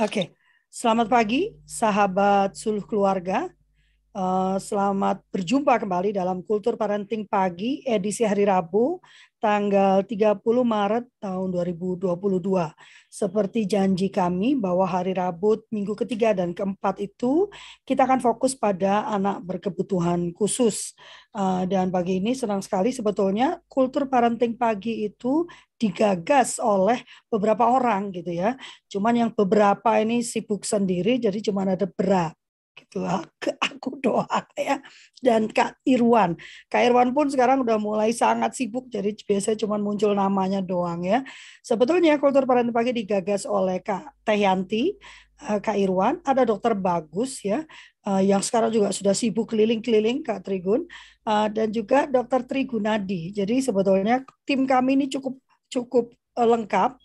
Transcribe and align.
Oke, 0.00 0.32
selamat 0.72 1.12
pagi 1.12 1.52
sahabat 1.68 2.56
suluh 2.56 2.80
keluarga. 2.88 3.52
Uh, 4.10 4.58
selamat 4.58 5.22
berjumpa 5.30 5.78
kembali 5.78 6.10
dalam 6.10 6.42
Kultur 6.42 6.74
Parenting 6.74 7.30
Pagi 7.30 7.86
edisi 7.86 8.26
hari 8.26 8.42
Rabu 8.42 8.98
tanggal 9.38 10.02
30 10.02 10.42
Maret 10.42 11.06
tahun 11.22 11.48
2022. 11.54 12.10
Seperti 13.06 13.70
janji 13.70 14.10
kami 14.10 14.58
bahwa 14.58 14.82
hari 14.82 15.14
Rabu 15.14 15.62
minggu 15.70 15.94
ketiga 15.94 16.34
dan 16.34 16.50
keempat 16.58 16.98
itu 16.98 17.54
kita 17.86 18.02
akan 18.02 18.18
fokus 18.18 18.58
pada 18.58 19.06
anak 19.14 19.46
berkebutuhan 19.46 20.34
khusus. 20.34 20.98
Uh, 21.30 21.62
dan 21.70 21.94
pagi 21.94 22.18
ini 22.18 22.34
senang 22.34 22.66
sekali 22.66 22.90
sebetulnya 22.90 23.62
Kultur 23.70 24.10
Parenting 24.10 24.58
Pagi 24.58 25.06
itu 25.06 25.46
digagas 25.78 26.58
oleh 26.58 26.98
beberapa 27.30 27.62
orang 27.70 28.10
gitu 28.10 28.34
ya. 28.34 28.58
Cuman 28.90 29.14
yang 29.14 29.30
beberapa 29.30 30.02
ini 30.02 30.26
sibuk 30.26 30.66
sendiri 30.66 31.22
jadi 31.22 31.38
cuma 31.46 31.62
ada 31.62 31.86
berat 31.86 32.34
gitu 32.76 33.04
ke 33.42 33.54
aku 33.60 34.00
doa 34.00 34.46
ya. 34.56 34.80
Dan 35.20 35.50
Kak 35.50 35.80
Irwan 35.84 36.36
Kak 36.66 36.82
Irwan 36.86 37.12
pun 37.12 37.28
sekarang 37.28 37.62
udah 37.62 37.76
mulai 37.76 38.10
sangat 38.14 38.56
sibuk 38.56 38.88
jadi 38.88 39.12
biasanya 39.12 39.58
cuma 39.66 39.76
muncul 39.76 40.12
namanya 40.16 40.60
doang 40.64 41.04
ya. 41.04 41.22
Sebetulnya 41.62 42.16
kultur 42.16 42.44
parenting 42.48 42.74
pagi 42.74 42.92
digagas 42.96 43.44
oleh 43.44 43.82
Kak 43.84 44.24
Tehyanti 44.24 44.96
eh, 45.48 45.58
Kak 45.62 45.76
Irwan. 45.76 46.18
Ada 46.24 46.48
dokter 46.48 46.72
bagus 46.74 47.42
ya 47.44 47.62
eh, 48.06 48.22
yang 48.26 48.40
sekarang 48.40 48.70
juga 48.72 48.90
sudah 48.90 49.12
sibuk 49.12 49.50
keliling-keliling 49.52 50.24
Kak 50.24 50.42
Trigun. 50.46 50.86
Eh, 51.26 51.48
dan 51.52 51.68
juga 51.70 52.08
dokter 52.08 52.42
Trigunadi. 52.46 53.34
Jadi 53.34 53.60
sebetulnya 53.60 54.24
tim 54.48 54.64
kami 54.64 54.96
ini 54.98 55.06
cukup 55.06 55.36
cukup 55.70 56.10
lengkap 56.34 56.98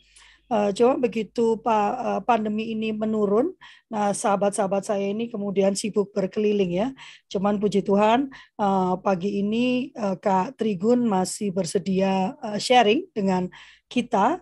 Uh, 0.46 0.70
cuma 0.78 0.94
begitu 1.02 1.58
Pak 1.58 1.90
uh, 1.98 2.22
pandemi 2.22 2.70
ini 2.70 2.94
menurun, 2.94 3.50
nah 3.90 4.14
sahabat-sahabat 4.14 4.86
saya 4.86 5.10
ini 5.10 5.26
kemudian 5.26 5.74
sibuk 5.74 6.14
berkeliling 6.14 6.70
ya. 6.70 6.88
Cuman 7.34 7.58
puji 7.58 7.82
Tuhan 7.82 8.30
uh, 8.62 8.94
pagi 9.02 9.42
ini 9.42 9.90
Kak 9.96 10.54
Trigun 10.62 11.10
masih 11.10 11.50
bersedia 11.50 12.38
sharing 12.62 13.10
dengan 13.10 13.50
kita 13.90 14.42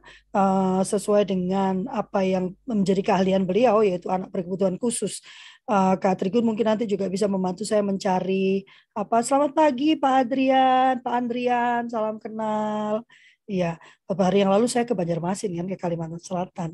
sesuai 0.84 1.30
dengan 1.30 1.88
apa 1.92 2.24
yang 2.24 2.56
menjadi 2.64 3.00
keahlian 3.00 3.44
beliau 3.48 3.80
yaitu 3.84 4.12
anak 4.12 4.32
berkebutuhan 4.32 4.76
khusus. 4.76 5.24
Kak 5.68 6.20
Trigun 6.20 6.44
mungkin 6.44 6.68
nanti 6.68 6.84
juga 6.84 7.08
bisa 7.08 7.32
membantu 7.32 7.64
saya 7.64 7.80
mencari 7.80 8.68
apa. 8.92 9.24
Selamat 9.24 9.56
pagi 9.56 9.96
Pak 9.96 10.14
Adrian, 10.28 11.00
Pak 11.00 11.14
Andrian, 11.16 11.88
salam 11.88 12.20
kenal. 12.20 13.08
Iya, 13.44 13.76
beberapa 14.08 14.32
hari 14.32 14.38
yang 14.48 14.52
lalu 14.56 14.72
saya 14.72 14.88
ke 14.88 14.96
Banjarmasin 14.96 15.52
kan 15.52 15.68
ke 15.68 15.76
Kalimantan 15.76 16.22
Selatan. 16.24 16.72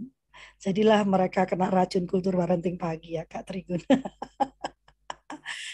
Jadilah 0.61 1.01
mereka 1.03 1.49
kena 1.49 1.67
racun 1.67 2.05
kultur 2.05 2.37
parenting 2.37 2.77
pagi 2.77 3.17
ya 3.17 3.25
Kak 3.25 3.49
Trigun. 3.49 3.81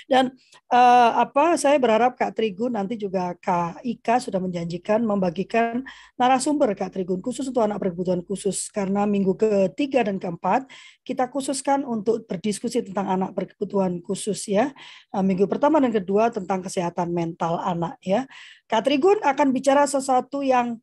Dan 0.06 0.38
uh, 0.70 1.12
apa 1.18 1.58
saya 1.58 1.82
berharap 1.82 2.14
Kak 2.14 2.38
Trigun 2.38 2.78
nanti 2.78 2.94
juga 2.96 3.34
Kak 3.42 3.82
Ika 3.82 4.22
sudah 4.22 4.38
menjanjikan 4.38 5.02
membagikan 5.02 5.82
narasumber 6.14 6.78
Kak 6.78 6.94
Trigun 6.94 7.20
khusus 7.26 7.50
untuk 7.50 7.66
anak 7.66 7.82
berkebutuhan 7.82 8.22
khusus 8.22 8.70
karena 8.70 9.10
minggu 9.10 9.34
ketiga 9.34 10.06
dan 10.06 10.22
keempat 10.22 10.70
kita 11.02 11.26
khususkan 11.34 11.82
untuk 11.84 12.24
berdiskusi 12.30 12.86
tentang 12.86 13.10
anak 13.10 13.34
berkebutuhan 13.34 14.00
khusus 14.06 14.46
ya. 14.46 14.72
Uh, 15.10 15.26
minggu 15.26 15.50
pertama 15.50 15.82
dan 15.82 15.90
kedua 15.90 16.30
tentang 16.30 16.62
kesehatan 16.62 17.10
mental 17.10 17.58
anak 17.58 17.98
ya. 18.06 18.30
Kak 18.70 18.86
Trigun 18.86 19.20
akan 19.26 19.50
bicara 19.50 19.90
sesuatu 19.90 20.46
yang 20.46 20.78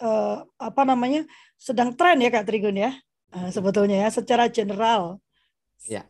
uh, 0.00 0.44
apa 0.58 0.82
namanya 0.82 1.24
sedang 1.56 1.92
tren 1.94 2.20
ya 2.20 2.30
Kak 2.32 2.46
Trigun 2.48 2.76
ya? 2.76 2.92
Uh, 3.30 3.50
sebetulnya 3.50 4.06
ya 4.06 4.08
secara 4.12 4.48
general. 4.48 5.20
Ya 5.86 6.06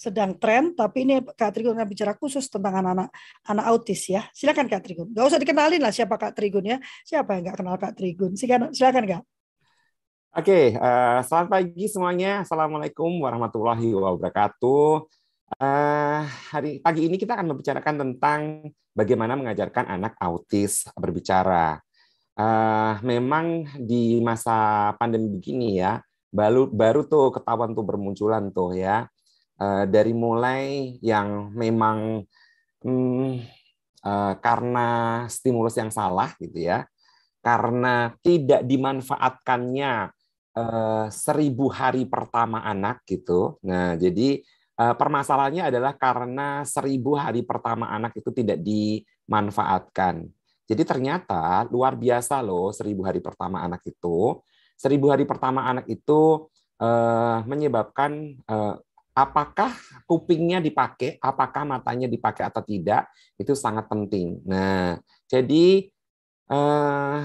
sedang 0.00 0.32
tren 0.40 0.72
tapi 0.72 1.04
ini 1.04 1.20
Kak 1.20 1.52
Trigun 1.52 1.76
akan 1.76 1.84
bicara 1.84 2.16
khusus 2.16 2.48
tentang 2.48 2.80
anak-anak 2.80 3.12
anak 3.44 3.64
autis 3.68 4.08
ya. 4.08 4.24
Silakan 4.32 4.64
Kak 4.64 4.80
Trigun 4.80 5.12
Gak 5.12 5.28
usah 5.28 5.36
dikenalin 5.36 5.76
lah 5.76 5.92
siapa 5.92 6.16
Kak 6.16 6.32
Trigun 6.32 6.64
ya. 6.64 6.80
Siapa 7.04 7.36
yang 7.36 7.44
nggak 7.44 7.56
kenal 7.60 7.76
Kak 7.76 7.92
Trigun 8.00 8.32
silakan 8.32 8.72
silakan 8.72 9.04
Kak. 9.04 9.22
Oke, 10.30 10.78
uh, 10.78 11.20
selamat 11.26 11.48
pagi 11.52 11.84
semuanya. 11.90 12.46
Assalamualaikum 12.46 13.12
warahmatullahi 13.20 13.92
wabarakatuh. 13.92 15.04
Uh, 15.58 16.22
hari 16.54 16.78
pagi 16.80 17.10
ini 17.10 17.18
kita 17.20 17.34
akan 17.36 17.52
membicarakan 17.52 17.94
tentang 17.98 18.40
bagaimana 18.94 19.34
mengajarkan 19.36 19.90
anak 19.90 20.14
autis 20.22 20.86
berbicara 20.94 21.82
uh, 22.40 22.92
memang 23.04 23.68
di 23.76 24.16
masa 24.24 24.90
pandemi 24.96 25.28
begini 25.28 25.76
ya, 25.76 26.00
baru 26.32 26.72
baru 26.72 27.04
tuh 27.04 27.36
ketahuan 27.36 27.76
tuh 27.76 27.84
bermunculan 27.84 28.48
tuh 28.48 28.72
ya. 28.72 29.04
Uh, 29.60 29.84
dari 29.84 30.16
mulai 30.16 30.96
yang 31.04 31.52
memang 31.52 32.24
hmm, 32.80 33.44
uh, 34.00 34.34
karena 34.40 34.88
stimulus 35.28 35.76
yang 35.76 35.92
salah 35.92 36.32
gitu 36.40 36.64
ya, 36.64 36.88
karena 37.44 38.16
tidak 38.24 38.64
dimanfaatkannya 38.64 39.92
uh, 40.56 41.06
seribu 41.12 41.68
hari 41.68 42.08
pertama 42.08 42.64
anak 42.64 43.04
gitu. 43.04 43.60
Nah 43.68 44.00
jadi 44.00 44.40
uh, 44.80 44.96
permasalahannya 44.96 45.68
adalah 45.68 45.92
karena 45.92 46.64
seribu 46.64 47.20
hari 47.20 47.44
pertama 47.44 47.92
anak 47.92 48.16
itu 48.16 48.32
tidak 48.32 48.64
dimanfaatkan. 48.64 50.24
Jadi 50.70 50.86
ternyata 50.86 51.66
luar 51.66 51.98
biasa 51.98 52.38
loh 52.38 52.70
seribu 52.70 53.02
hari 53.02 53.18
pertama 53.18 53.58
anak 53.66 53.82
itu. 53.82 54.38
Seribu 54.78 55.10
hari 55.10 55.26
pertama 55.26 55.66
anak 55.66 55.90
itu 55.90 56.46
eh, 56.78 57.38
menyebabkan 57.42 58.38
eh, 58.38 58.74
apakah 59.10 59.74
kupingnya 60.06 60.62
dipakai, 60.62 61.18
apakah 61.18 61.66
matanya 61.66 62.06
dipakai 62.06 62.46
atau 62.46 62.62
tidak, 62.62 63.10
itu 63.34 63.50
sangat 63.58 63.90
penting. 63.90 64.38
Nah, 64.46 65.02
jadi 65.26 65.90
eh, 66.54 67.20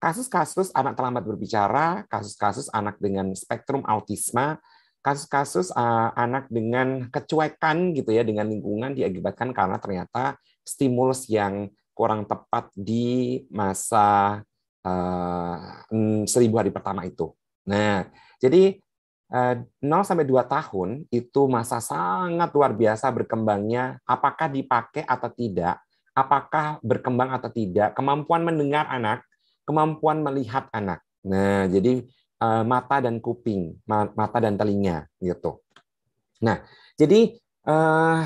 kasus-kasus 0.00 0.72
anak 0.72 0.96
terlambat 0.96 1.28
berbicara, 1.28 2.08
kasus-kasus 2.08 2.72
anak 2.72 2.96
dengan 2.96 3.36
spektrum 3.36 3.84
autisme, 3.84 4.56
kasus-kasus 5.02 5.70
uh, 5.72 6.10
anak 6.18 6.50
dengan 6.50 7.06
kecuekan 7.08 7.94
gitu 7.94 8.10
ya 8.10 8.26
dengan 8.26 8.50
lingkungan 8.50 8.92
diakibatkan 8.92 9.54
karena 9.54 9.78
ternyata 9.78 10.36
stimulus 10.66 11.30
yang 11.30 11.70
kurang 11.98 12.22
tepat 12.30 12.70
di 12.78 13.42
masa 13.50 14.38
uh, 14.86 15.58
seribu 16.30 16.62
hari 16.62 16.70
pertama 16.70 17.02
itu. 17.02 17.34
Nah, 17.66 18.06
jadi 18.38 18.78
uh, 19.34 19.58
eh, 19.58 19.82
0 19.82 20.06
sampai 20.06 20.22
2 20.22 20.38
tahun 20.46 21.10
itu 21.10 21.50
masa 21.50 21.82
sangat 21.82 22.54
luar 22.54 22.78
biasa 22.78 23.10
berkembangnya 23.10 23.98
apakah 24.06 24.46
dipakai 24.46 25.02
atau 25.02 25.26
tidak, 25.34 25.82
apakah 26.14 26.78
berkembang 26.86 27.34
atau 27.34 27.50
tidak, 27.50 27.98
kemampuan 27.98 28.46
mendengar 28.46 28.86
anak, 28.86 29.26
kemampuan 29.66 30.22
melihat 30.22 30.70
anak. 30.70 31.02
Nah, 31.26 31.66
jadi 31.66 32.06
uh, 32.38 32.62
mata 32.62 33.02
dan 33.02 33.18
kuping, 33.18 33.74
mata 33.90 34.38
dan 34.38 34.54
telinga 34.54 35.10
gitu. 35.18 35.58
Nah, 36.46 36.62
jadi 36.94 37.34
uh, 37.66 38.22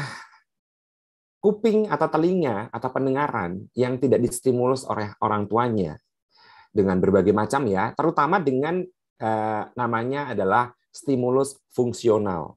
kuping 1.43 1.91
atau 1.91 2.07
telinga 2.07 2.71
atau 2.71 2.89
pendengaran 2.95 3.67
yang 3.75 3.99
tidak 3.99 4.23
distimulus 4.23 4.87
oleh 4.87 5.11
orang 5.19 5.51
tuanya 5.51 5.99
dengan 6.71 7.03
berbagai 7.03 7.35
macam 7.35 7.67
ya, 7.67 7.91
terutama 7.99 8.39
dengan 8.39 8.81
eh, 9.19 9.63
namanya 9.75 10.31
adalah 10.31 10.71
stimulus 10.89 11.59
fungsional. 11.75 12.57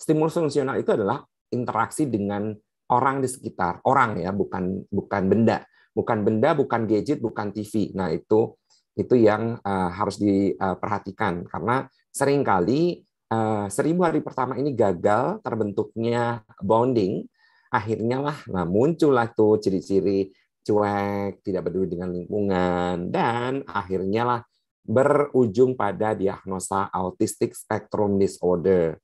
Stimulus 0.00 0.34
fungsional 0.34 0.80
itu 0.80 0.96
adalah 0.96 1.20
interaksi 1.52 2.08
dengan 2.08 2.56
orang 2.88 3.20
di 3.20 3.28
sekitar, 3.28 3.84
orang 3.84 4.18
ya, 4.18 4.32
bukan 4.32 4.80
bukan 4.88 5.22
benda, 5.28 5.68
bukan 5.92 6.24
benda, 6.24 6.56
bukan 6.56 6.88
gadget, 6.88 7.20
bukan 7.20 7.52
TV. 7.52 7.92
Nah, 7.92 8.08
itu 8.10 8.56
itu 8.96 9.14
yang 9.16 9.60
uh, 9.60 9.90
harus 9.92 10.20
diperhatikan 10.20 11.48
karena 11.48 11.88
sering 12.12 12.44
kali 12.44 13.00
uh, 13.32 13.64
seribu 13.72 14.04
hari 14.04 14.20
pertama 14.20 14.60
ini 14.60 14.76
gagal 14.76 15.40
terbentuknya 15.40 16.44
bonding 16.60 17.24
akhirnya 17.72 18.20
lah 18.20 18.38
nah 18.52 18.68
muncullah 18.68 19.32
tuh 19.32 19.56
ciri-ciri 19.56 20.28
cuek, 20.62 21.42
tidak 21.42 21.68
peduli 21.68 21.90
dengan 21.90 22.14
lingkungan 22.14 23.10
dan 23.10 23.66
akhirnya 23.66 24.22
lah 24.22 24.40
berujung 24.82 25.78
pada 25.78 26.14
diagnosa 26.14 26.90
autistic 26.90 27.54
spectrum 27.54 28.18
disorder. 28.18 28.98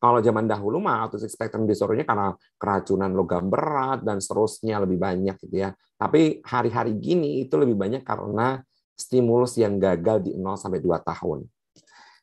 Kalau 0.00 0.18
zaman 0.24 0.48
dahulu 0.48 0.80
mah 0.80 1.06
autistic 1.06 1.30
spectrum 1.30 1.68
disordernya 1.68 2.08
karena 2.08 2.32
keracunan 2.56 3.12
logam 3.12 3.52
berat 3.52 4.00
dan 4.00 4.18
seterusnya 4.18 4.80
lebih 4.80 4.96
banyak 4.96 5.36
gitu 5.44 5.60
ya. 5.60 5.70
Tapi 6.00 6.40
hari-hari 6.40 6.96
gini 6.96 7.44
itu 7.44 7.54
lebih 7.60 7.76
banyak 7.76 8.00
karena 8.00 8.64
stimulus 8.96 9.60
yang 9.60 9.76
gagal 9.76 10.24
di 10.24 10.32
0 10.34 10.56
sampai 10.56 10.80
2 10.80 11.04
tahun. 11.04 11.44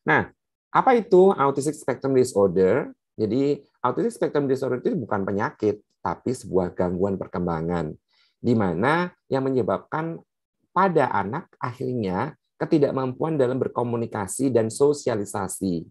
Nah, 0.09 0.25
apa 0.73 0.91
itu 0.97 1.29
autistic 1.37 1.77
spectrum 1.77 2.17
disorder? 2.17 2.91
Jadi 3.13 3.61
autistic 3.85 4.13
spectrum 4.13 4.49
disorder 4.49 4.81
itu 4.81 4.97
bukan 4.97 5.21
penyakit, 5.21 5.77
tapi 6.07 6.31
sebuah 6.31 6.71
gangguan 6.71 7.19
perkembangan 7.19 7.91
di 8.39 8.55
mana 8.55 9.11
yang 9.27 9.43
menyebabkan 9.43 10.23
pada 10.71 11.11
anak 11.11 11.51
akhirnya 11.59 12.31
ketidakmampuan 12.55 13.35
dalam 13.35 13.59
berkomunikasi 13.59 14.47
dan 14.47 14.71
sosialisasi. 14.71 15.83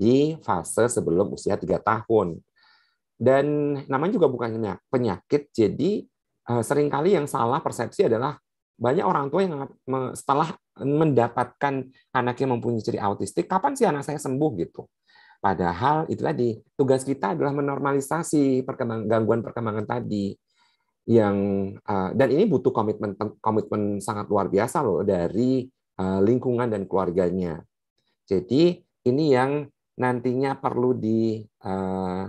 di 0.00 0.32
fase 0.40 0.88
sebelum 0.88 1.36
usia 1.36 1.60
tiga 1.60 1.76
tahun. 1.76 2.40
Dan 3.20 3.76
namanya 3.84 4.16
juga 4.16 4.32
bukan 4.32 4.56
penyakit, 4.88 5.52
jadi 5.52 6.08
eh, 6.48 6.62
sering 6.64 6.88
kali 6.88 7.12
yang 7.20 7.28
salah 7.28 7.60
persepsi 7.60 8.08
adalah 8.08 8.40
banyak 8.80 9.04
orang 9.04 9.28
tua 9.28 9.44
yang 9.44 9.68
setelah 10.16 10.56
mendapatkan 10.80 11.84
anak 12.16 12.36
yang 12.40 12.56
mempunyai 12.56 12.80
ciri 12.80 12.96
autistik, 12.96 13.44
kapan 13.44 13.76
sih 13.76 13.84
anak 13.84 14.08
saya 14.08 14.16
sembuh 14.16 14.50
gitu? 14.64 14.88
Padahal 15.40 16.04
itu 16.12 16.20
tadi 16.20 16.60
tugas 16.76 17.00
kita 17.00 17.32
adalah 17.32 17.56
menormalisasi 17.56 18.60
perkembang, 18.60 19.08
gangguan 19.08 19.40
perkembangan 19.40 19.88
tadi 19.88 20.36
yang 21.08 21.36
uh, 21.80 22.12
dan 22.12 22.28
ini 22.28 22.44
butuh 22.44 22.68
komitmen 22.68 23.16
komitmen 23.40 24.04
sangat 24.04 24.28
luar 24.28 24.52
biasa 24.52 24.84
loh 24.84 25.00
dari 25.00 25.64
uh, 25.96 26.20
lingkungan 26.20 26.68
dan 26.68 26.84
keluarganya. 26.84 27.56
Jadi 28.28 28.84
ini 29.08 29.24
yang 29.32 29.64
nantinya 29.96 30.60
perlu 30.60 30.92
di 30.92 31.40
uh, 31.64 32.28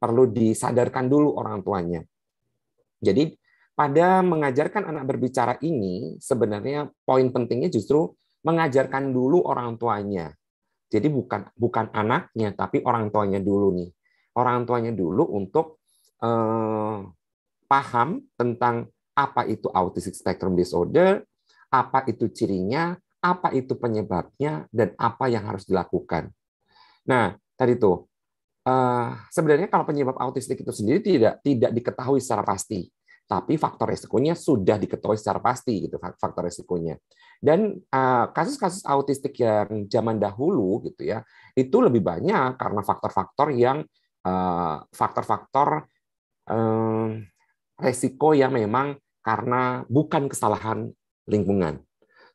perlu 0.00 0.24
disadarkan 0.32 1.12
dulu 1.12 1.36
orang 1.36 1.60
tuanya. 1.60 2.00
Jadi 2.96 3.28
pada 3.76 4.24
mengajarkan 4.24 4.88
anak 4.88 5.04
berbicara 5.04 5.60
ini 5.60 6.16
sebenarnya 6.16 6.88
poin 7.04 7.28
pentingnya 7.28 7.68
justru 7.68 8.08
mengajarkan 8.40 9.12
dulu 9.12 9.44
orang 9.44 9.76
tuanya 9.76 10.32
jadi 10.92 11.08
bukan 11.08 11.48
bukan 11.56 11.88
anaknya, 11.96 12.52
tapi 12.52 12.84
orang 12.84 13.08
tuanya 13.08 13.40
dulu 13.40 13.72
nih. 13.80 13.88
Orang 14.36 14.68
tuanya 14.68 14.92
dulu 14.92 15.24
untuk 15.32 15.80
eh, 16.20 16.98
paham 17.64 18.20
tentang 18.36 18.92
apa 19.16 19.48
itu 19.48 19.72
autistic 19.72 20.12
spectrum 20.12 20.52
disorder, 20.52 21.24
apa 21.72 22.04
itu 22.04 22.28
cirinya, 22.28 22.92
apa 23.24 23.56
itu 23.56 23.72
penyebabnya, 23.80 24.68
dan 24.68 24.92
apa 25.00 25.32
yang 25.32 25.48
harus 25.48 25.64
dilakukan. 25.64 26.28
Nah, 27.08 27.32
tadi 27.56 27.80
tuh 27.80 28.04
eh, 28.68 29.08
sebenarnya 29.32 29.72
kalau 29.72 29.88
penyebab 29.88 30.20
autistik 30.20 30.60
itu 30.60 30.72
sendiri 30.76 31.00
tidak 31.00 31.40
tidak 31.40 31.72
diketahui 31.72 32.20
secara 32.20 32.44
pasti 32.44 32.84
tapi 33.32 33.56
faktor 33.56 33.88
resikonya 33.88 34.36
sudah 34.36 34.76
diketahui 34.76 35.16
secara 35.16 35.40
pasti 35.40 35.88
gitu 35.88 35.96
faktor 35.96 36.44
resikonya. 36.44 37.00
Dan 37.42 37.74
eh, 37.74 38.26
kasus-kasus 38.30 38.86
autistik 38.86 39.34
yang 39.42 39.90
zaman 39.90 40.22
dahulu 40.22 40.78
gitu 40.86 41.10
ya, 41.10 41.26
itu 41.58 41.82
lebih 41.82 41.98
banyak 41.98 42.54
karena 42.54 42.80
faktor-faktor 42.86 43.50
yang 43.50 43.82
eh, 44.22 44.76
faktor-faktor 44.94 45.90
eh, 46.46 47.08
resiko 47.82 48.30
yang 48.30 48.54
memang 48.54 48.94
karena 49.26 49.82
bukan 49.90 50.30
kesalahan 50.30 50.86
lingkungan. 51.26 51.82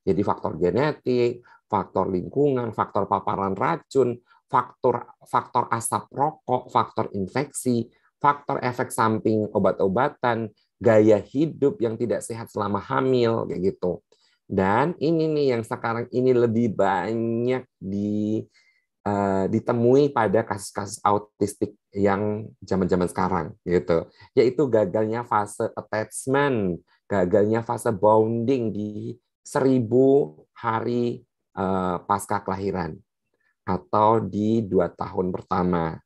Jadi 0.04 0.22
faktor 0.24 0.60
genetik, 0.60 1.44
faktor 1.68 2.12
lingkungan, 2.12 2.72
faktor 2.76 3.08
paparan 3.08 3.56
racun, 3.56 4.20
faktor 4.48 5.08
faktor 5.28 5.68
asap 5.72 6.08
rokok, 6.16 6.72
faktor 6.72 7.12
infeksi, 7.16 7.92
faktor 8.20 8.64
efek 8.64 8.90
samping 8.90 9.48
obat-obatan, 9.52 10.52
gaya 10.80 11.20
hidup 11.20 11.78
yang 11.84 12.00
tidak 12.00 12.24
sehat 12.24 12.48
selama 12.48 12.80
hamil 12.80 13.46
kayak 13.46 13.76
gitu. 13.76 14.00
Dan 14.48 14.96
ini 15.04 15.28
nih 15.28 15.60
yang 15.60 15.64
sekarang 15.68 16.08
ini 16.16 16.32
lebih 16.32 16.72
banyak 16.72 17.68
di 17.76 18.40
uh, 19.04 19.46
ditemui 19.52 20.16
pada 20.16 20.48
kasus-kasus 20.48 21.04
autistik 21.04 21.76
yang 21.92 22.48
zaman-zaman 22.64 23.12
sekarang 23.12 23.48
gitu. 23.68 24.08
Yaitu 24.32 24.72
gagalnya 24.72 25.28
fase 25.28 25.68
attachment, 25.76 26.80
gagalnya 27.12 27.60
fase 27.60 27.92
bonding 27.92 28.72
di 28.72 29.20
seribu 29.44 30.40
hari 30.56 31.28
uh, 31.60 32.00
pasca 32.08 32.40
kelahiran 32.40 32.96
atau 33.68 34.24
di 34.24 34.64
dua 34.64 34.88
tahun 34.88 35.36
pertama. 35.36 36.00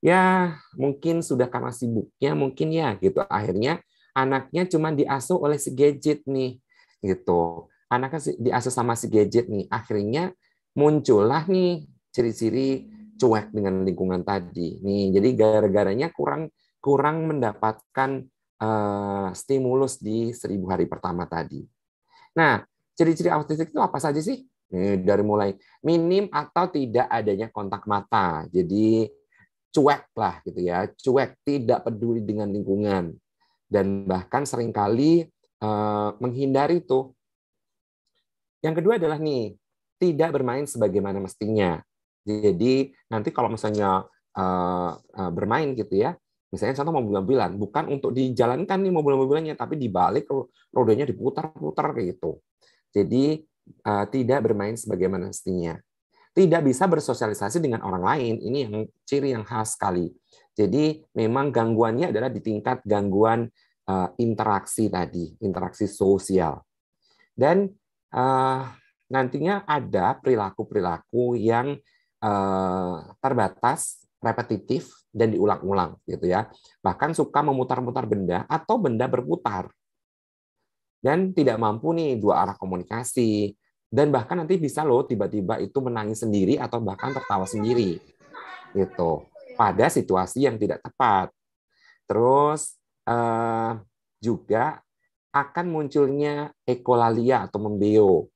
Ya, 0.00 0.56
mungkin 0.76 1.20
sudah 1.20 1.48
karena 1.48 1.72
sibuknya, 1.72 2.32
mungkin 2.32 2.68
ya 2.72 2.96
gitu. 3.00 3.20
Akhirnya 3.28 3.84
anaknya 4.16 4.64
cuma 4.64 4.92
diasuh 4.96 5.36
oleh 5.36 5.60
si 5.60 5.72
gadget 5.76 6.24
nih 6.24 6.56
gitu. 7.02 7.70
Anaknya 7.86 8.34
diasuh 8.38 8.74
sama 8.74 8.98
si 8.98 9.06
gadget 9.06 9.46
nih 9.46 9.70
akhirnya 9.70 10.34
muncullah 10.74 11.46
nih 11.46 11.86
ciri-ciri 12.10 12.88
cuek 13.16 13.54
dengan 13.54 13.82
lingkungan 13.86 14.22
tadi 14.26 14.82
nih. 14.82 15.14
Jadi 15.14 15.28
gara-garanya 15.38 16.08
kurang 16.12 16.52
kurang 16.82 17.26
mendapatkan 17.30 18.22
uh, 18.62 19.28
stimulus 19.32 19.98
di 19.98 20.30
seribu 20.30 20.68
hari 20.70 20.86
pertama 20.86 21.24
tadi. 21.24 21.64
Nah 22.36 22.62
ciri-ciri 22.96 23.32
autistik 23.32 23.70
itu 23.70 23.80
apa 23.80 24.00
saja 24.00 24.18
sih? 24.20 24.44
Nih, 24.66 24.98
dari 24.98 25.22
mulai 25.22 25.54
minim 25.86 26.26
atau 26.32 26.66
tidak 26.66 27.06
adanya 27.06 27.46
kontak 27.54 27.86
mata. 27.86 28.50
Jadi 28.50 29.06
cuek 29.70 30.02
lah 30.16 30.34
gitu 30.42 30.60
ya. 30.64 30.88
Cuek 30.90 31.44
tidak 31.46 31.86
peduli 31.86 32.24
dengan 32.24 32.50
lingkungan. 32.50 33.14
Dan 33.66 34.06
bahkan 34.06 34.46
sering 34.46 34.70
kali 34.70 35.26
uh, 35.62 36.16
menghindari 36.18 36.82
itu. 36.82 37.12
Yang 38.64 38.74
kedua 38.82 38.98
adalah 38.98 39.20
nih, 39.20 39.54
tidak 39.96 40.30
bermain 40.34 40.64
sebagaimana 40.66 41.22
mestinya. 41.22 41.80
Jadi 42.26 42.90
nanti 43.06 43.30
kalau 43.30 43.54
misalnya 43.54 44.02
uh, 44.34 44.90
uh, 44.98 45.30
bermain 45.30 45.72
gitu 45.78 45.94
ya, 46.02 46.18
misalnya 46.50 46.74
contoh 46.82 46.94
mobil-mobilan, 46.98 47.54
bukan 47.54 47.84
untuk 47.94 48.10
dijalankan 48.10 48.78
nih 48.82 48.92
mobil-mobilannya, 48.92 49.54
tapi 49.54 49.78
dibalik 49.78 50.26
rodanya 50.74 51.06
diputar-putar 51.06 51.94
kayak 51.94 52.18
gitu. 52.18 52.42
Jadi 52.90 53.46
uh, 53.86 54.04
tidak 54.10 54.42
bermain 54.42 54.74
sebagaimana 54.74 55.30
mestinya. 55.30 55.78
Tidak 56.36 56.60
bisa 56.60 56.84
bersosialisasi 56.84 57.64
dengan 57.64 57.80
orang 57.80 58.04
lain, 58.04 58.34
ini 58.44 58.58
yang 58.68 58.74
ciri 59.08 59.32
yang 59.32 59.40
khas 59.46 59.72
sekali. 59.72 60.12
Jadi 60.52 61.00
memang 61.16 61.48
gangguannya 61.48 62.12
adalah 62.12 62.28
di 62.28 62.44
tingkat 62.44 62.84
gangguan 62.84 63.48
uh, 63.86 64.08
interaksi 64.18 64.90
tadi, 64.90 65.34
interaksi 65.42 65.86
sosial. 65.88 66.60
Dan 67.32 67.70
uh, 68.12 68.62
nantinya 69.10 69.64
ada 69.66 70.18
perilaku-perilaku 70.18 71.38
yang 71.38 71.78
uh, 72.22 72.96
terbatas, 73.18 74.06
repetitif, 74.20 74.90
dan 75.14 75.32
diulang-ulang 75.32 75.96
gitu 76.04 76.28
ya. 76.28 76.50
Bahkan 76.84 77.16
suka 77.16 77.40
memutar-mutar 77.40 78.04
benda 78.04 78.44
atau 78.50 78.76
benda 78.76 79.08
berputar. 79.08 79.72
Dan 81.00 81.30
tidak 81.32 81.56
mampu 81.60 81.94
nih 81.94 82.18
dua 82.18 82.42
arah 82.42 82.56
komunikasi. 82.58 83.54
Dan 83.86 84.10
bahkan 84.10 84.42
nanti 84.42 84.58
bisa 84.58 84.82
loh 84.82 85.06
tiba-tiba 85.06 85.62
itu 85.62 85.78
menangis 85.78 86.26
sendiri 86.26 86.58
atau 86.58 86.82
bahkan 86.82 87.14
tertawa 87.14 87.46
sendiri. 87.46 88.02
Gitu 88.74 89.24
pada 89.56 89.88
situasi 89.88 90.44
yang 90.44 90.60
tidak 90.60 90.84
tepat. 90.84 91.32
Terus 92.04 92.76
eh, 93.06 93.72
juga 94.20 94.82
akan 95.30 95.66
munculnya 95.68 96.50
ekolalia 96.66 97.46
atau 97.46 97.58
membeo. 97.62 98.28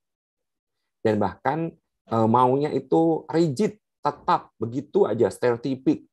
Dan 1.03 1.19
bahkan 1.19 1.75
eh, 2.09 2.29
maunya 2.31 2.71
itu 2.71 3.27
rigid, 3.27 3.77
tetap 4.01 4.55
begitu 4.57 5.05
aja 5.05 5.29
stereotipik. 5.29 6.07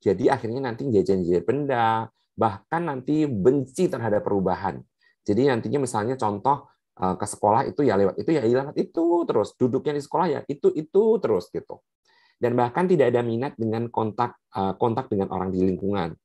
Jadi 0.00 0.32
akhirnya 0.32 0.72
nanti 0.72 0.88
jajan-jajan 0.88 1.44
benda, 1.44 2.08
bahkan 2.36 2.88
nanti 2.88 3.28
benci 3.28 3.88
terhadap 3.88 4.24
perubahan. 4.24 4.80
Jadi 5.24 5.48
nantinya 5.48 5.78
misalnya 5.84 6.16
contoh 6.18 6.68
eh, 6.98 7.14
ke 7.14 7.26
sekolah 7.28 7.68
itu 7.70 7.86
ya 7.86 7.94
lewat 7.96 8.16
itu 8.18 8.30
ya 8.34 8.42
lewat 8.42 8.76
itu 8.76 9.04
terus 9.28 9.54
duduknya 9.54 9.96
di 9.96 10.02
sekolah 10.02 10.26
ya 10.26 10.40
itu 10.48 10.72
itu 10.74 11.02
terus 11.22 11.52
gitu 11.52 11.80
dan 12.40 12.56
bahkan 12.56 12.88
tidak 12.88 13.12
ada 13.12 13.20
minat 13.20 13.52
dengan 13.60 13.92
kontak 13.92 14.40
kontak 14.80 15.12
dengan 15.12 15.28
orang 15.28 15.52
di 15.52 15.60
lingkungan. 15.60 16.16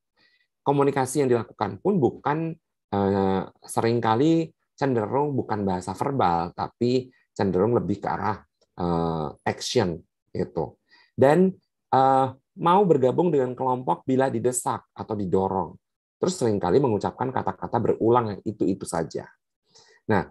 Komunikasi 0.66 1.22
yang 1.22 1.30
dilakukan 1.30 1.78
pun 1.78 2.02
bukan 2.02 2.50
eh, 2.90 3.42
sering 3.62 4.02
kali 4.02 4.50
cenderung 4.74 5.38
bukan 5.38 5.62
bahasa 5.62 5.94
verbal, 5.94 6.50
tapi 6.58 7.06
cenderung 7.30 7.78
lebih 7.78 8.02
ke 8.02 8.08
arah 8.10 8.42
eh, 8.82 9.28
action 9.46 9.94
itu. 10.34 10.74
Dan 11.14 11.54
mau 12.60 12.84
bergabung 12.84 13.32
dengan 13.32 13.56
kelompok 13.56 14.04
bila 14.04 14.28
didesak 14.28 14.84
atau 14.92 15.16
didorong. 15.16 15.72
Terus 16.20 16.34
sering 16.36 16.60
kali 16.60 16.76
mengucapkan 16.76 17.32
kata-kata 17.32 17.80
berulang 17.80 18.36
itu-itu 18.44 18.84
saja. 18.84 19.24
Nah, 20.12 20.28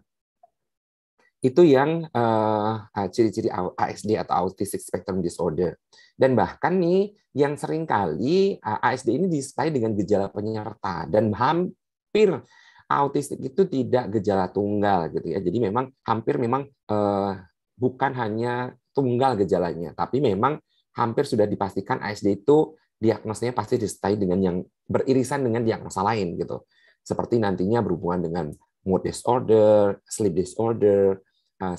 itu 1.45 1.61
yang 1.61 2.09
uh, 2.09 2.89
ciri-ciri 3.13 3.53
ASD 3.53 4.17
atau 4.17 4.49
Autistic 4.49 4.81
Spectrum 4.81 5.21
Disorder. 5.21 5.77
Dan 6.17 6.33
bahkan 6.33 6.73
nih 6.81 7.13
yang 7.37 7.53
sering 7.53 7.85
kali 7.85 8.57
uh, 8.57 8.81
ASD 8.81 9.13
ini 9.13 9.29
disertai 9.29 9.69
dengan 9.69 9.93
gejala 9.93 10.33
penyerta 10.33 11.05
dan 11.05 11.29
hampir 11.37 12.41
autistik 12.89 13.41
itu 13.41 13.65
tidak 13.69 14.17
gejala 14.17 14.49
tunggal 14.49 15.13
gitu 15.13 15.27
ya. 15.29 15.39
Jadi 15.41 15.57
memang 15.69 15.93
hampir 16.01 16.41
memang 16.41 16.65
uh, 16.89 17.37
bukan 17.77 18.11
hanya 18.17 18.73
tunggal 18.95 19.37
gejalanya, 19.37 19.93
tapi 19.93 20.23
memang 20.23 20.57
hampir 20.95 21.27
sudah 21.27 21.45
dipastikan 21.45 21.99
ASD 21.99 22.41
itu 22.41 22.73
diagnosanya 22.95 23.51
pasti 23.51 23.75
disertai 23.75 24.15
dengan 24.15 24.39
yang 24.39 24.57
beririsan 24.87 25.43
dengan 25.43 25.61
diagnosa 25.61 26.01
lain 26.01 26.39
gitu. 26.39 26.63
Seperti 27.05 27.37
nantinya 27.37 27.83
berhubungan 27.83 28.23
dengan 28.23 28.45
mood 28.87 29.03
disorder, 29.03 29.99
sleep 30.07 30.33
disorder, 30.33 31.19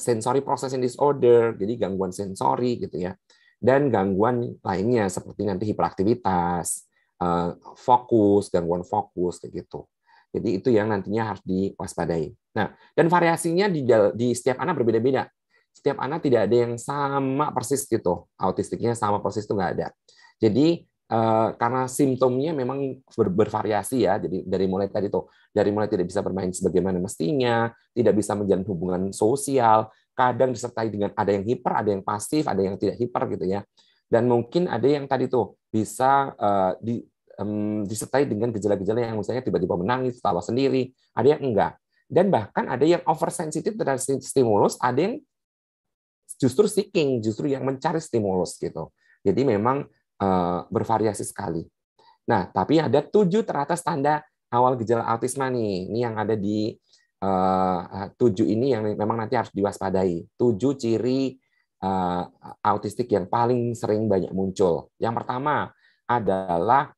sensory 0.00 0.40
processing 0.40 0.80
disorder, 0.80 1.52
jadi 1.56 1.88
gangguan 1.88 2.11
sensori 2.12 2.80
gitu 2.80 3.00
ya. 3.00 3.12
dan 3.56 3.88
gangguan 3.88 4.52
lainnya 4.61 5.09
seperti 5.09 5.49
nanti 5.49 5.64
hiperaktivitas, 5.73 6.85
eh, 7.25 7.50
fokus, 7.80 8.52
gangguan 8.52 8.85
fokus 8.85 9.40
kayak 9.40 9.64
gitu. 9.64 9.88
Jadi 10.37 10.61
itu 10.61 10.68
yang 10.68 10.92
nantinya 10.92 11.33
harus 11.33 11.40
diwaspadai. 11.40 12.28
Nah, 12.52 12.76
dan 12.92 13.09
variasinya 13.09 13.73
di, 13.73 13.88
di 14.12 14.28
setiap 14.37 14.61
anak 14.61 14.76
berbeda-beda. 14.76 15.25
Setiap 15.73 15.97
anak 16.04 16.21
tidak 16.21 16.52
ada 16.52 16.56
yang 16.68 16.76
sama 16.76 17.49
persis 17.56 17.88
gitu. 17.88 18.28
Autistiknya 18.37 18.92
sama 18.92 19.25
persis 19.25 19.49
itu 19.49 19.56
nggak 19.56 19.73
ada. 19.80 19.88
Jadi 20.37 20.85
eh, 21.07 21.49
karena 21.59 21.87
simptomnya 21.87 22.53
memang 22.53 23.03
bervariasi 23.15 24.07
ya. 24.07 24.19
Jadi 24.19 24.47
dari 24.47 24.67
mulai 24.67 24.91
tadi 24.91 25.11
tuh, 25.11 25.31
dari 25.51 25.71
mulai 25.71 25.87
tidak 25.87 26.07
bisa 26.11 26.21
bermain 26.21 26.51
sebagaimana 26.51 26.99
mestinya, 26.99 27.71
tidak 27.95 28.15
bisa 28.19 28.35
menjalin 28.35 28.67
hubungan 28.67 29.03
sosial, 29.15 29.91
kadang 30.17 30.57
disertai 30.57 30.89
dengan 30.89 31.13
ada 31.13 31.31
yang 31.31 31.45
hiper, 31.45 31.73
ada 31.77 31.89
yang 31.93 32.01
pasif, 32.01 32.49
ada 32.49 32.65
yang 32.65 32.81
tidak 32.81 32.97
hiper 32.97 33.23
gitu 33.37 33.45
ya. 33.45 33.61
Dan 34.07 34.31
mungkin 34.31 34.71
ada 34.71 34.87
yang 34.87 35.05
tadi 35.05 35.29
tuh 35.29 35.59
bisa 35.69 36.33
uh, 36.39 36.73
di, 36.79 37.03
um, 37.37 37.85
disertai 37.85 38.25
dengan 38.25 38.55
gejala-gejala 38.55 39.13
yang 39.13 39.19
misalnya 39.21 39.45
tiba-tiba 39.45 39.77
menangis, 39.77 40.23
tawa 40.23 40.41
sendiri, 40.41 40.95
ada 41.13 41.37
yang 41.37 41.43
enggak. 41.43 41.77
Dan 42.07 42.31
bahkan 42.31 42.71
ada 42.71 42.87
yang 42.87 43.03
oversensitif 43.05 43.75
terhadap 43.75 43.99
stimulus, 44.23 44.79
ada 44.79 45.11
yang 45.11 45.15
justru 46.39 46.71
seeking, 46.71 47.19
justru 47.21 47.51
yang 47.51 47.67
mencari 47.67 47.99
stimulus 47.99 48.57
gitu. 48.57 48.95
Jadi 49.27 49.43
memang 49.43 49.91
bervariasi 50.73 51.25
sekali. 51.25 51.64
Nah, 52.26 52.49
tapi 52.50 52.80
ada 52.80 53.04
tujuh 53.04 53.44
teratas 53.46 53.85
tanda 53.85 54.25
awal 54.50 54.75
gejala 54.80 55.04
autisme 55.06 55.44
nih. 55.52 55.92
Ini 55.92 55.99
yang 56.11 56.16
ada 56.18 56.35
di 56.35 56.73
uh, 57.23 58.11
tujuh 58.16 58.49
ini 58.49 58.73
yang 58.73 58.82
memang 58.82 59.23
nanti 59.23 59.37
harus 59.37 59.52
diwaspadai. 59.54 60.25
Tujuh 60.35 60.73
ciri 60.76 61.37
autistik 62.64 63.06
yang 63.12 63.28
paling 63.30 63.76
sering 63.76 64.08
banyak 64.11 64.32
muncul. 64.35 64.90
Yang 64.99 65.23
pertama 65.23 65.70
adalah 66.08 66.90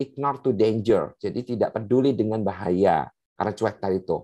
ignore 0.00 0.40
to 0.40 0.56
danger, 0.56 1.12
jadi 1.20 1.44
tidak 1.44 1.76
peduli 1.76 2.16
dengan 2.16 2.40
bahaya 2.40 3.12
karena 3.36 3.52
cuek 3.52 3.76
tadi 3.76 4.00
itu. 4.00 4.18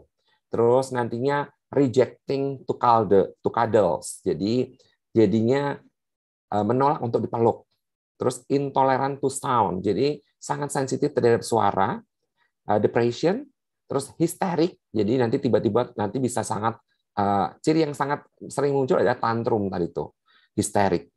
Terus 0.48 0.96
nantinya 0.96 1.44
rejecting 1.68 2.64
to 2.64 2.72
cuddle, 2.80 3.36
to 3.44 3.50
cuddles, 3.52 4.24
jadi 4.24 4.74
jadinya 5.12 5.76
menolak 6.50 7.04
untuk 7.04 7.20
dipeluk. 7.20 7.65
Terus 8.16 8.42
intolerant 8.48 9.20
to 9.20 9.28
sound, 9.28 9.84
jadi 9.84 10.16
sangat 10.40 10.72
sensitif 10.72 11.12
terhadap 11.12 11.44
suara. 11.44 12.00
Uh, 12.66 12.82
depression, 12.82 13.46
terus 13.86 14.10
histerik 14.18 14.74
jadi 14.90 15.22
nanti 15.22 15.38
tiba-tiba 15.38 15.94
nanti 15.94 16.18
bisa 16.18 16.42
sangat 16.42 16.74
uh, 17.14 17.54
ciri 17.62 17.86
yang 17.86 17.94
sangat 17.94 18.26
sering 18.50 18.74
muncul 18.74 18.98
adalah 18.98 19.22
tantrum 19.22 19.70
tadi 19.70 19.86
itu 19.86 20.10
histerik 20.58 21.14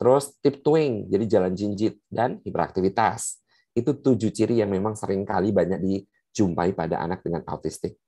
terus 0.00 0.32
tiptoeing 0.40 1.12
jadi 1.12 1.24
jalan 1.28 1.52
jinjit 1.52 2.00
dan 2.08 2.40
hiperaktivitas. 2.40 3.44
Itu 3.76 4.00
tujuh 4.00 4.32
ciri 4.32 4.64
yang 4.64 4.72
memang 4.72 4.96
sering 4.96 5.28
kali 5.28 5.52
banyak 5.52 5.76
dijumpai 5.84 6.72
pada 6.72 7.04
anak 7.04 7.20
dengan 7.20 7.44
autistik. 7.44 8.00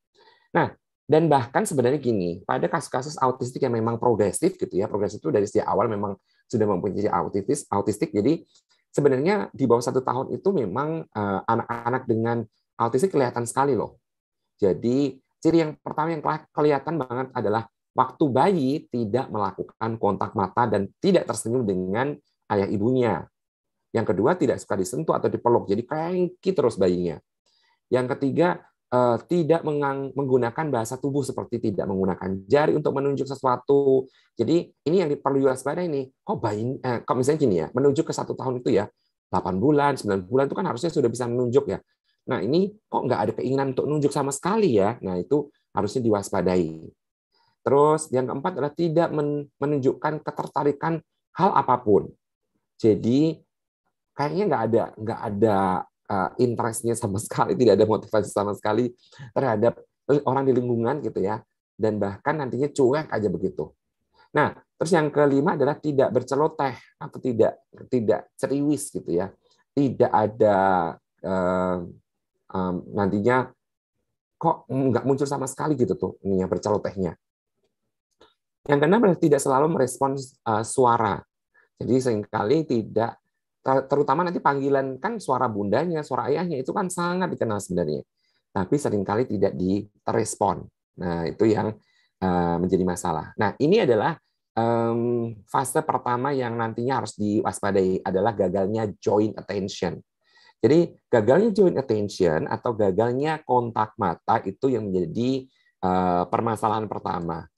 Nah 0.57 0.73
dan 1.05 1.29
bahkan 1.29 1.69
sebenarnya 1.69 2.01
gini 2.01 2.41
pada 2.49 2.65
kasus-kasus 2.73 3.21
autistik 3.21 3.61
yang 3.61 3.77
memang 3.77 4.01
progresif 4.01 4.57
gitu 4.57 4.73
ya 4.73 4.89
progresif 4.89 5.21
itu 5.21 5.29
dari 5.29 5.45
sejak 5.45 5.69
awal 5.69 5.91
memang 5.91 6.17
sudah 6.53 6.69
mempunyai 6.69 7.09
autistis 7.09 7.65
autistik 7.73 8.13
jadi 8.13 8.45
sebenarnya 8.93 9.49
di 9.57 9.65
bawah 9.65 9.81
satu 9.81 10.05
tahun 10.05 10.37
itu 10.37 10.53
memang 10.53 11.09
eh, 11.09 11.41
anak-anak 11.49 12.05
dengan 12.05 12.45
autistik 12.77 13.17
kelihatan 13.17 13.49
sekali 13.49 13.73
loh 13.73 14.03
jadi 14.61 15.17
ciri 15.43 15.59
yang 15.59 15.73
pertama 15.83 16.15
yang 16.15 16.23
kelihatan 16.55 16.95
banget 17.03 17.29
adalah 17.35 17.67
waktu 17.93 18.25
bayi 18.31 18.71
tidak 18.89 19.27
melakukan 19.29 19.91
kontak 19.99 20.33
mata 20.39 20.71
dan 20.71 20.89
tidak 21.03 21.29
tersenyum 21.29 21.67
dengan 21.67 22.15
ayah 22.49 22.69
ibunya. 22.69 23.27
Yang 23.93 24.17
kedua 24.17 24.39
tidak 24.39 24.63
suka 24.63 24.79
disentuh 24.79 25.19
atau 25.19 25.29
dipeluk, 25.29 25.69
jadi 25.69 25.83
cranky 25.85 26.51
terus 26.57 26.81
bayinya. 26.81 27.21
Yang 27.93 28.17
ketiga 28.17 28.65
tidak 29.25 29.65
menggunakan 30.13 30.67
bahasa 30.69 31.01
tubuh 31.01 31.25
seperti 31.25 31.73
tidak 31.73 31.89
menggunakan 31.89 32.45
jari 32.45 32.77
untuk 32.77 32.93
menunjuk 32.93 33.25
sesuatu. 33.25 34.05
Jadi 34.37 34.69
ini 34.85 34.97
yang 35.01 35.09
perlu 35.17 35.49
diwaspadai 35.49 35.89
ini. 35.89 36.13
Kok 36.21 36.37
bayi, 36.37 36.77
eh, 36.77 37.01
kok 37.01 37.17
misalnya 37.17 37.41
gini 37.41 37.57
ya, 37.65 37.67
menunjuk 37.73 38.05
ke 38.05 38.13
satu 38.13 38.37
tahun 38.37 38.61
itu 38.61 38.77
ya, 38.77 38.85
8 39.33 39.57
bulan, 39.57 39.97
9 39.97 40.29
bulan 40.29 40.45
itu 40.45 40.57
kan 40.57 40.67
harusnya 40.69 40.93
sudah 40.93 41.09
bisa 41.09 41.25
menunjuk 41.25 41.73
ya. 41.73 41.81
Nah 42.29 42.45
ini 42.45 42.69
kok 42.85 43.03
nggak 43.09 43.21
ada 43.25 43.33
keinginan 43.33 43.73
untuk 43.73 43.89
nunjuk 43.89 44.13
sama 44.13 44.29
sekali 44.29 44.77
ya? 44.77 45.01
Nah 45.01 45.17
itu 45.17 45.49
harusnya 45.73 46.05
diwaspadai. 46.05 46.85
Terus 47.65 48.13
yang 48.13 48.29
keempat 48.29 48.61
adalah 48.61 48.75
tidak 48.77 49.09
menunjukkan 49.57 50.21
ketertarikan 50.21 51.01
hal 51.33 51.51
apa 51.57 51.81
pun. 51.81 52.13
Jadi 52.77 53.41
kayaknya 54.13 54.45
nggak 54.53 54.63
ada 54.69 54.83
nggak 55.01 55.21
ada 55.33 55.59
uh, 56.13 56.29
interestnya 56.37 56.93
sama 56.93 57.17
sekali, 57.25 57.57
tidak 57.57 57.81
ada 57.81 57.87
motivasi 57.89 58.29
sama 58.29 58.53
sekali 58.53 58.93
terhadap 59.33 59.81
orang 60.29 60.45
di 60.45 60.53
lingkungan 60.53 61.01
gitu 61.01 61.25
ya, 61.25 61.41
dan 61.81 61.97
bahkan 61.97 62.37
nantinya 62.37 62.69
cuek 62.69 63.09
aja 63.09 63.29
begitu. 63.33 63.73
Nah, 64.37 64.53
terus 64.77 64.93
yang 64.93 65.09
kelima 65.09 65.57
adalah 65.57 65.77
tidak 65.77 66.13
berceloteh 66.13 66.77
atau 67.01 67.19
tidak 67.21 67.65
tidak 67.89 68.29
ceriwis 68.37 68.93
gitu 68.93 69.11
ya, 69.13 69.33
tidak 69.73 70.11
ada 70.13 70.57
uh, 71.25 71.79
nantinya 72.93 73.49
kok 74.37 74.67
nggak 74.69 75.05
muncul 75.07 75.25
sama 75.25 75.49
sekali 75.49 75.79
gitu 75.79 75.95
tuh 75.97 76.13
ini 76.27 76.43
yang 76.45 76.51
bercelotehnya. 76.51 77.17
Yang 78.67 78.79
keenam 78.79 79.03
adalah 79.03 79.19
tidak 79.19 79.41
selalu 79.43 79.67
merespons 79.75 80.39
uh, 80.47 80.63
suara. 80.63 81.19
Jadi 81.79 81.99
sering 81.99 82.23
kali 82.27 82.63
tidak 82.63 83.22
terutama 83.63 84.27
nanti 84.27 84.43
panggilan 84.43 84.99
kan 84.99 85.23
suara 85.23 85.47
bundanya, 85.47 86.03
suara 86.03 86.27
ayahnya 86.29 86.59
itu 86.59 86.75
kan 86.75 86.91
sangat 86.91 87.31
dikenal 87.31 87.63
sebenarnya. 87.63 88.03
Tapi 88.53 88.75
sering 88.77 89.07
kali 89.07 89.25
tidak 89.25 89.55
direspon. 89.57 90.67
Nah, 90.99 91.25
itu 91.25 91.49
yang 91.49 91.73
uh, 92.21 92.57
menjadi 92.61 92.85
masalah. 92.85 93.33
Nah, 93.39 93.57
ini 93.63 93.81
adalah 93.81 94.19
fase 95.49 95.81
pertama 95.81 96.29
yang 96.37 96.53
nantinya 96.61 97.01
harus 97.01 97.17
diwaspadai 97.17 98.05
adalah 98.05 98.37
gagalnya 98.37 98.85
joint 99.01 99.33
attention. 99.41 99.97
Jadi 100.61 100.93
gagalnya 101.09 101.51
joint 101.57 101.81
attention 101.81 102.45
atau 102.45 102.77
gagalnya 102.77 103.41
kontak 103.49 103.97
mata 103.97 104.45
itu 104.45 104.69
yang 104.69 104.93
menjadi 104.93 105.49
uh, 105.81 106.29
permasalahan 106.29 106.85
pertama. 106.85 107.49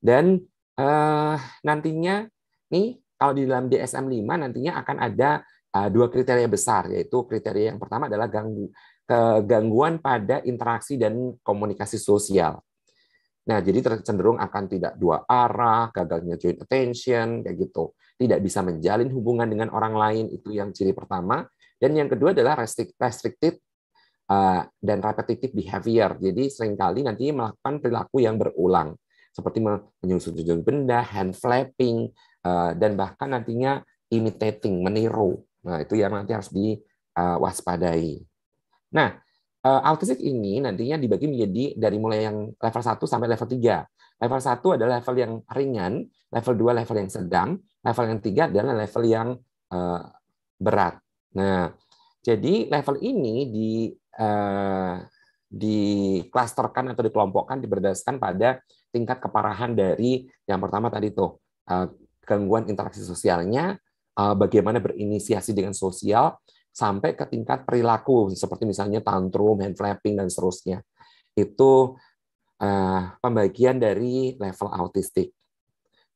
Dan 0.00 0.40
uh, 0.80 1.36
nantinya 1.62 2.24
nih 2.72 2.98
kalau 3.22 3.38
di 3.38 3.46
dalam 3.46 3.70
DSM-5 3.70 4.26
nantinya 4.26 4.82
akan 4.82 4.96
ada 4.98 5.46
uh, 5.78 5.86
dua 5.94 6.10
kriteria 6.10 6.50
besar 6.50 6.90
yaitu 6.90 7.22
kriteria 7.22 7.70
yang 7.70 7.78
pertama 7.78 8.10
adalah 8.10 8.26
ganggu, 8.26 8.66
kegangguan 9.06 10.02
pada 10.02 10.42
interaksi 10.42 10.98
dan 10.98 11.38
komunikasi 11.46 12.02
sosial. 12.02 12.58
Nah, 13.42 13.58
jadi 13.58 14.02
cenderung 14.02 14.38
akan 14.38 14.64
tidak 14.70 14.98
dua 14.98 15.26
arah, 15.26 15.90
gagalnya 15.90 16.38
joint 16.38 16.62
attention, 16.62 17.42
kayak 17.42 17.56
gitu. 17.58 17.90
Tidak 18.14 18.38
bisa 18.38 18.62
menjalin 18.62 19.10
hubungan 19.10 19.50
dengan 19.50 19.70
orang 19.74 19.98
lain, 19.98 20.24
itu 20.30 20.54
yang 20.54 20.70
ciri 20.70 20.94
pertama. 20.94 21.42
Dan 21.74 21.98
yang 21.98 22.06
kedua 22.06 22.30
adalah 22.30 22.54
restricted 22.54 23.58
uh, 24.30 24.62
dan 24.78 24.98
repetitive 25.02 25.50
behavior. 25.50 26.14
Jadi 26.22 26.54
sering 26.54 26.78
kali 26.78 27.02
nanti 27.02 27.34
melakukan 27.34 27.82
perilaku 27.82 28.22
yang 28.22 28.38
berulang, 28.38 28.94
seperti 29.34 29.58
menyusut 30.06 30.38
benda, 30.62 31.02
hand 31.02 31.34
flapping, 31.34 32.14
dan 32.74 32.98
bahkan 32.98 33.30
nantinya 33.30 33.80
imitating, 34.10 34.82
meniru. 34.82 35.40
Nah, 35.62 35.80
itu 35.80 35.94
yang 35.94 36.12
nanti 36.12 36.34
harus 36.34 36.50
diwaspadai. 36.50 38.18
Nah, 38.92 39.14
uh, 39.64 39.80
autistik 39.88 40.20
ini 40.20 40.60
nantinya 40.60 40.98
dibagi 40.98 41.30
menjadi 41.30 41.78
dari 41.78 41.96
mulai 41.96 42.26
yang 42.26 42.50
level 42.52 42.82
1 42.82 42.98
sampai 43.08 43.28
level 43.30 43.48
3. 43.48 44.20
Level 44.22 44.40
1 44.42 44.76
adalah 44.76 44.92
level 45.00 45.16
yang 45.16 45.32
ringan, 45.50 45.92
level 46.30 46.54
2 46.58 46.78
level 46.82 46.96
yang 46.98 47.10
sedang, 47.10 47.48
level 47.82 48.04
yang 48.06 48.20
3 48.20 48.50
adalah 48.52 48.74
level 48.74 49.04
yang 49.06 49.28
berat. 50.60 51.00
Nah, 51.32 51.72
jadi 52.20 52.68
level 52.68 53.00
ini 53.00 53.48
di 53.48 53.70
diklasterkan 55.52 56.96
atau 56.96 57.04
dikelompokkan 57.04 57.60
berdasarkan 57.60 58.16
pada 58.16 58.64
tingkat 58.88 59.20
keparahan 59.20 59.76
dari 59.76 60.24
yang 60.48 60.60
pertama 60.64 60.88
tadi 60.88 61.12
tuh 61.12 61.36
uh, 61.68 61.86
gangguan 62.22 62.70
interaksi 62.70 63.02
sosialnya, 63.02 63.76
uh, 64.18 64.34
bagaimana 64.38 64.78
berinisiasi 64.78 65.52
dengan 65.52 65.74
sosial 65.74 66.38
sampai 66.72 67.12
ke 67.12 67.28
tingkat 67.28 67.68
perilaku 67.68 68.32
seperti 68.32 68.64
misalnya 68.64 69.04
tantrum, 69.04 69.60
hand 69.60 69.76
flapping 69.76 70.16
dan 70.16 70.30
seterusnya. 70.32 70.80
Itu 71.36 71.98
uh, 72.62 73.02
pembagian 73.20 73.82
dari 73.82 74.38
level 74.38 74.68
autistik. 74.72 75.34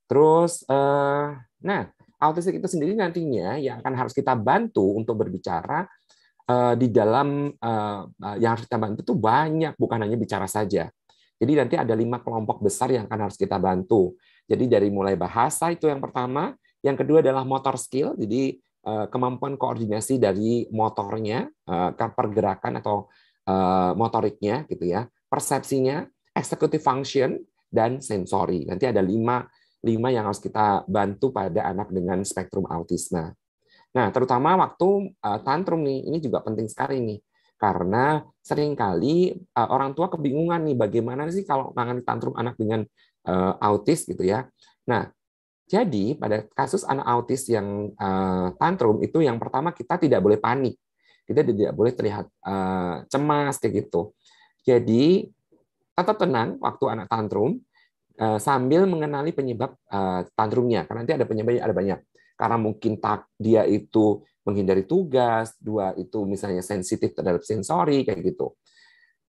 Terus, 0.07 0.63
uh, 0.71 1.35
nah 1.61 1.83
autistik 2.23 2.63
itu 2.63 2.69
sendiri 2.71 2.95
nantinya 2.97 3.59
yang 3.59 3.83
akan 3.83 3.95
harus 3.99 4.15
kita 4.17 4.33
bantu 4.39 4.97
untuk 4.97 5.21
berbicara 5.21 5.85
di 6.79 6.95
dalam 6.95 7.51
yang 8.39 8.51
harus 8.55 8.71
kita 8.71 8.79
bantu 8.79 9.03
itu 9.03 9.19
banyak, 9.19 9.75
bukan 9.75 9.99
hanya 9.99 10.15
bicara 10.15 10.47
saja. 10.47 10.87
Jadi 11.37 11.53
nanti 11.53 11.75
ada 11.77 11.93
lima 11.93 12.23
kelompok 12.23 12.65
besar 12.65 12.89
yang 12.95 13.11
akan 13.11 13.29
harus 13.29 13.37
kita 13.37 13.59
bantu. 13.61 14.17
Jadi 14.47 14.71
dari 14.71 14.89
mulai 14.95 15.19
bahasa 15.19 15.69
itu 15.75 15.91
yang 15.91 15.99
pertama, 15.99 16.55
Yang 16.87 17.03
kedua 17.03 17.19
adalah 17.19 17.43
motor 17.43 17.75
skill, 17.75 18.15
jadi 18.15 18.63
uh, 18.87 19.11
kemampuan 19.11 19.59
koordinasi 19.59 20.23
dari 20.23 20.71
motornya, 20.71 21.51
uh, 21.67 21.91
pergerakan 21.91 22.79
atau 22.79 23.11
uh, 23.51 23.91
motoriknya 23.99 24.63
gitu 24.71 24.87
ya, 24.87 25.11
persepsinya, 25.27 26.07
executive 26.31 26.79
function 26.79 27.43
dan 27.67 27.99
sensori. 27.99 28.71
Nanti 28.71 28.87
ada 28.87 29.03
lima 29.03 29.43
lima 29.83 30.09
yang 30.15 30.31
harus 30.31 30.39
kita 30.39 30.87
bantu 30.87 31.35
pada 31.35 31.67
anak 31.75 31.91
dengan 31.91 32.23
spektrum 32.23 32.71
autisme. 32.71 33.35
Nah, 33.95 34.07
terutama 34.15 34.59
waktu 34.59 35.15
tantrum 35.47 35.81
nih, 35.83 36.11
ini 36.11 36.19
juga 36.19 36.43
penting 36.43 36.67
sekali 36.67 36.99
nih 37.01 37.19
karena 37.57 38.21
sering 38.45 38.77
kali 38.77 39.33
orang 39.57 39.97
tua 39.97 40.13
kebingungan 40.13 40.69
nih 40.69 40.77
bagaimana 40.77 41.25
sih 41.33 41.47
kalau 41.49 41.73
menangani 41.73 42.03
tantrum 42.05 42.35
anak 42.37 42.59
dengan 42.61 42.85
uh, 43.27 43.55
autis 43.61 44.07
gitu 44.07 44.23
ya. 44.23 44.47
Nah, 44.87 45.11
jadi 45.67 46.15
pada 46.15 46.47
kasus 46.55 46.87
anak 46.87 47.07
autis 47.11 47.51
yang 47.51 47.91
uh, 47.99 48.55
tantrum 48.55 49.03
itu 49.03 49.19
yang 49.19 49.37
pertama 49.43 49.75
kita 49.75 49.99
tidak 49.99 50.23
boleh 50.23 50.39
panik. 50.39 50.79
Kita 51.27 51.43
tidak 51.43 51.75
boleh 51.75 51.91
terlihat 51.91 52.31
uh, 52.47 53.03
cemas 53.11 53.59
kayak 53.59 53.87
gitu. 53.87 54.15
Jadi 54.63 55.27
tetap 55.91 56.23
tenang 56.23 56.55
waktu 56.63 56.85
anak 56.87 57.11
tantrum 57.11 57.59
uh, 58.23 58.39
sambil 58.39 58.87
mengenali 58.87 59.35
penyebab 59.35 59.75
uh, 59.91 60.23
tantrumnya. 60.39 60.87
Karena 60.87 61.03
nanti 61.03 61.15
ada 61.19 61.27
penyebabnya 61.27 61.67
ada 61.67 61.75
banyak. 61.75 61.99
Karena 62.39 62.57
mungkin 62.63 63.03
tak 63.03 63.27
dia 63.35 63.67
itu 63.67 64.23
menghindari 64.47 64.87
tugas, 64.87 65.59
dua 65.59 65.99
itu 65.99 66.23
misalnya 66.23 66.63
sensitif 66.63 67.11
terhadap 67.11 67.43
sensori 67.43 68.07
kayak 68.07 68.23
gitu. 68.23 68.55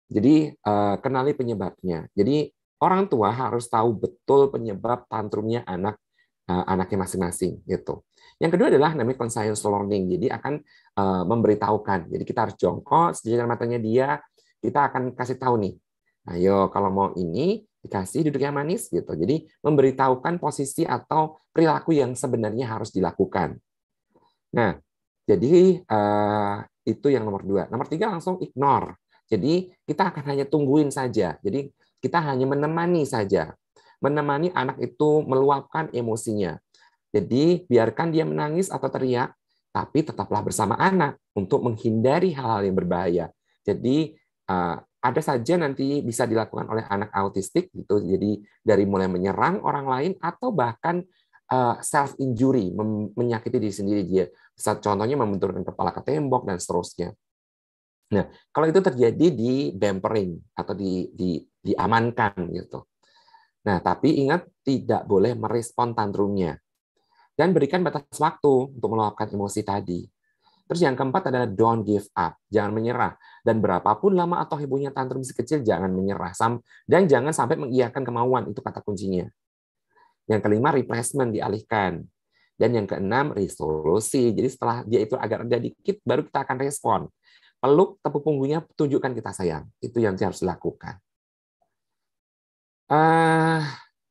Jadi 0.05 0.53
uh, 0.53 1.01
kenali 1.01 1.33
penyebabnya. 1.33 2.05
Jadi 2.13 2.53
orang 2.81 3.09
tua 3.09 3.33
harus 3.33 3.65
tahu 3.67 3.95
betul 3.97 4.53
penyebab 4.53 5.05
tantrumnya 5.09 5.65
anak 5.65 5.97
uh, 6.49 6.63
anaknya 6.65 7.05
masing-masing 7.05 7.61
gitu. 7.67 8.01
Yang 8.37 8.51
kedua 8.57 8.67
adalah 8.69 8.91
namanya 8.93 9.17
conscious 9.17 9.65
learning. 9.65 10.13
Jadi 10.17 10.27
akan 10.29 10.53
uh, 10.97 11.23
memberitahukan. 11.25 12.13
Jadi 12.13 12.23
kita 12.23 12.39
harus 12.49 12.55
jongkok 12.57 13.17
sejajar 13.17 13.49
matanya 13.49 13.79
dia, 13.81 14.21
kita 14.61 14.93
akan 14.93 15.13
kasih 15.17 15.37
tahu 15.41 15.55
nih. 15.61 15.73
Ayo 16.27 16.67
kalau 16.69 16.91
mau 16.91 17.07
ini 17.15 17.63
dikasih 17.81 18.27
duduk 18.27 18.43
yang 18.43 18.53
manis 18.53 18.91
gitu. 18.91 19.15
Jadi 19.15 19.47
memberitahukan 19.63 20.43
posisi 20.43 20.83
atau 20.83 21.39
perilaku 21.49 21.95
yang 21.95 22.13
sebenarnya 22.13 22.67
harus 22.67 22.91
dilakukan. 22.91 23.55
Nah, 24.53 24.75
jadi 25.23 25.81
uh, 25.87 26.57
itu 26.83 27.07
yang 27.11 27.23
nomor 27.23 27.47
dua. 27.47 27.63
Nomor 27.71 27.87
tiga 27.87 28.11
langsung 28.11 28.37
ignore. 28.43 28.99
Jadi 29.27 29.71
kita 29.83 30.11
akan 30.11 30.23
hanya 30.35 30.45
tungguin 30.47 30.87
saja. 30.87 31.35
Jadi 31.43 31.67
kita 32.01 32.21
hanya 32.21 32.45
menemani 32.45 33.03
saja. 33.03 33.53
Menemani 33.97 34.53
anak 34.53 34.77
itu 34.77 35.25
meluapkan 35.25 35.89
emosinya. 35.89 36.61
Jadi 37.09 37.65
biarkan 37.65 38.13
dia 38.13 38.27
menangis 38.27 38.69
atau 38.69 38.91
teriak, 38.91 39.33
tapi 39.73 40.05
tetaplah 40.05 40.45
bersama 40.45 40.77
anak 40.77 41.17
untuk 41.33 41.65
menghindari 41.65 42.33
hal-hal 42.33 42.61
yang 42.65 42.77
berbahaya. 42.77 43.25
Jadi 43.65 44.13
uh, 44.49 44.77
ada 45.01 45.21
saja 45.21 45.55
nanti 45.55 46.01
bisa 46.03 46.25
dilakukan 46.25 46.67
oleh 46.67 46.83
anak 46.89 47.13
autistik 47.13 47.69
gitu. 47.73 48.01
Jadi 48.01 48.43
dari 48.61 48.83
mulai 48.85 49.07
menyerang 49.07 49.63
orang 49.63 49.85
lain 49.87 50.11
atau 50.19 50.51
bahkan 50.51 51.01
uh, 51.53 51.75
self 51.79 52.17
injury, 52.19 52.73
menyakiti 53.15 53.57
diri 53.57 53.73
sendiri 53.73 54.01
dia. 54.03 54.25
Contohnya 54.57 55.15
membenturkan 55.15 55.63
kepala 55.63 55.93
ke 55.93 56.01
tembok 56.03 56.49
dan 56.49 56.57
seterusnya. 56.57 57.13
Nah, 58.07 58.31
kalau 58.55 58.71
itu 58.71 58.79
terjadi 58.79 59.27
di 59.35 59.75
dampering 59.75 60.39
atau 60.55 60.71
di, 60.71 61.11
di 61.11 61.43
diamankan 61.73 62.33
gitu. 62.55 62.87
Nah, 63.67 63.83
tapi 63.83 64.23
ingat 64.23 64.47
tidak 64.63 65.03
boleh 65.03 65.35
merespon 65.35 65.91
tantrumnya. 65.91 66.55
Dan 67.35 67.51
berikan 67.51 67.83
batas 67.83 68.07
waktu 68.17 68.73
untuk 68.73 68.89
meluapkan 68.95 69.27
emosi 69.27 69.61
tadi. 69.61 70.07
Terus 70.67 70.83
yang 70.83 70.99
keempat 70.99 71.31
adalah 71.31 71.47
don't 71.47 71.87
give 71.87 72.07
up, 72.11 72.35
jangan 72.51 72.75
menyerah. 72.75 73.15
Dan 73.39 73.63
berapapun 73.63 74.19
lama 74.19 74.43
atau 74.43 74.59
hebohnya 74.59 74.91
tantrum 74.91 75.23
si 75.23 75.31
kecil, 75.31 75.63
jangan 75.63 75.87
menyerah. 75.87 76.35
Dan 76.83 77.07
jangan 77.07 77.31
sampai 77.31 77.55
mengiyakan 77.55 78.03
kemauan, 78.03 78.51
itu 78.51 78.59
kata 78.59 78.83
kuncinya. 78.83 79.31
Yang 80.27 80.41
kelima, 80.43 80.75
replacement 80.75 81.31
dialihkan. 81.31 82.03
Dan 82.59 82.69
yang 82.75 82.83
keenam, 82.83 83.31
resolusi. 83.31 84.35
Jadi 84.35 84.49
setelah 84.51 84.83
dia 84.83 85.07
itu 85.07 85.15
agak 85.15 85.47
reda 85.47 85.61
dikit, 85.61 86.03
baru 86.03 86.27
kita 86.27 86.43
akan 86.43 86.57
respon. 86.59 86.99
Peluk, 87.63 88.03
tepuk 88.03 88.27
punggungnya, 88.27 88.59
tunjukkan 88.75 89.13
kita 89.15 89.31
sayang. 89.31 89.63
Itu 89.79 90.03
yang 90.03 90.19
harus 90.19 90.43
dilakukan. 90.43 90.99
Uh, 92.87 93.61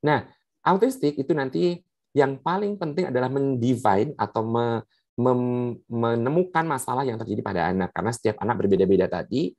nah, 0.04 0.20
autistik 0.60 1.16
itu 1.16 1.32
nanti 1.32 1.80
yang 2.16 2.40
paling 2.40 2.80
penting 2.80 3.08
adalah 3.12 3.28
mendivine 3.28 4.16
atau 4.16 4.44
me, 4.44 4.84
mem, 5.16 5.40
menemukan 5.88 6.64
masalah 6.64 7.04
yang 7.04 7.20
terjadi 7.20 7.40
pada 7.44 7.60
anak. 7.72 7.92
Karena 7.92 8.12
setiap 8.12 8.36
anak 8.40 8.64
berbeda-beda 8.64 9.08
tadi, 9.08 9.52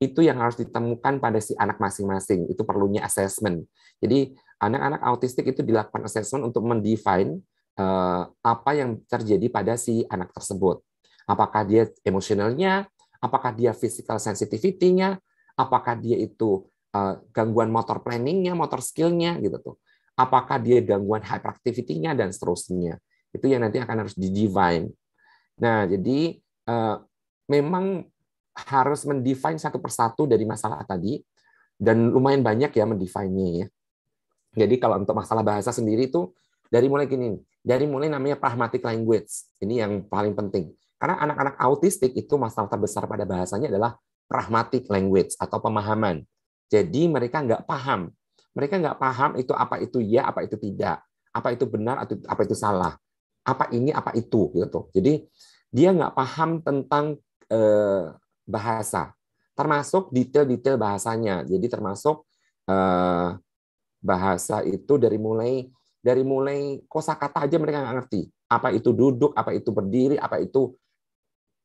itu 0.00 0.20
yang 0.20 0.36
harus 0.40 0.60
ditemukan 0.60 1.20
pada 1.20 1.38
si 1.40 1.56
anak 1.56 1.80
masing-masing. 1.80 2.48
Itu 2.52 2.64
perlunya 2.68 3.04
assessment. 3.04 3.64
Jadi 4.00 4.36
anak-anak 4.60 5.00
autistik 5.00 5.48
itu 5.48 5.64
dilakukan 5.64 6.04
assessment 6.04 6.44
untuk 6.48 6.64
mendefine 6.64 7.40
uh, 7.80 8.28
apa 8.42 8.70
yang 8.76 9.00
terjadi 9.08 9.46
pada 9.48 9.80
si 9.80 10.04
anak 10.08 10.32
tersebut. 10.34 10.80
Apakah 11.24 11.64
dia 11.64 11.88
emosionalnya, 12.04 12.84
apakah 13.16 13.56
dia 13.56 13.72
physical 13.72 14.20
sensitivity-nya, 14.20 15.16
apakah 15.56 15.96
dia 15.96 16.20
itu 16.20 16.68
gangguan 17.34 17.74
motor 17.74 18.00
planning-nya, 18.00 18.54
motor 18.54 18.78
skill-nya 18.78 19.36
gitu 19.42 19.58
tuh. 19.58 19.76
Apakah 20.14 20.62
dia 20.62 20.78
gangguan 20.78 21.26
hyperactivity-nya 21.26 22.14
dan 22.14 22.30
seterusnya. 22.30 23.02
Itu 23.34 23.50
yang 23.50 23.66
nanti 23.66 23.82
akan 23.82 24.06
harus 24.06 24.14
di-define. 24.14 24.94
Nah, 25.58 25.90
jadi 25.90 26.38
uh, 26.70 27.02
memang 27.50 28.06
harus 28.54 29.02
mendefine 29.02 29.58
satu 29.58 29.82
persatu 29.82 30.30
dari 30.30 30.46
masalah 30.46 30.86
tadi 30.86 31.18
dan 31.74 32.14
lumayan 32.14 32.46
banyak 32.46 32.70
ya 32.70 32.86
mendefine-nya 32.86 33.48
ya. 33.50 33.66
Jadi 34.54 34.78
kalau 34.78 35.02
untuk 35.02 35.18
masalah 35.18 35.42
bahasa 35.42 35.74
sendiri 35.74 36.06
itu 36.06 36.30
dari 36.70 36.86
mulai 36.86 37.10
gini, 37.10 37.34
dari 37.58 37.90
mulai 37.90 38.06
namanya 38.06 38.38
pragmatic 38.38 38.86
language. 38.86 39.50
Ini 39.58 39.82
yang 39.82 39.92
paling 40.06 40.38
penting. 40.38 40.70
Karena 40.94 41.18
anak-anak 41.26 41.58
autistik 41.58 42.14
itu 42.14 42.38
masalah 42.38 42.70
terbesar 42.70 43.04
pada 43.10 43.26
bahasanya 43.26 43.66
adalah 43.66 43.98
pragmatic 44.30 44.86
language 44.86 45.34
atau 45.36 45.58
pemahaman. 45.58 46.22
Jadi 46.68 47.06
mereka 47.10 47.44
nggak 47.44 47.64
paham. 47.68 48.10
Mereka 48.54 48.78
nggak 48.78 48.98
paham 48.98 49.30
itu 49.40 49.52
apa 49.52 49.82
itu 49.82 49.98
ya, 49.98 50.30
apa 50.30 50.46
itu 50.46 50.54
tidak, 50.56 51.02
apa 51.34 51.48
itu 51.50 51.64
benar 51.66 52.06
atau 52.06 52.14
apa 52.24 52.40
itu 52.46 52.54
salah, 52.54 52.94
apa 53.42 53.66
ini, 53.74 53.90
apa 53.90 54.14
itu 54.14 54.54
gitu. 54.54 54.86
Jadi 54.94 55.26
dia 55.74 55.90
nggak 55.90 56.14
paham 56.14 56.62
tentang 56.62 57.18
eh, 57.50 58.04
bahasa, 58.46 59.10
termasuk 59.58 60.14
detail-detail 60.14 60.78
bahasanya. 60.78 61.42
Jadi 61.42 61.66
termasuk 61.66 62.22
eh, 62.70 63.28
bahasa 64.04 64.60
itu 64.62 65.00
dari 65.00 65.16
mulai 65.16 65.64
dari 66.04 66.20
mulai 66.20 66.84
kosakata 66.84 67.48
aja 67.48 67.56
mereka 67.56 67.80
nggak 67.80 67.96
ngerti 68.04 68.28
apa 68.52 68.68
itu 68.76 68.92
duduk 68.92 69.32
apa 69.32 69.56
itu 69.56 69.72
berdiri 69.72 70.20
apa 70.20 70.36
itu 70.36 70.76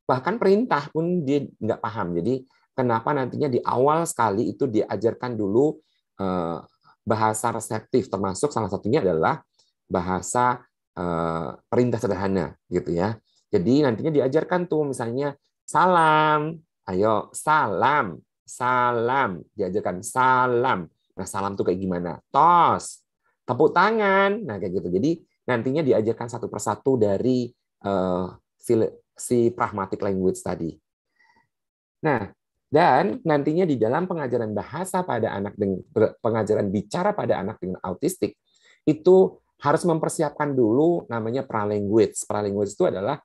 bahkan 0.07 0.39
perintah 0.39 0.87
pun 0.87 1.27
dia 1.27 1.43
nggak 1.59 1.83
paham 1.83 2.15
jadi 2.15 2.47
kenapa 2.79 3.11
nantinya 3.11 3.51
di 3.51 3.59
awal 3.59 4.07
sekali 4.07 4.55
itu 4.55 4.71
diajarkan 4.71 5.35
dulu 5.35 5.75
eh, 6.23 6.59
bahasa 7.03 7.51
reseptif 7.51 8.07
termasuk 8.07 8.55
salah 8.55 8.71
satunya 8.71 9.03
adalah 9.03 9.43
bahasa 9.91 10.63
eh, 10.95 11.49
perintah 11.67 11.99
sederhana 11.99 12.55
gitu 12.71 12.95
ya 12.95 13.19
jadi 13.51 13.91
nantinya 13.91 14.23
diajarkan 14.23 14.71
tuh 14.71 14.95
misalnya 14.95 15.35
salam 15.67 16.55
ayo 16.87 17.27
salam 17.35 18.23
salam 18.47 19.43
diajarkan 19.53 19.99
salam 19.99 20.87
Nah, 21.19 21.27
salam 21.27 21.59
tuh 21.59 21.67
kayak 21.67 21.83
gimana? 21.83 22.15
Tos, 22.31 23.03
tepuk 23.43 23.75
tangan. 23.75 24.39
Nah, 24.39 24.55
kayak 24.55 24.79
gitu. 24.79 24.87
Jadi 24.87 25.19
nantinya 25.51 25.83
diajarkan 25.83 26.31
satu 26.31 26.47
persatu 26.47 26.95
dari 26.95 27.51
uh, 27.83 28.31
si, 29.19 29.51
pragmatic 29.51 29.99
language 29.99 30.39
tadi. 30.39 30.71
Nah, 32.07 32.31
dan 32.69 33.17
nantinya 33.25 33.65
di 33.65 33.81
dalam 33.81 34.05
pengajaran 34.05 34.53
bahasa 34.53 35.01
pada 35.01 35.33
anak 35.33 35.57
dengan 35.57 35.81
pengajaran 36.21 36.69
bicara 36.69 37.17
pada 37.17 37.41
anak 37.41 37.57
dengan 37.57 37.81
autistik 37.81 38.37
itu 38.85 39.41
harus 39.59 39.83
mempersiapkan 39.83 40.55
dulu 40.55 41.09
namanya 41.11 41.43
pralanguage. 41.43 42.23
Pralanguage 42.23 42.77
itu 42.77 42.85
adalah 42.87 43.19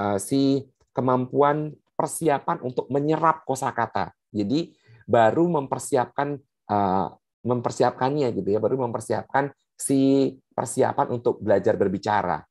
uh, 0.00 0.18
si 0.18 0.64
kemampuan 0.96 1.76
persiapan 1.94 2.64
untuk 2.64 2.88
menyerap 2.88 3.44
kosakata. 3.44 4.16
Jadi 4.32 4.74
baru 5.06 5.46
mempersiapkan 5.46 6.40
uh, 6.72 7.08
mempersiapkannya 7.46 8.34
gitu 8.34 8.48
ya, 8.56 8.58
baru 8.58 8.80
mempersiapkan 8.82 9.54
si 9.76 10.32
persiapan 10.56 11.14
untuk 11.14 11.38
belajar 11.38 11.76
berbicara. 11.78 12.42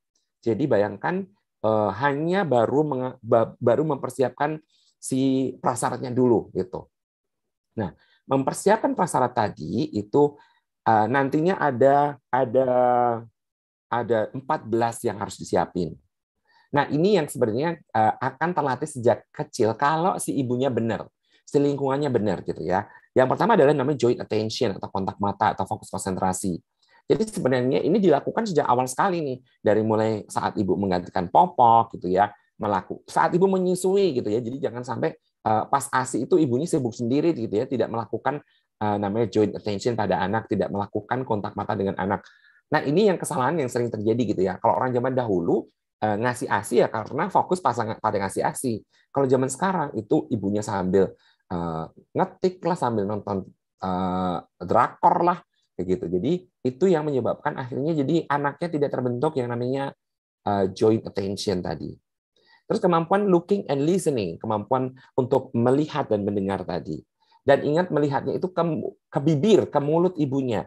Jadi 0.46 0.70
bayangkan 0.70 1.26
eh, 1.66 1.92
hanya 2.06 2.46
baru 2.46 2.86
baru 3.58 3.84
mempersiapkan 3.84 4.62
si 5.06 5.54
prasyaratnya 5.62 6.10
dulu 6.10 6.50
gitu. 6.58 6.90
Nah, 7.78 7.94
mempersiapkan 8.26 8.98
prasyarat 8.98 9.38
tadi 9.38 9.94
itu 9.94 10.34
eh, 10.82 11.06
nantinya 11.06 11.62
ada 11.62 12.18
ada 12.34 12.70
ada 13.86 14.20
14 14.34 15.06
yang 15.06 15.22
harus 15.22 15.38
disiapin. 15.38 15.94
Nah, 16.74 16.92
ini 16.92 17.16
yang 17.16 17.32
sebenarnya 17.32 17.80
uh, 17.96 18.20
akan 18.20 18.52
terlatih 18.52 18.90
sejak 18.90 19.24
kecil 19.32 19.72
kalau 19.80 20.20
si 20.20 20.36
ibunya 20.36 20.68
benar, 20.68 21.08
si 21.48 21.56
lingkungannya 21.56 22.12
benar 22.12 22.44
gitu 22.44 22.60
ya. 22.68 22.84
Yang 23.16 23.32
pertama 23.32 23.56
adalah 23.56 23.72
namanya 23.72 23.96
joint 23.96 24.20
attention 24.20 24.76
atau 24.76 24.92
kontak 24.92 25.16
mata 25.24 25.56
atau 25.56 25.64
fokus 25.64 25.88
konsentrasi. 25.88 26.60
Jadi 27.08 27.24
sebenarnya 27.32 27.80
ini 27.80 28.02
dilakukan 28.02 28.44
sejak 28.50 28.68
awal 28.68 28.92
sekali 28.92 29.24
nih, 29.24 29.38
dari 29.64 29.88
mulai 29.88 30.28
saat 30.28 30.60
ibu 30.60 30.76
menggantikan 30.76 31.32
popok 31.32 31.96
gitu 31.96 32.12
ya, 32.12 32.28
melakukan 32.56 33.04
saat 33.08 33.36
ibu 33.36 33.52
menyusui 33.52 34.16
gitu 34.16 34.32
ya. 34.32 34.40
Jadi 34.40 34.58
jangan 34.64 34.84
sampai 34.88 35.12
uh, 35.44 35.68
pas 35.68 35.92
ASI 35.92 36.24
itu 36.24 36.40
ibunya 36.40 36.64
sibuk 36.64 36.96
sendiri 36.96 37.36
gitu 37.36 37.52
ya, 37.52 37.68
tidak 37.68 37.92
melakukan 37.92 38.40
uh, 38.80 38.96
namanya 38.96 39.28
joint 39.28 39.52
attention 39.56 39.94
pada 40.00 40.24
anak, 40.24 40.48
tidak 40.48 40.72
melakukan 40.72 41.28
kontak 41.28 41.52
mata 41.60 41.76
dengan 41.76 42.00
anak. 42.00 42.24
Nah, 42.72 42.82
ini 42.82 43.12
yang 43.12 43.20
kesalahan 43.20 43.60
yang 43.60 43.68
sering 43.68 43.92
terjadi 43.92 44.22
gitu 44.36 44.42
ya. 44.42 44.56
Kalau 44.58 44.80
orang 44.80 44.96
zaman 44.96 45.12
dahulu 45.14 45.68
uh, 46.02 46.18
ngasih 46.18 46.48
ASI 46.48 46.76
ya 46.82 46.88
karena 46.88 47.28
fokus 47.28 47.60
pasangan 47.60 48.00
pada 48.00 48.24
ngasih 48.24 48.42
ASI. 48.42 48.80
Kalau 49.12 49.28
zaman 49.28 49.48
sekarang 49.48 49.96
itu 49.96 50.28
ibunya 50.32 50.60
sambil 50.60 51.16
ngetik 52.12 52.58
lah 52.66 52.74
sambil 52.74 53.06
nonton 53.06 53.46
drakor 54.60 55.16
lah 55.22 55.40
kayak 55.78 55.88
gitu. 55.88 56.06
Jadi 56.18 56.32
itu 56.66 56.86
yang 56.90 57.06
menyebabkan 57.06 57.56
akhirnya 57.56 57.96
jadi 57.96 58.26
anaknya 58.28 58.68
tidak 58.76 58.90
terbentuk 58.92 59.38
yang 59.40 59.54
namanya 59.54 59.94
joint 60.74 61.06
attention 61.06 61.64
tadi. 61.64 61.96
Terus 62.66 62.82
kemampuan 62.82 63.30
looking 63.30 63.66
and 63.70 63.86
listening, 63.86 64.42
kemampuan 64.42 64.98
untuk 65.14 65.54
melihat 65.54 66.10
dan 66.10 66.26
mendengar 66.26 66.66
tadi. 66.66 67.02
Dan 67.46 67.62
ingat 67.62 67.94
melihatnya 67.94 68.34
itu 68.34 68.50
ke, 68.50 68.64
ke 69.14 69.20
bibir, 69.22 69.70
ke 69.70 69.78
mulut 69.78 70.18
ibunya, 70.18 70.66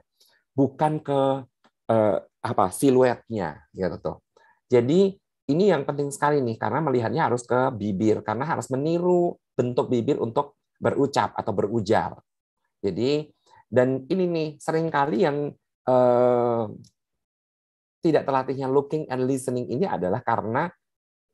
bukan 0.54 1.02
ke 1.02 1.42
uh, 1.90 2.16
apa 2.38 2.64
siluetnya 2.70 3.66
gitu. 3.74 4.22
Jadi 4.70 5.18
ini 5.48 5.64
yang 5.72 5.82
penting 5.88 6.12
sekali 6.12 6.44
nih 6.44 6.60
karena 6.60 6.78
melihatnya 6.84 7.26
harus 7.26 7.42
ke 7.42 7.72
bibir 7.74 8.20
karena 8.20 8.44
harus 8.44 8.68
meniru 8.68 9.40
bentuk 9.56 9.88
bibir 9.88 10.20
untuk 10.20 10.60
berucap 10.78 11.34
atau 11.34 11.52
berujar. 11.56 12.20
Jadi 12.78 13.26
dan 13.66 14.06
ini 14.06 14.24
nih 14.28 14.48
sering 14.62 14.92
kali 14.92 15.24
yang 15.24 15.50
eh, 15.88 16.64
tidak 17.98 18.22
terlatihnya 18.22 18.70
looking 18.70 19.10
and 19.10 19.26
listening 19.26 19.66
ini 19.66 19.88
adalah 19.88 20.22
karena 20.22 20.70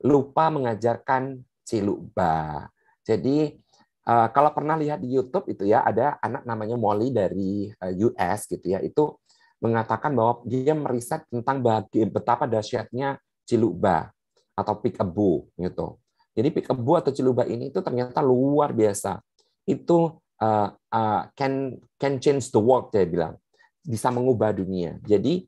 lupa 0.04 0.52
mengajarkan 0.52 1.40
ciluba. 1.64 2.68
Jadi 3.02 3.56
eh, 4.04 4.28
kalau 4.30 4.50
pernah 4.52 4.76
lihat 4.76 5.00
di 5.00 5.16
YouTube 5.16 5.48
itu 5.48 5.64
ya 5.64 5.80
ada 5.80 6.20
anak 6.20 6.44
namanya 6.44 6.76
Molly 6.76 7.08
dari 7.10 7.72
eh, 7.72 7.94
US 8.04 8.46
gitu 8.46 8.76
ya 8.76 8.84
itu 8.84 9.16
mengatakan 9.64 10.12
bahwa 10.12 10.44
dia 10.44 10.76
meriset 10.76 11.24
tentang 11.32 11.64
betapa 12.12 12.44
dahsyatnya 12.44 13.16
ciluba 13.48 14.12
atau 14.52 14.76
peekaboo 14.76 15.48
gitu. 15.56 15.96
Jadi 16.36 16.48
peekaboo 16.52 17.00
atau 17.00 17.12
ciluba 17.16 17.48
ini 17.48 17.72
itu 17.72 17.80
ternyata 17.80 18.20
luar 18.20 18.76
biasa. 18.76 19.24
Itu 19.64 20.20
uh, 20.42 20.68
uh, 20.74 21.22
can 21.32 21.78
can 21.96 22.20
change 22.20 22.52
the 22.52 22.60
world 22.60 22.92
dia 22.92 23.06
bilang 23.08 23.38
bisa 23.80 24.12
mengubah 24.12 24.52
dunia. 24.52 24.98
Jadi 25.00 25.46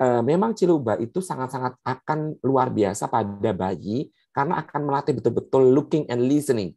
memang 0.00 0.56
ciluba 0.56 0.96
itu 0.96 1.20
sangat-sangat 1.20 1.76
akan 1.84 2.40
luar 2.40 2.72
biasa 2.72 3.04
pada 3.12 3.52
bayi 3.52 4.08
karena 4.32 4.64
akan 4.64 4.80
melatih 4.88 5.12
betul-betul 5.12 5.76
looking 5.76 6.08
and 6.08 6.24
listening. 6.24 6.72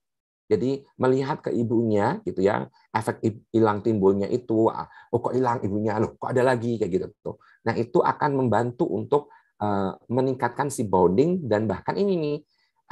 Jadi 0.52 0.84
melihat 1.00 1.40
ke 1.40 1.56
ibunya 1.56 2.20
gitu 2.28 2.44
ya, 2.44 2.68
efek 2.92 3.24
hilang 3.56 3.80
timbulnya 3.80 4.28
itu, 4.28 4.68
ah, 4.68 4.92
oh 5.16 5.24
kok 5.24 5.32
hilang 5.32 5.64
ibunya, 5.64 5.96
loh 6.04 6.20
kok 6.20 6.36
ada 6.36 6.44
lagi 6.44 6.76
kayak 6.76 6.92
gitu 6.92 7.06
tuh. 7.24 7.36
Nah 7.64 7.74
itu 7.80 8.04
akan 8.04 8.44
membantu 8.44 8.84
untuk 8.92 9.32
uh, 9.64 9.96
meningkatkan 10.12 10.68
si 10.68 10.84
bonding 10.84 11.48
dan 11.48 11.66
bahkan 11.66 11.96
ini 11.96 12.16
nih 12.20 12.40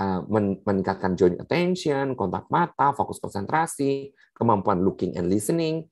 Uh, 0.01 0.23
meningkatkan 0.65 1.13
joint 1.13 1.37
attention, 1.37 2.17
kontak 2.17 2.49
mata, 2.49 2.89
fokus 2.95 3.21
konsentrasi, 3.21 4.09
kemampuan 4.33 4.81
looking 4.81 5.13
and 5.13 5.29
listening, 5.29 5.85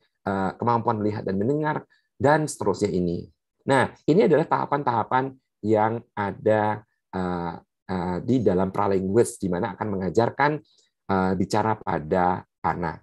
kemampuan 0.58 0.98
melihat 0.98 1.22
dan 1.22 1.38
mendengar, 1.38 1.86
dan 2.18 2.50
seterusnya 2.50 2.90
ini. 2.90 3.30
Nah, 3.70 3.94
ini 4.10 4.26
adalah 4.26 4.50
tahapan-tahapan 4.50 5.30
yang 5.62 6.02
ada 6.18 6.82
uh, 7.14 7.56
di 8.26 8.42
dalam 8.42 8.74
pralanguage, 8.74 9.38
di 9.42 9.50
mana 9.50 9.74
akan 9.74 9.88
mengajarkan 9.98 10.62
bicara 11.34 11.74
pada 11.74 12.46
anak. 12.62 13.02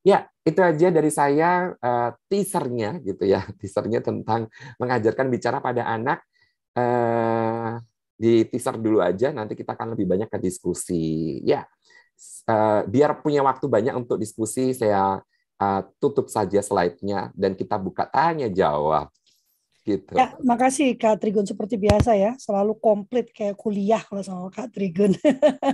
Ya, 0.00 0.24
itu 0.40 0.56
aja 0.64 0.88
dari 0.88 1.12
saya 1.12 1.76
teasernya 2.32 2.96
gitu 3.04 3.28
ya, 3.28 3.44
teasernya 3.60 4.00
tentang 4.00 4.48
mengajarkan 4.80 5.28
bicara 5.28 5.60
pada 5.60 5.84
anak 5.84 6.24
di 8.20 8.44
teaser 8.48 8.76
dulu 8.76 9.00
aja, 9.00 9.32
nanti 9.32 9.56
kita 9.56 9.72
akan 9.72 9.96
lebih 9.96 10.04
banyak 10.04 10.28
ke 10.28 10.36
diskusi. 10.40 11.40
Ya, 11.40 11.64
uh, 12.48 12.84
biar 12.84 13.24
punya 13.24 13.40
waktu 13.40 13.64
banyak 13.64 13.96
untuk 13.96 14.20
diskusi, 14.20 14.76
saya 14.76 15.24
uh, 15.56 15.80
tutup 15.96 16.28
saja 16.28 16.60
slide-nya 16.60 17.32
dan 17.32 17.56
kita 17.56 17.80
buka 17.80 18.04
tanya 18.12 18.52
jawab. 18.52 19.08
Gitu. 19.80 20.12
Ya, 20.12 20.36
makasih 20.44 20.92
Kak 21.00 21.24
Trigun 21.24 21.48
seperti 21.48 21.80
biasa 21.80 22.12
ya, 22.12 22.36
selalu 22.36 22.76
komplit 22.76 23.32
kayak 23.32 23.56
kuliah 23.56 24.02
kalau 24.04 24.20
sama 24.20 24.52
Kak 24.52 24.76
Trigun. 24.76 25.16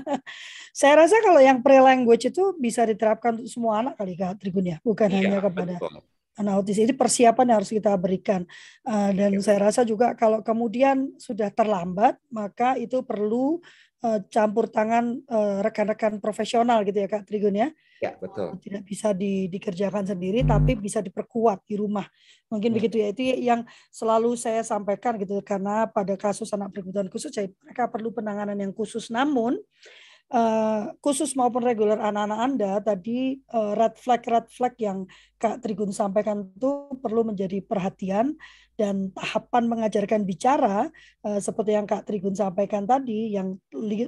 saya 0.78 0.94
rasa 1.02 1.18
kalau 1.26 1.42
yang 1.42 1.58
pre-language 1.58 2.30
itu 2.30 2.54
bisa 2.56 2.86
diterapkan 2.86 3.42
untuk 3.42 3.50
semua 3.50 3.82
anak 3.82 3.98
kali 3.98 4.14
Kak 4.14 4.38
Trigun 4.38 4.70
ya, 4.70 4.78
bukan 4.86 5.10
iya, 5.10 5.18
hanya 5.26 5.38
kepada 5.42 5.74
betul 5.82 6.06
anak 6.36 6.52
autis 6.60 6.76
ini 6.76 6.92
persiapan 6.92 7.48
yang 7.48 7.56
harus 7.64 7.72
kita 7.72 7.96
berikan 7.96 8.44
uh, 8.84 9.10
dan 9.16 9.32
ya. 9.32 9.40
saya 9.40 9.72
rasa 9.72 9.88
juga 9.88 10.12
kalau 10.12 10.44
kemudian 10.44 11.16
sudah 11.16 11.48
terlambat 11.48 12.20
maka 12.28 12.76
itu 12.76 13.00
perlu 13.00 13.58
uh, 14.04 14.20
campur 14.28 14.68
tangan 14.68 15.16
uh, 15.32 15.64
rekan-rekan 15.64 16.20
profesional 16.20 16.84
gitu 16.84 17.00
ya 17.00 17.08
kak 17.08 17.24
Trigun 17.24 17.56
ya 17.56 17.72
ya 18.02 18.12
betul 18.20 18.60
tidak 18.60 18.82
bisa 18.84 19.16
di, 19.16 19.48
dikerjakan 19.48 20.04
sendiri 20.04 20.44
hmm. 20.44 20.50
tapi 20.52 20.72
bisa 20.76 21.00
diperkuat 21.00 21.64
di 21.64 21.80
rumah 21.80 22.04
mungkin 22.52 22.72
hmm. 22.72 22.76
begitu 22.76 22.96
ya 23.00 23.08
itu 23.12 23.22
yang 23.40 23.64
selalu 23.88 24.36
saya 24.36 24.60
sampaikan 24.60 25.16
gitu 25.16 25.40
karena 25.40 25.88
pada 25.88 26.14
kasus 26.14 26.52
anak 26.52 26.72
berkebutuhan 26.76 27.08
khusus 27.08 27.32
saya, 27.32 27.48
mereka 27.64 27.88
perlu 27.88 28.12
penanganan 28.12 28.56
yang 28.60 28.72
khusus 28.76 29.08
namun 29.08 29.56
uh, 30.32 30.92
khusus 31.02 31.34
maupun 31.38 31.62
reguler 31.62 31.98
anak-anak 31.98 32.38
Anda 32.40 32.72
tadi 32.82 33.38
uh, 33.52 33.76
red 33.76 33.94
flag 34.00 34.22
red 34.26 34.46
flag 34.50 34.74
yang 34.80 35.06
Kak 35.36 35.62
Trigun 35.62 35.92
sampaikan 35.92 36.48
itu 36.48 36.90
perlu 36.98 37.26
menjadi 37.26 37.60
perhatian 37.62 38.34
dan 38.76 39.08
tahapan 39.12 39.64
mengajarkan 39.70 40.28
bicara 40.28 40.88
uh, 41.24 41.40
seperti 41.40 41.76
yang 41.76 41.86
Kak 41.86 42.08
Trigun 42.08 42.34
sampaikan 42.34 42.84
tadi 42.84 43.34
yang 43.34 43.56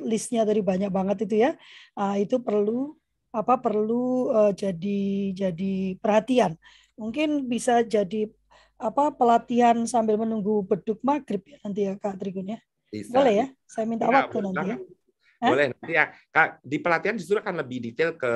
listnya 0.05 0.43
dari 0.45 0.61
banyak 0.61 0.91
banget 0.91 1.29
itu 1.29 1.49
ya 1.49 1.51
uh, 1.97 2.17
itu 2.19 2.41
perlu 2.43 2.97
apa 3.33 3.61
perlu 3.61 4.33
uh, 4.33 4.53
jadi 4.53 5.33
jadi 5.37 5.73
perhatian. 6.01 6.57
Mungkin 6.99 7.47
bisa 7.47 7.85
jadi 7.85 8.29
apa 8.79 9.11
pelatihan 9.11 9.75
sambil 9.91 10.19
menunggu 10.19 10.63
beduk 10.63 11.03
maghrib 11.03 11.43
ya 11.43 11.59
nanti 11.67 11.81
ya 11.87 11.95
Kak 11.99 12.19
Trigun 12.19 12.55
ya? 12.55 12.59
Bisa. 12.89 13.13
boleh 13.13 13.35
ya? 13.45 13.47
Saya 13.69 13.85
minta 13.85 14.09
ya, 14.09 14.25
waktu 14.25 14.37
nanti 14.41 14.67
ya. 14.73 14.77
boleh 15.45 15.65
nanti 15.77 15.93
ya. 15.93 16.05
Kak, 16.33 16.49
di 16.65 16.77
pelatihan 16.81 17.17
justru 17.21 17.37
akan 17.37 17.61
lebih 17.61 17.79
detail 17.85 18.17
ke 18.17 18.35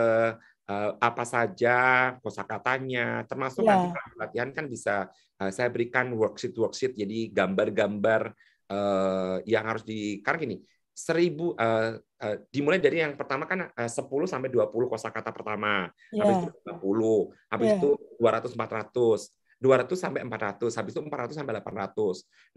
uh, 0.68 0.90
apa 1.00 1.24
saja 1.24 1.76
kosakatanya, 2.20 3.24
termasuk 3.24 3.64
yeah. 3.64 3.88
nanti 3.88 3.88
pelatihan 4.12 4.48
kan 4.52 4.64
bisa 4.68 5.08
uh, 5.40 5.50
saya 5.50 5.72
berikan 5.72 6.12
worksheet 6.12 6.52
worksheet 6.52 6.92
jadi 6.94 7.32
gambar-gambar 7.32 8.36
uh, 8.68 9.36
yang 9.48 9.64
harus 9.64 9.82
di 9.82 10.20
karena 10.20 10.38
gini 10.42 10.56
seribu 10.92 11.56
uh, 11.56 11.96
uh, 11.96 12.36
dimulai 12.52 12.76
dari 12.76 13.00
yang 13.00 13.16
pertama 13.16 13.48
kan 13.48 13.72
uh, 13.72 13.90
10 13.90 14.04
sampai 14.28 14.48
20 14.52 14.68
kosakata 14.68 15.32
pertama, 15.32 15.88
yeah. 16.12 16.22
habis 16.22 16.52
itu 16.52 16.58
20, 16.68 17.32
habis 17.48 17.68
yeah. 17.72 17.78
itu 17.80 17.90
200 18.20 18.52
400 18.52 19.32
200 19.62 19.94
sampai 19.94 20.20
400, 20.26 20.74
habis 20.74 20.92
itu 20.92 21.00
400 21.06 21.38
sampai 21.38 21.54
800. 21.62 21.94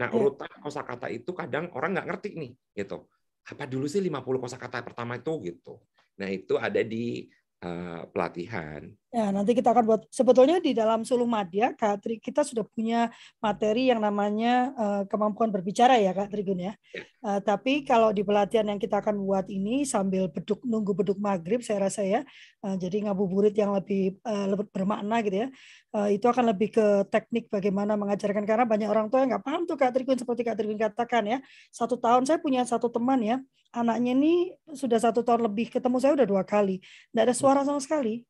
Nah, 0.02 0.08
yeah. 0.10 0.18
urutan 0.18 0.52
kosakata 0.58 1.08
itu 1.14 1.32
kadang 1.38 1.70
orang 1.78 1.94
nggak 1.94 2.08
ngerti 2.12 2.30
nih, 2.34 2.52
gitu 2.74 3.06
apa 3.46 3.70
dulu 3.70 3.86
sih 3.86 4.02
50 4.02 4.42
kosakata 4.42 4.82
pertama 4.82 5.22
itu 5.22 5.32
gitu. 5.46 5.78
Nah, 6.18 6.28
itu 6.34 6.58
ada 6.58 6.82
di 6.82 7.30
uh, 7.62 8.10
pelatihan. 8.10 8.90
Ya, 9.16 9.32
nanti 9.32 9.56
kita 9.56 9.72
akan 9.72 9.84
buat 9.88 10.02
sebetulnya 10.12 10.60
di 10.60 10.76
dalam 10.76 11.08
sulung 11.08 11.32
madya 11.32 11.72
Kak 11.72 12.04
Tri, 12.04 12.20
kita 12.20 12.44
sudah 12.44 12.68
punya 12.68 13.08
materi 13.40 13.88
yang 13.88 14.04
namanya 14.04 14.76
uh, 14.76 15.02
kemampuan 15.08 15.56
berbicara 15.56 15.96
ya 15.96 16.12
Kak 16.12 16.36
Trigun 16.36 16.60
ya. 16.60 16.76
ya. 16.92 17.00
Uh, 17.24 17.40
tapi 17.40 17.88
kalau 17.88 18.12
di 18.12 18.28
pelatihan 18.28 18.68
yang 18.68 18.76
kita 18.76 19.00
akan 19.00 19.24
buat 19.24 19.48
ini 19.48 19.88
sambil 19.88 20.28
beduk 20.28 20.60
nunggu 20.68 20.92
beduk 20.92 21.16
maghrib 21.16 21.64
saya 21.64 21.88
rasa 21.88 22.04
ya. 22.04 22.28
Uh, 22.60 22.76
jadi 22.76 23.08
ngabuburit 23.08 23.56
yang 23.56 23.72
lebih 23.72 24.20
uh, 24.28 24.52
lebih 24.52 24.68
bermakna 24.76 25.24
gitu 25.24 25.48
ya. 25.48 25.50
Uh, 25.96 26.12
itu 26.12 26.28
akan 26.28 26.52
lebih 26.52 26.76
ke 26.76 27.08
teknik 27.08 27.48
bagaimana 27.48 27.96
mengajarkan 27.96 28.44
karena 28.44 28.68
banyak 28.68 28.92
orang 28.92 29.08
tua 29.08 29.24
yang 29.24 29.32
nggak 29.32 29.48
paham 29.48 29.64
tuh 29.64 29.80
Kak 29.80 29.96
Trigun 29.96 30.20
seperti 30.20 30.44
Kak 30.44 30.60
Trigun 30.60 30.76
katakan 30.76 31.24
ya. 31.24 31.40
Satu 31.72 31.96
tahun 31.96 32.28
saya 32.28 32.44
punya 32.44 32.68
satu 32.68 32.92
teman 32.92 33.24
ya, 33.24 33.40
anaknya 33.72 34.12
ini 34.12 34.52
sudah 34.76 35.00
satu 35.00 35.24
tahun 35.24 35.48
lebih 35.48 35.72
ketemu 35.72 36.04
saya 36.04 36.20
udah 36.20 36.28
dua 36.28 36.44
kali, 36.44 36.84
nggak 37.16 37.32
ada 37.32 37.36
suara 37.40 37.64
sama 37.64 37.80
sekali 37.80 38.28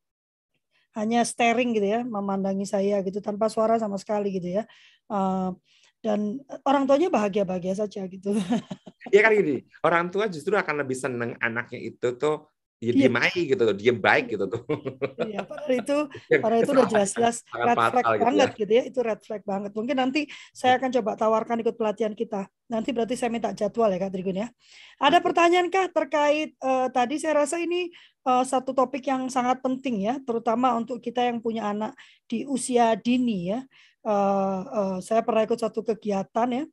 hanya 0.96 1.22
staring 1.28 1.76
gitu 1.76 1.88
ya, 1.88 2.00
memandangi 2.02 2.64
saya 2.64 3.04
gitu 3.04 3.20
tanpa 3.20 3.52
suara 3.52 3.76
sama 3.76 4.00
sekali 4.00 4.32
gitu 4.32 4.60
ya. 4.60 4.64
Uh, 5.12 5.52
dan 6.00 6.40
orang 6.64 6.86
tuanya 6.86 7.10
bahagia-bahagia 7.10 7.76
saja 7.76 8.06
gitu. 8.08 8.38
Ya 9.14 9.22
kan 9.22 9.38
gini, 9.38 9.66
orang 9.86 10.10
tua 10.10 10.26
justru 10.26 10.58
akan 10.58 10.82
lebih 10.82 10.98
seneng 10.98 11.38
anaknya 11.38 11.78
itu 11.78 12.18
tuh 12.18 12.55
ya 12.84 12.92
diem 12.92 13.16
aja 13.16 13.40
gitu 13.40 13.62
tuh, 13.64 13.76
diem 13.76 13.98
baik 13.98 14.26
gitu 14.36 14.46
tuh. 14.52 14.62
Iya, 15.24 15.48
padahal 15.48 15.74
itu 15.80 15.98
padahal 16.44 16.62
itu 16.62 16.72
udah 16.76 16.88
jelas-jelas 16.92 17.36
red 17.56 17.78
flag 17.78 18.06
gitu 18.06 18.24
banget 18.28 18.50
ya. 18.50 18.60
gitu 18.60 18.72
ya, 18.72 18.84
itu 18.84 19.00
red 19.00 19.22
flag 19.24 19.42
banget. 19.48 19.72
Mungkin 19.72 19.96
nanti 19.96 20.22
saya 20.52 20.78
akan 20.78 20.90
coba 21.02 21.12
tawarkan 21.16 21.58
ikut 21.64 21.76
pelatihan 21.80 22.14
kita. 22.14 22.52
Nanti 22.68 22.90
berarti 22.92 23.16
saya 23.16 23.30
minta 23.32 23.54
jadwal 23.56 23.94
ya 23.94 24.00
Kak 24.02 24.12
Trigun 24.12 24.42
ya. 24.44 24.48
Ada 25.00 25.18
pertanyaan 25.22 25.68
kah 25.72 25.88
terkait 25.88 26.58
uh, 26.60 26.88
tadi 26.92 27.16
saya 27.22 27.46
rasa 27.46 27.62
ini 27.62 27.94
uh, 28.28 28.44
satu 28.44 28.76
topik 28.76 29.08
yang 29.08 29.32
sangat 29.32 29.64
penting 29.64 30.04
ya, 30.04 30.20
terutama 30.26 30.76
untuk 30.76 31.00
kita 31.00 31.24
yang 31.24 31.40
punya 31.40 31.72
anak 31.72 31.96
di 32.28 32.44
usia 32.44 32.94
dini 33.00 33.56
ya. 33.56 33.62
Uh, 34.06 34.62
uh, 34.70 34.98
saya 35.02 35.26
pernah 35.26 35.42
ikut 35.50 35.58
satu 35.58 35.82
kegiatan 35.82 36.46
ya, 36.54 36.64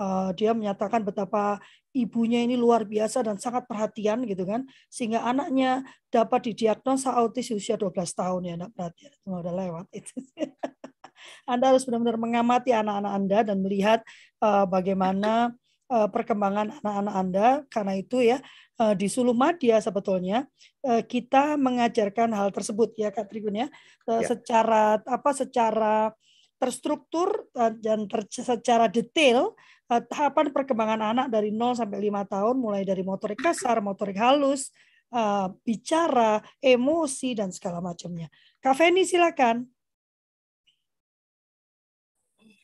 uh, 0.00 0.32
dia 0.32 0.56
menyatakan 0.56 1.04
betapa 1.04 1.60
ibunya 1.92 2.40
ini 2.40 2.56
luar 2.56 2.88
biasa 2.88 3.26
dan 3.26 3.36
sangat 3.36 3.66
perhatian 3.66 4.22
gitu 4.24 4.46
kan 4.46 4.64
sehingga 4.88 5.26
anaknya 5.26 5.82
dapat 6.08 6.50
didiagnosa 6.50 7.12
autis 7.12 7.52
usia 7.52 7.76
12 7.76 7.92
tahun. 8.16 8.40
Ya 8.48 8.54
anak 8.56 8.70
perhatian 8.72 9.10
itu 9.12 9.28
udah 9.28 9.54
lewat 9.54 9.86
itu. 9.92 10.14
Anda 11.52 11.74
harus 11.74 11.84
benar-benar 11.84 12.16
mengamati 12.16 12.72
anak-anak 12.72 13.12
Anda 13.12 13.38
dan 13.52 13.58
melihat 13.60 14.00
uh, 14.40 14.64
bagaimana 14.64 15.52
uh, 15.92 16.08
perkembangan 16.08 16.80
anak-anak 16.80 17.14
Anda. 17.14 17.46
Karena 17.68 17.92
itu 17.98 18.24
ya 18.24 18.38
uh, 18.80 18.94
di 18.94 19.10
Suluh 19.10 19.36
Madya 19.36 19.82
sebetulnya 19.82 20.46
uh, 20.86 21.02
kita 21.04 21.58
mengajarkan 21.60 22.32
hal 22.32 22.54
tersebut 22.54 22.94
ya 22.96 23.12
Kak 23.12 23.28
Trigun 23.28 23.66
ya, 23.66 23.68
uh, 24.08 24.22
ya. 24.22 24.32
secara 24.32 25.02
apa 25.02 25.30
secara 25.36 26.14
terstruktur 26.60 27.48
dan 27.56 28.04
ter, 28.04 28.20
secara 28.28 28.84
detail 28.84 29.56
Eh, 29.90 30.02
tahapan 30.06 30.54
perkembangan 30.54 31.02
anak 31.02 31.26
dari 31.34 31.50
0 31.50 31.74
sampai 31.74 31.98
5 31.98 32.22
tahun 32.22 32.54
mulai 32.62 32.86
dari 32.86 33.02
motorik 33.02 33.42
kasar, 33.42 33.82
motorik 33.82 34.14
halus, 34.22 34.70
uh, 35.10 35.50
bicara, 35.66 36.38
emosi 36.62 37.34
dan 37.34 37.50
segala 37.50 37.82
macamnya. 37.82 38.30
Kak 38.62 38.78
Feni 38.78 39.02
silakan. 39.02 39.66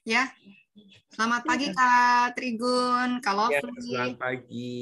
Ya. 0.07 0.31
Selamat 1.11 1.43
pagi 1.43 1.75
Kak 1.75 2.39
Trigun, 2.39 3.19
Kak 3.19 3.35
Lovely. 3.35 3.91
Ya, 3.91 4.07
selamat 4.07 4.19
pagi. 4.23 4.79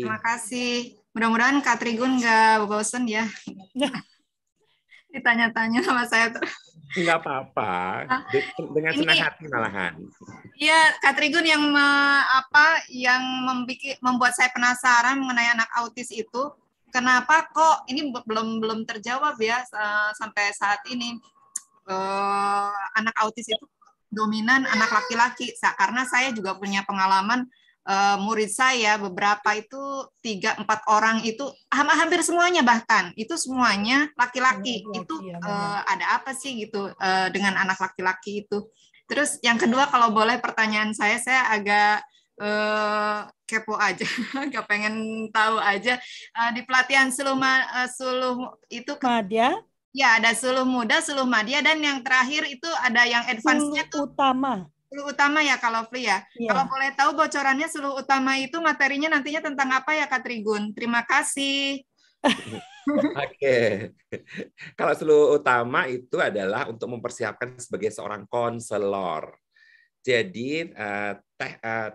Terima 0.00 0.20
kasih. 0.24 0.96
Mudah-mudahan 1.12 1.60
Kak 1.60 1.76
Trigun 1.76 2.16
nggak 2.16 2.72
bosen 2.72 3.04
ya. 3.04 3.28
Ditanya-tanya 5.12 5.84
sama 5.84 6.08
saya 6.08 6.32
terus. 6.32 6.71
Enggak 6.92 7.24
apa-apa. 7.24 7.72
Dengan 8.60 8.92
senang 8.92 9.20
hati 9.20 9.44
malahan. 9.48 9.94
Iya, 10.60 10.80
Kak 11.00 11.16
Trigun 11.16 11.46
yang 11.48 11.62
me, 11.72 11.88
apa 12.22 12.84
yang 12.92 13.22
membuat, 13.48 13.96
membuat 14.04 14.32
saya 14.36 14.52
penasaran 14.52 15.16
mengenai 15.16 15.56
anak 15.56 15.70
autis 15.80 16.12
itu, 16.12 16.42
kenapa 16.92 17.48
kok 17.50 17.88
ini 17.88 18.12
belum 18.12 18.60
belum 18.60 18.84
terjawab 18.84 19.40
ya 19.40 19.64
sampai 20.12 20.52
saat 20.52 20.84
ini 20.92 21.16
uh, 21.88 22.76
anak 23.00 23.16
autis 23.24 23.48
itu 23.48 23.64
dominan 24.12 24.68
anak 24.68 24.92
laki-laki 24.92 25.56
karena 25.56 26.04
saya 26.04 26.36
juga 26.36 26.52
punya 26.60 26.84
pengalaman 26.84 27.48
uh, 27.86 28.16
murid 28.18 28.50
saya 28.50 28.98
beberapa 28.98 29.54
itu 29.56 30.06
tiga 30.22 30.54
empat 30.58 30.86
orang 30.90 31.22
itu 31.26 31.46
hampir 31.70 32.22
semuanya 32.22 32.62
bahkan 32.62 33.10
itu 33.18 33.34
semuanya 33.34 34.10
laki-laki. 34.18 34.86
Oh, 34.86 35.02
itu 35.02 35.14
uh, 35.42 35.80
ada 35.86 36.20
apa 36.20 36.34
sih 36.34 36.58
gitu 36.66 36.90
uh, 36.92 37.26
dengan 37.30 37.58
anak 37.58 37.78
laki-laki 37.78 38.46
itu. 38.46 38.66
Terus 39.10 39.38
yang 39.42 39.58
kedua 39.58 39.90
kalau 39.90 40.14
boleh 40.14 40.38
pertanyaan 40.38 40.94
saya 40.94 41.18
saya 41.18 41.50
agak 41.52 42.06
uh, 42.40 43.28
kepo 43.44 43.76
aja 43.76 44.06
agak 44.46 44.64
pengen 44.70 45.28
tahu 45.34 45.58
aja. 45.58 45.98
Uh, 46.32 46.50
di 46.54 46.62
pelatihan 46.64 47.10
suluh 47.10 47.36
uh, 47.36 47.88
suluh 47.90 48.56
itu 48.70 48.94
madya 49.02 49.58
ya 49.92 50.16
ada 50.16 50.32
suluh 50.32 50.64
muda 50.64 51.04
suluh 51.04 51.28
madya 51.28 51.60
dan 51.60 51.78
yang 51.84 52.00
terakhir 52.00 52.48
itu 52.48 52.68
ada 52.80 53.04
yang 53.04 53.28
advance-nya 53.28 53.84
tuh 53.92 54.08
utama 54.08 54.66
Suluh 54.92 55.08
utama 55.08 55.40
ya 55.40 55.56
kalau 55.56 55.88
free 55.88 56.04
ya. 56.04 56.20
Yeah. 56.36 56.52
Kalau 56.52 56.68
boleh 56.68 56.92
tahu 56.92 57.10
bocorannya 57.16 57.64
suluh 57.72 57.96
utama 57.96 58.36
itu 58.36 58.60
materinya 58.60 59.08
nantinya 59.16 59.40
tentang 59.40 59.72
apa 59.72 59.96
ya 59.96 60.04
Kak 60.04 60.20
Trigun? 60.20 60.76
Terima 60.76 61.00
kasih. 61.08 61.80
Oke. 63.24 63.88
Kalau 64.76 64.92
suluh 64.92 65.40
utama 65.40 65.88
itu 65.88 66.20
adalah 66.20 66.68
untuk 66.68 66.92
mempersiapkan 66.92 67.56
sebagai 67.56 67.88
seorang 67.88 68.28
konselor. 68.28 69.32
Jadi 70.04 70.68
eh, 70.68 71.12
teh, 71.40 71.52
eh, 71.56 71.90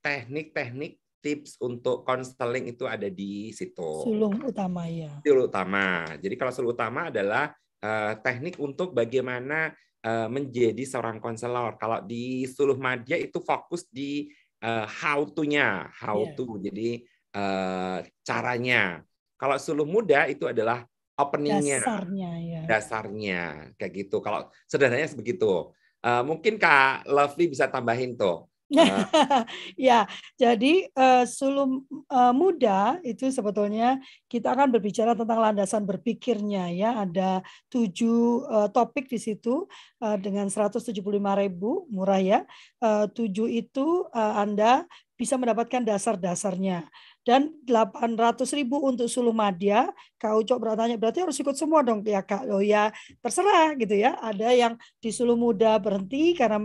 teknik-teknik 0.00 0.96
tips 1.20 1.60
untuk 1.60 2.08
konseling 2.08 2.72
itu 2.72 2.88
ada 2.88 3.12
di 3.12 3.52
situ. 3.52 4.08
Suluh 4.08 4.32
utama 4.48 4.88
ya. 4.88 5.12
Suluh 5.20 5.44
utama. 5.44 6.08
Jadi 6.16 6.34
kalau 6.40 6.56
suluh 6.56 6.72
utama 6.72 7.12
adalah 7.12 7.52
uh, 7.84 8.16
teknik 8.24 8.56
untuk 8.56 8.96
bagaimana 8.96 9.68
Eh, 9.68 9.89
menjadi 10.04 10.82
seorang 10.84 11.20
konselor. 11.20 11.76
Kalau 11.76 12.00
di 12.00 12.48
Suluh 12.48 12.76
Madya 12.76 13.20
itu 13.20 13.38
fokus 13.40 13.84
di 13.88 14.32
uh, 14.64 14.84
how 14.88 15.24
to-nya, 15.28 15.88
how 15.92 16.20
yeah. 16.24 16.34
to. 16.36 16.46
Jadi 16.60 16.90
uh, 17.36 18.04
caranya. 18.24 19.04
Kalau 19.40 19.56
Suluh 19.56 19.88
Muda 19.88 20.28
itu 20.28 20.44
adalah 20.44 20.84
openingnya, 21.16 21.80
dasarnya, 21.80 22.30
ya. 22.40 22.60
dasarnya 22.68 23.42
kayak 23.80 23.92
gitu. 24.04 24.20
Kalau 24.20 24.48
sederhananya 24.68 25.08
begitu. 25.16 25.72
Uh, 26.00 26.24
mungkin 26.24 26.56
Kak 26.56 27.04
Lovely 27.08 27.52
bisa 27.52 27.68
tambahin 27.68 28.16
tuh 28.16 28.49
ya, 29.90 30.06
jadi 30.38 30.86
uh, 30.94 31.26
sulum 31.26 31.82
uh, 32.06 32.30
muda 32.30 33.02
itu 33.02 33.26
sebetulnya 33.34 33.98
kita 34.30 34.54
akan 34.54 34.70
berbicara 34.70 35.18
tentang 35.18 35.42
landasan 35.42 35.82
berpikirnya 35.82 36.70
ya. 36.70 37.02
Ada 37.02 37.42
tujuh 37.66 38.46
uh, 38.46 38.68
topik 38.70 39.10
di 39.10 39.18
situ 39.18 39.66
uh, 39.98 40.16
dengan 40.22 40.46
175 40.46 40.94
ribu 41.42 41.90
murah 41.90 42.22
ya. 42.22 42.40
Uh, 42.78 43.10
tujuh 43.10 43.50
itu 43.50 44.06
uh, 44.14 44.38
Anda 44.38 44.86
bisa 45.18 45.36
mendapatkan 45.36 45.84
dasar-dasarnya 45.84 46.88
dan 47.28 47.52
800 47.68 48.40
ribu 48.56 48.80
untuk 48.86 49.10
suluh 49.10 49.34
madya. 49.34 49.90
Kak 50.16 50.32
Ucok 50.32 50.62
bertanya, 50.62 50.96
berarti 50.96 51.20
harus 51.26 51.36
ikut 51.36 51.58
semua 51.58 51.84
dong 51.84 52.00
ya 52.06 52.22
Kak? 52.22 52.48
Oh 52.48 52.62
ya 52.62 52.94
terserah 53.18 53.74
gitu 53.76 53.98
ya. 53.98 54.14
Ada 54.22 54.54
yang 54.54 54.78
di 55.02 55.10
suluh 55.10 55.34
muda 55.34 55.76
berhenti 55.82 56.38
karena 56.38 56.62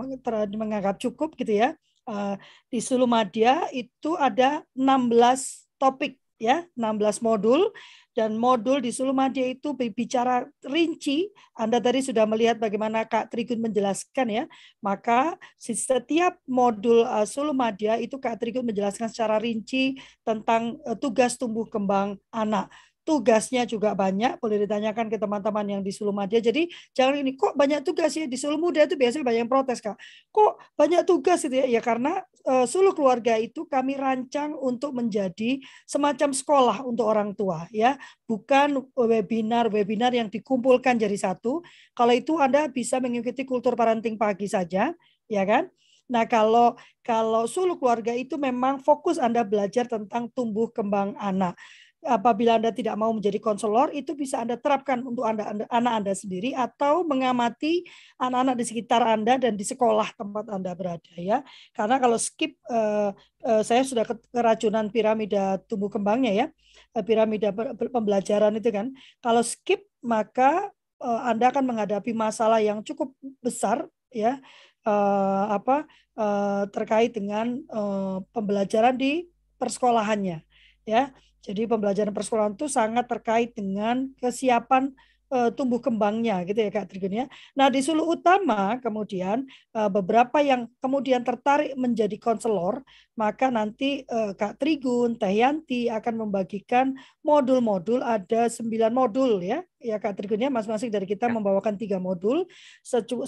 menganggap 0.54 1.02
cukup 1.02 1.34
gitu 1.36 1.52
ya 1.52 1.74
uh, 2.08 2.36
di 2.70 2.80
Sulumadia 2.82 3.70
itu 3.74 4.18
ada 4.18 4.64
16 4.78 5.66
topik 5.76 6.18
ya, 6.40 6.68
16 6.76 7.24
modul 7.24 7.72
dan 8.16 8.40
modul 8.40 8.80
di 8.80 8.96
Sulumadia 8.96 9.52
itu 9.52 9.76
bicara 9.76 10.48
rinci. 10.64 11.28
Anda 11.56 11.84
tadi 11.84 12.00
sudah 12.00 12.24
melihat 12.24 12.60
bagaimana 12.60 13.04
Kak 13.04 13.32
Trigun 13.32 13.60
menjelaskan 13.60 14.28
ya. 14.32 14.44
Maka 14.80 15.36
setiap 15.60 16.40
modul 16.48 17.04
uh, 17.04 17.28
Sulumadia 17.28 18.00
itu 18.00 18.16
Kak 18.16 18.40
Trigun 18.40 18.64
menjelaskan 18.64 19.12
secara 19.12 19.36
rinci 19.40 20.00
tentang 20.24 20.80
uh, 20.88 20.96
tugas 20.96 21.36
tumbuh 21.36 21.68
kembang 21.68 22.16
anak 22.32 22.72
tugasnya 23.06 23.70
juga 23.70 23.94
banyak, 23.94 24.42
boleh 24.42 24.66
ditanyakan 24.66 25.08
ke 25.14 25.22
teman-teman 25.22 25.78
yang 25.78 25.82
di 25.86 25.94
Sulumadia. 25.94 26.42
Jadi 26.42 26.68
jangan 26.92 27.22
ini, 27.22 27.38
kok 27.38 27.54
banyak 27.54 27.86
tugas 27.86 28.12
ya? 28.18 28.26
Di 28.26 28.36
Sulumuda 28.36 28.84
itu 28.90 28.98
biasanya 28.98 29.22
banyak 29.22 29.42
yang 29.46 29.52
protes, 29.52 29.80
Kak. 29.80 29.96
Kok 30.34 30.58
banyak 30.74 31.06
tugas 31.06 31.46
itu 31.46 31.56
ya? 31.62 31.70
Ya 31.70 31.82
karena 31.86 32.26
uh, 32.50 32.66
Suluh 32.66 32.98
Keluarga 32.98 33.38
itu 33.38 33.70
kami 33.70 33.94
rancang 33.96 34.58
untuk 34.58 34.98
menjadi 34.98 35.62
semacam 35.86 36.34
sekolah 36.34 36.78
untuk 36.82 37.06
orang 37.06 37.38
tua. 37.38 37.70
ya 37.70 37.96
Bukan 38.26 38.90
webinar-webinar 38.98 40.12
yang 40.18 40.28
dikumpulkan 40.34 40.98
jadi 40.98 41.16
satu. 41.16 41.62
Kalau 41.94 42.14
itu 42.18 42.42
Anda 42.42 42.66
bisa 42.74 42.98
mengikuti 42.98 43.46
kultur 43.46 43.78
parenting 43.78 44.18
pagi 44.18 44.50
saja, 44.50 44.90
ya 45.30 45.44
kan? 45.46 45.70
Nah, 46.06 46.30
kalau 46.30 46.78
kalau 47.02 47.50
suluh 47.50 47.78
keluarga 47.82 48.14
itu 48.14 48.38
memang 48.38 48.78
fokus 48.82 49.18
Anda 49.18 49.42
belajar 49.42 49.90
tentang 49.90 50.30
tumbuh 50.34 50.70
kembang 50.70 51.18
anak 51.18 51.58
apabila 52.06 52.62
Anda 52.62 52.70
tidak 52.70 52.94
mau 52.96 53.10
menjadi 53.10 53.42
konselor, 53.42 53.90
itu 53.92 54.14
bisa 54.14 54.40
Anda 54.46 54.56
terapkan 54.56 55.02
untuk 55.02 55.26
anda, 55.26 55.50
anda, 55.50 55.66
anak 55.74 55.94
Anda 56.00 56.14
sendiri 56.14 56.54
atau 56.54 57.02
mengamati 57.02 57.84
anak-anak 58.22 58.56
di 58.62 58.66
sekitar 58.70 59.02
Anda 59.02 59.42
dan 59.42 59.58
di 59.58 59.66
sekolah 59.66 60.14
tempat 60.14 60.46
Anda 60.54 60.78
berada 60.78 61.14
ya. 61.18 61.42
Karena 61.74 61.98
kalau 61.98 62.22
skip 62.22 62.56
uh, 62.70 63.12
uh, 63.44 63.62
saya 63.66 63.82
sudah 63.82 64.06
keracunan 64.30 64.88
piramida 64.94 65.60
tumbuh 65.66 65.90
kembangnya 65.90 66.32
ya. 66.32 66.48
Uh, 66.94 67.04
piramida 67.04 67.50
pembelajaran 67.76 68.54
itu 68.56 68.70
kan. 68.70 68.94
Kalau 69.20 69.42
skip 69.42 69.90
maka 70.06 70.70
uh, 71.02 71.22
Anda 71.26 71.50
akan 71.50 71.66
menghadapi 71.66 72.14
masalah 72.14 72.62
yang 72.62 72.86
cukup 72.86 73.12
besar 73.42 73.90
ya. 74.14 74.38
Uh, 74.86 75.50
apa 75.50 75.90
uh, 76.14 76.70
terkait 76.70 77.10
dengan 77.10 77.58
uh, 77.74 78.22
pembelajaran 78.30 78.94
di 78.94 79.26
persekolahannya 79.58 80.46
ya 80.86 81.10
jadi 81.46 81.70
pembelajaran 81.70 82.10
persekolahan 82.10 82.58
itu 82.58 82.66
sangat 82.66 83.06
terkait 83.06 83.54
dengan 83.54 84.10
kesiapan 84.18 84.90
uh, 85.30 85.50
tumbuh 85.54 85.82
kembangnya 85.82 86.42
gitu 86.46 86.58
ya 86.58 86.72
Kak 86.74 86.90
Trigun 86.90 87.14
ya. 87.14 87.26
Nah 87.54 87.68
di 87.70 87.82
Sulu 87.82 88.06
Utama 88.06 88.78
kemudian 88.82 89.46
uh, 89.74 89.90
beberapa 89.90 90.42
yang 90.42 90.70
kemudian 90.82 91.22
tertarik 91.22 91.74
menjadi 91.78 92.18
konselor 92.18 92.82
maka 93.14 93.54
nanti 93.54 94.04
uh, 94.10 94.36
Kak 94.36 94.60
Trigun, 94.60 95.16
Teh 95.16 95.42
Yanti 95.42 95.88
akan 95.88 96.28
membagikan 96.28 96.98
modul-modul 97.22 98.02
ada 98.02 98.50
sembilan 98.52 98.92
modul 98.92 99.42
ya 99.42 99.62
ya 99.80 100.02
Kak 100.02 100.18
Trigun 100.18 100.42
ya 100.42 100.50
masing-masing 100.50 100.90
dari 100.90 101.06
kita 101.06 101.30
ya. 101.30 101.34
membawakan 101.34 101.78
tiga 101.78 102.02
modul 102.02 102.50
sesu 102.82 103.22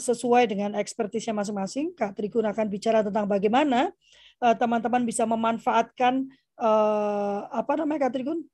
sesuai 0.00 0.48
dengan 0.48 0.72
ekspertisnya 0.76 1.36
masing-masing. 1.36 1.92
Kak 1.92 2.16
Trigun 2.16 2.48
akan 2.48 2.66
bicara 2.72 3.04
tentang 3.04 3.28
bagaimana 3.28 3.92
teman-teman 4.40 5.04
uh, 5.04 5.08
bisa 5.08 5.28
memanfaatkan 5.28 6.24
uh, 6.56 7.48
apa 7.52 7.72
namanya 7.76 8.08
Kak 8.08 8.16
Trigun? 8.16 8.44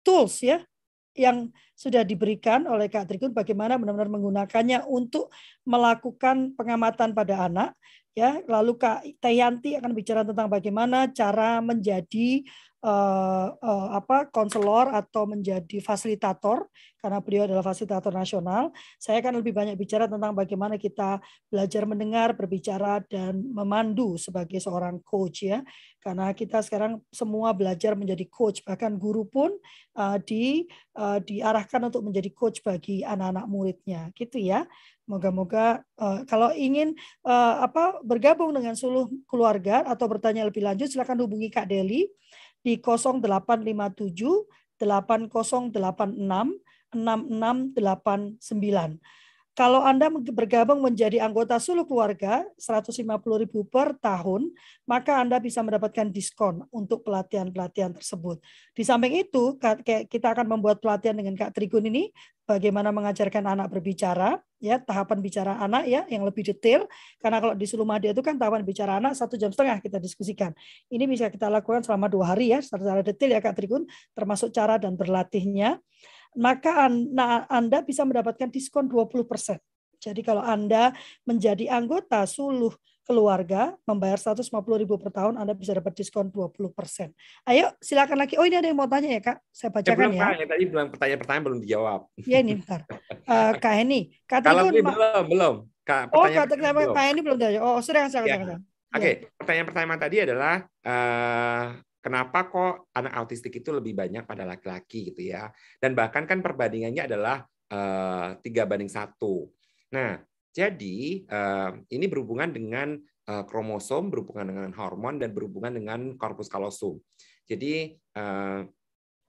Tools 0.00 0.40
ya 0.40 0.64
yang 1.12 1.52
sudah 1.76 2.06
diberikan 2.06 2.64
oleh 2.64 2.88
Kak 2.88 3.10
Trigun 3.10 3.36
bagaimana 3.36 3.76
benar-benar 3.76 4.08
menggunakannya 4.08 4.88
untuk 4.88 5.28
melakukan 5.68 6.56
pengamatan 6.56 7.12
pada 7.12 7.50
anak 7.50 7.70
ya. 8.16 8.40
Lalu 8.46 8.78
Kak 8.80 9.04
Tayanti 9.20 9.76
akan 9.76 9.92
bicara 9.92 10.22
tentang 10.24 10.48
bagaimana 10.48 11.10
cara 11.10 11.60
menjadi 11.60 12.44
uh, 12.84 13.46
uh, 13.56 13.88
apa 13.96 14.28
konselor 14.32 14.92
atau 14.92 15.28
menjadi 15.28 15.80
fasilitator 15.84 16.68
karena 17.00 17.18
beliau 17.24 17.48
adalah 17.48 17.64
fasilitator 17.64 18.12
nasional. 18.12 18.68
Saya 19.00 19.24
akan 19.24 19.40
lebih 19.40 19.56
banyak 19.56 19.76
bicara 19.76 20.04
tentang 20.04 20.36
bagaimana 20.36 20.76
kita 20.76 21.16
belajar 21.48 21.88
mendengar, 21.88 22.36
berbicara 22.36 23.00
dan 23.08 23.40
memandu 23.40 24.20
sebagai 24.20 24.60
seorang 24.60 25.00
coach 25.00 25.48
ya. 25.48 25.64
Karena 26.00 26.32
kita 26.32 26.60
sekarang 26.64 27.00
semua 27.12 27.52
belajar 27.56 27.92
menjadi 27.96 28.24
coach, 28.28 28.64
bahkan 28.64 28.96
guru 28.96 29.28
pun 29.28 29.52
uh, 29.96 30.16
di 30.20 30.64
uh, 30.96 31.20
diarahkan 31.20 31.88
untuk 31.88 32.04
menjadi 32.04 32.32
coach 32.32 32.60
bagi 32.64 33.04
anak-anak 33.04 33.44
muridnya, 33.48 34.08
gitu 34.16 34.40
ya. 34.40 34.64
Moga-moga 35.08 35.82
uh, 36.00 36.22
kalau 36.28 36.52
ingin 36.54 36.96
uh, 37.26 37.64
apa 37.64 38.00
bergabung 38.04 38.54
dengan 38.54 38.76
seluruh 38.76 39.10
keluarga 39.26 39.82
atau 39.88 40.06
bertanya 40.06 40.46
lebih 40.46 40.62
lanjut 40.62 40.88
silakan 40.88 41.20
hubungi 41.24 41.50
Kak 41.50 41.66
Deli 41.66 42.06
di 42.60 42.80
0857 42.80 44.46
8086 44.80 46.62
6689. 46.90 48.98
Kalau 49.58 49.82
Anda 49.84 50.08
bergabung 50.08 50.80
menjadi 50.80 51.20
anggota 51.20 51.58
Sulu 51.60 51.84
Keluarga 51.84 52.46
150.000 52.56 53.04
per 53.66 53.92
tahun, 53.98 54.48
maka 54.88 55.20
Anda 55.20 55.36
bisa 55.42 55.60
mendapatkan 55.60 56.08
diskon 56.08 56.64
untuk 56.72 57.02
pelatihan-pelatihan 57.04 57.92
tersebut. 57.92 58.40
Di 58.72 58.86
samping 58.86 59.20
itu, 59.20 59.58
kita 59.84 60.32
akan 60.32 60.46
membuat 60.48 60.78
pelatihan 60.78 61.18
dengan 61.18 61.34
Kak 61.36 61.52
Trigun 61.52 61.82
ini 61.90 62.08
bagaimana 62.46 62.94
mengajarkan 62.94 63.42
anak 63.52 63.74
berbicara, 63.74 64.38
ya 64.62 64.78
tahapan 64.78 65.18
bicara 65.18 65.58
anak 65.58 65.84
ya 65.90 66.06
yang 66.08 66.22
lebih 66.24 66.46
detail. 66.46 66.86
Karena 67.18 67.42
kalau 67.42 67.52
di 67.58 67.66
Sulu 67.66 67.82
Madia 67.82 68.14
itu 68.14 68.22
kan 68.22 68.38
tahapan 68.38 68.62
bicara 68.62 69.02
anak 69.02 69.18
satu 69.18 69.34
jam 69.34 69.50
setengah 69.50 69.82
kita 69.82 69.98
diskusikan. 69.98 70.54
Ini 70.88 71.04
bisa 71.10 71.26
kita 71.26 71.50
lakukan 71.50 71.82
selama 71.82 72.06
dua 72.06 72.32
hari 72.32 72.54
ya 72.54 72.62
secara 72.62 73.02
detail 73.02 73.34
ya 73.34 73.42
Kak 73.42 73.58
Trigun, 73.58 73.84
termasuk 74.14 74.54
cara 74.54 74.78
dan 74.78 74.94
berlatihnya 74.94 75.82
maka 76.36 76.86
Anda 77.50 77.82
bisa 77.82 78.06
mendapatkan 78.06 78.50
diskon 78.50 78.86
20%. 78.86 79.26
Jadi 80.00 80.20
kalau 80.24 80.40
Anda 80.40 80.96
menjadi 81.28 81.68
anggota 81.68 82.24
suluh 82.24 82.72
keluarga 83.10 83.74
membayar 83.84 84.14
150 84.14 84.46
ribu 84.78 84.94
per 84.94 85.10
tahun 85.10 85.34
Anda 85.34 85.50
bisa 85.58 85.74
dapat 85.74 85.98
diskon 85.98 86.30
20 86.30 86.70
persen. 86.70 87.10
Ayo 87.42 87.74
silakan 87.82 88.22
lagi. 88.22 88.38
Oh 88.38 88.46
ini 88.46 88.54
ada 88.54 88.70
yang 88.70 88.78
mau 88.78 88.86
tanya 88.86 89.10
ya 89.10 89.20
kak? 89.20 89.36
Saya 89.50 89.74
bacakan 89.74 89.90
ya. 89.90 89.98
Belum, 89.98 90.12
ya. 90.14 90.22
Kak, 90.22 90.46
tadi 90.46 90.64
bilang 90.70 90.88
pertanyaan-pertanyaan 90.94 91.44
belum 91.44 91.60
dijawab. 91.66 92.00
Ya 92.22 92.38
ini 92.38 92.52
bentar. 92.62 92.86
Uh, 93.26 93.52
kak 93.58 93.74
Heni. 93.76 94.00
Kak 94.30 94.46
Kalau 94.46 94.70
ini 94.70 94.80
belum 94.80 95.24
belum. 95.26 95.54
Kak, 95.82 96.14
oh 96.14 96.26
kak 96.30 96.54
Kak 96.54 97.04
Heni 97.10 97.20
belum 97.20 97.36
dijawab. 97.36 97.66
Oh 97.66 97.78
sudah 97.82 98.06
silakan. 98.06 98.30
Ya. 98.30 98.58
Oke 98.90 99.02
okay. 99.02 99.12
ya. 99.12 99.14
pertanyaan 99.38 99.66
pertama 99.66 99.94
tadi 99.98 100.16
adalah 100.22 100.54
uh, 100.86 101.64
kenapa 102.00 102.48
kok 102.48 102.90
anak 102.96 103.12
autistik 103.12 103.60
itu 103.60 103.70
lebih 103.70 103.92
banyak 103.92 104.24
pada 104.24 104.48
laki-laki 104.48 105.12
gitu 105.12 105.30
ya. 105.30 105.52
Dan 105.76 105.92
bahkan 105.92 106.24
kan 106.24 106.40
perbandingannya 106.40 107.06
adalah 107.06 107.44
eh, 107.70 108.28
tiga 108.40 108.64
banding 108.64 108.90
satu. 108.90 109.48
Nah, 109.92 110.18
jadi 110.50 110.98
eh, 111.28 111.70
ini 111.92 112.04
berhubungan 112.08 112.50
dengan 112.50 112.96
eh, 113.00 113.44
kromosom, 113.46 114.08
berhubungan 114.08 114.48
dengan 114.48 114.72
hormon, 114.74 115.20
dan 115.20 115.30
berhubungan 115.36 115.76
dengan 115.76 116.00
korpus 116.16 116.48
kalosum. 116.48 116.98
Jadi 117.50 117.98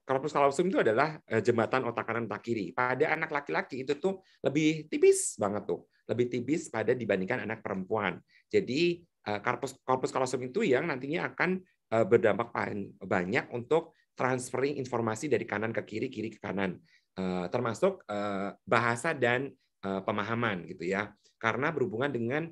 korpus 0.06 0.30
kalosum 0.30 0.70
itu 0.70 0.78
adalah 0.78 1.18
jembatan 1.42 1.82
otak 1.90 2.06
kanan 2.06 2.30
otak 2.30 2.46
kiri. 2.46 2.70
Pada 2.70 3.18
anak 3.18 3.34
laki-laki 3.34 3.82
itu 3.82 3.98
tuh 3.98 4.22
lebih 4.46 4.86
tipis 4.86 5.34
banget 5.42 5.66
tuh, 5.66 5.90
lebih 6.06 6.30
tipis 6.30 6.70
pada 6.70 6.94
dibandingkan 6.94 7.42
anak 7.42 7.66
perempuan. 7.66 8.22
Jadi 8.46 9.02
korpus 9.42 9.74
korpus 9.82 10.14
kalosum 10.14 10.38
itu 10.46 10.62
yang 10.62 10.86
nantinya 10.86 11.34
akan 11.34 11.66
berdampak 11.92 12.56
banyak 13.04 13.52
untuk 13.52 13.92
transferring 14.16 14.80
informasi 14.80 15.28
dari 15.28 15.44
kanan 15.44 15.72
ke 15.76 15.82
kiri, 15.84 16.08
kiri 16.08 16.32
ke 16.32 16.40
kanan, 16.40 16.80
eh, 17.16 17.46
termasuk 17.52 18.04
eh, 18.08 18.56
bahasa 18.64 19.12
dan 19.12 19.52
pemahaman 19.82 20.62
gitu 20.70 20.86
ya. 20.86 21.10
Karena 21.42 21.74
berhubungan 21.74 22.06
dengan 22.06 22.46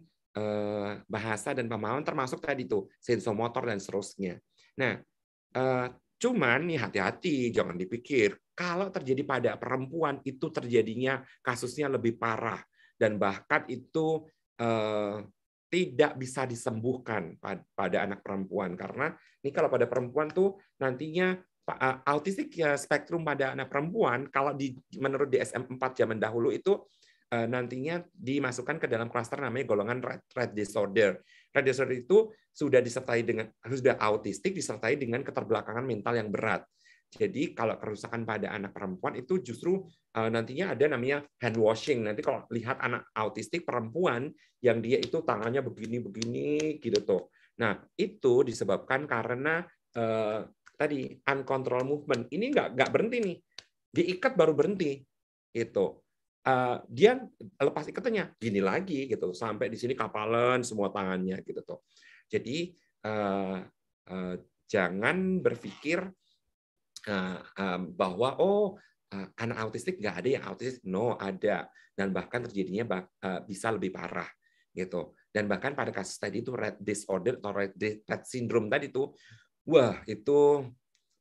bahasa 1.07 1.55
dan 1.55 1.71
pemahaman 1.71 2.03
termasuk 2.03 2.43
tadi 2.43 2.67
tuh 2.67 2.91
sensomotor 2.99 3.71
dan 3.71 3.79
seterusnya. 3.79 4.35
Nah, 4.83 4.99
cuman 6.19 6.59
nih 6.67 6.79
hati-hati, 6.83 7.55
jangan 7.55 7.79
dipikir 7.79 8.35
kalau 8.51 8.91
terjadi 8.91 9.23
pada 9.23 9.51
perempuan 9.63 10.19
itu 10.27 10.51
terjadinya 10.51 11.23
kasusnya 11.39 11.87
lebih 11.87 12.19
parah 12.19 12.59
dan 12.99 13.15
bahkan 13.15 13.63
itu 13.71 14.27
tidak 15.71 16.19
bisa 16.19 16.45
disembuhkan 16.45 17.39
pada 17.73 18.03
anak 18.03 18.27
perempuan 18.27 18.75
karena 18.75 19.15
ini 19.41 19.55
kalau 19.55 19.71
pada 19.71 19.87
perempuan 19.87 20.27
tuh 20.29 20.59
nantinya 20.83 21.39
autistik 22.11 22.51
ya 22.59 22.75
spektrum 22.75 23.23
pada 23.23 23.55
anak 23.55 23.71
perempuan 23.71 24.27
kalau 24.27 24.51
di 24.51 24.75
menurut 24.99 25.31
DSM 25.31 25.71
4 25.79 25.79
zaman 26.03 26.19
dahulu 26.19 26.51
itu 26.51 26.75
nantinya 27.31 28.03
dimasukkan 28.11 28.83
ke 28.83 28.87
dalam 28.91 29.07
klaster 29.07 29.39
namanya 29.39 29.71
golongan 29.71 30.03
red, 30.03 30.23
red 30.35 30.51
disorder. 30.51 31.23
Red 31.55 31.63
disorder 31.63 31.95
itu 31.95 32.27
sudah 32.51 32.83
disertai 32.83 33.23
dengan 33.23 33.47
sudah 33.63 33.95
autistik 34.03 34.51
disertai 34.51 34.99
dengan 34.99 35.23
keterbelakangan 35.23 35.87
mental 35.87 36.19
yang 36.19 36.27
berat. 36.27 36.67
Jadi 37.11 37.59
kalau 37.59 37.75
kerusakan 37.75 38.23
pada 38.23 38.55
anak 38.55 38.71
perempuan 38.71 39.19
itu 39.19 39.43
justru 39.43 39.83
uh, 40.15 40.31
nantinya 40.31 40.79
ada 40.79 40.87
namanya 40.95 41.27
hand 41.43 41.59
washing. 41.59 42.07
Nanti 42.07 42.23
kalau 42.23 42.47
lihat 42.55 42.79
anak 42.79 43.11
autistik 43.19 43.67
perempuan 43.67 44.31
yang 44.63 44.79
dia 44.79 45.03
itu 45.03 45.19
tangannya 45.27 45.59
begini-begini 45.67 46.79
gitu 46.79 47.03
tuh. 47.03 47.23
Nah 47.59 47.83
itu 47.99 48.47
disebabkan 48.47 49.11
karena 49.11 49.67
uh, 49.99 50.47
tadi 50.79 51.11
uncontrolled 51.27 51.91
movement. 51.91 52.23
Ini 52.31 52.45
nggak 52.55 52.69
nggak 52.79 52.91
berhenti 52.95 53.19
nih. 53.19 53.37
Diikat 53.91 54.39
baru 54.39 54.55
berhenti. 54.55 55.03
Itu. 55.51 55.99
Uh, 56.41 56.81
dia 56.89 57.21
lepas 57.61 57.85
ikatannya 57.85 58.39
gini 58.41 58.65
lagi 58.65 59.05
gitu 59.05 59.37
sampai 59.37 59.69
di 59.69 59.77
sini 59.77 59.93
kapalan 59.93 60.63
semua 60.63 60.95
tangannya 60.95 61.43
gitu 61.43 61.61
tuh. 61.67 61.83
Jadi 62.31 62.71
uh, 63.05 63.61
uh, 64.09 64.35
jangan 64.71 65.43
berpikir 65.43 66.07
bahwa 67.97 68.37
oh 68.41 68.77
anak 69.11 69.59
autistik 69.59 69.99
nggak 69.99 70.17
ada 70.23 70.29
yang 70.39 70.45
autistik, 70.47 70.87
no 70.87 71.19
ada 71.19 71.67
dan 71.99 72.15
bahkan 72.15 72.47
terjadinya 72.47 72.87
bisa 73.45 73.75
lebih 73.75 73.91
parah 73.91 74.29
gitu. 74.71 75.15
Dan 75.31 75.47
bahkan 75.47 75.75
pada 75.79 75.95
kasus 75.95 76.19
tadi 76.19 76.43
itu 76.43 76.51
red 76.55 76.79
disorder 76.83 77.39
atau 77.39 77.55
red, 77.55 77.75
red 77.79 78.23
syndrome 78.27 78.67
tadi 78.67 78.91
itu, 78.91 79.11
wah 79.67 79.99
itu 80.07 80.67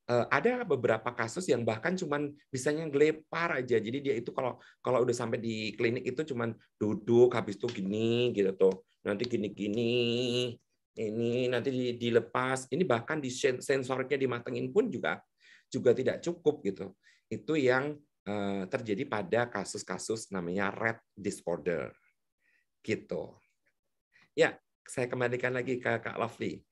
ada 0.10 0.66
beberapa 0.66 1.14
kasus 1.14 1.46
yang 1.54 1.62
bahkan 1.62 1.94
cuman 1.94 2.34
bisanya 2.50 2.90
gelepar 2.90 3.62
aja. 3.62 3.78
Jadi 3.78 4.02
dia 4.02 4.18
itu 4.18 4.34
kalau 4.34 4.58
kalau 4.82 5.06
udah 5.06 5.14
sampai 5.14 5.38
di 5.38 5.78
klinik 5.78 6.02
itu 6.02 6.34
cuman 6.34 6.58
duduk 6.82 7.30
habis 7.38 7.62
itu 7.62 7.70
gini 7.70 8.34
gitu 8.34 8.50
tuh. 8.58 8.86
Nanti 9.06 9.30
gini-gini 9.30 9.94
ini 10.98 11.46
nanti 11.46 11.94
dilepas. 11.94 12.66
Ini 12.74 12.82
bahkan 12.90 13.22
di 13.22 13.30
sensornya 13.34 14.18
dimatengin 14.18 14.74
pun 14.74 14.90
juga 14.90 15.22
juga 15.70 15.94
tidak 15.94 16.20
cukup 16.26 16.66
gitu. 16.66 16.98
Itu 17.30 17.56
yang 17.56 17.98
eh, 18.26 18.64
terjadi 18.68 19.06
pada 19.06 19.48
kasus-kasus 19.48 20.34
namanya 20.34 20.74
red 20.74 20.98
disorder. 21.14 21.94
Gitu. 22.82 23.38
Ya, 24.34 24.58
saya 24.86 25.06
kembalikan 25.06 25.54
lagi 25.54 25.78
ke 25.78 26.02
Kak 26.02 26.18
Lovely. 26.18 26.66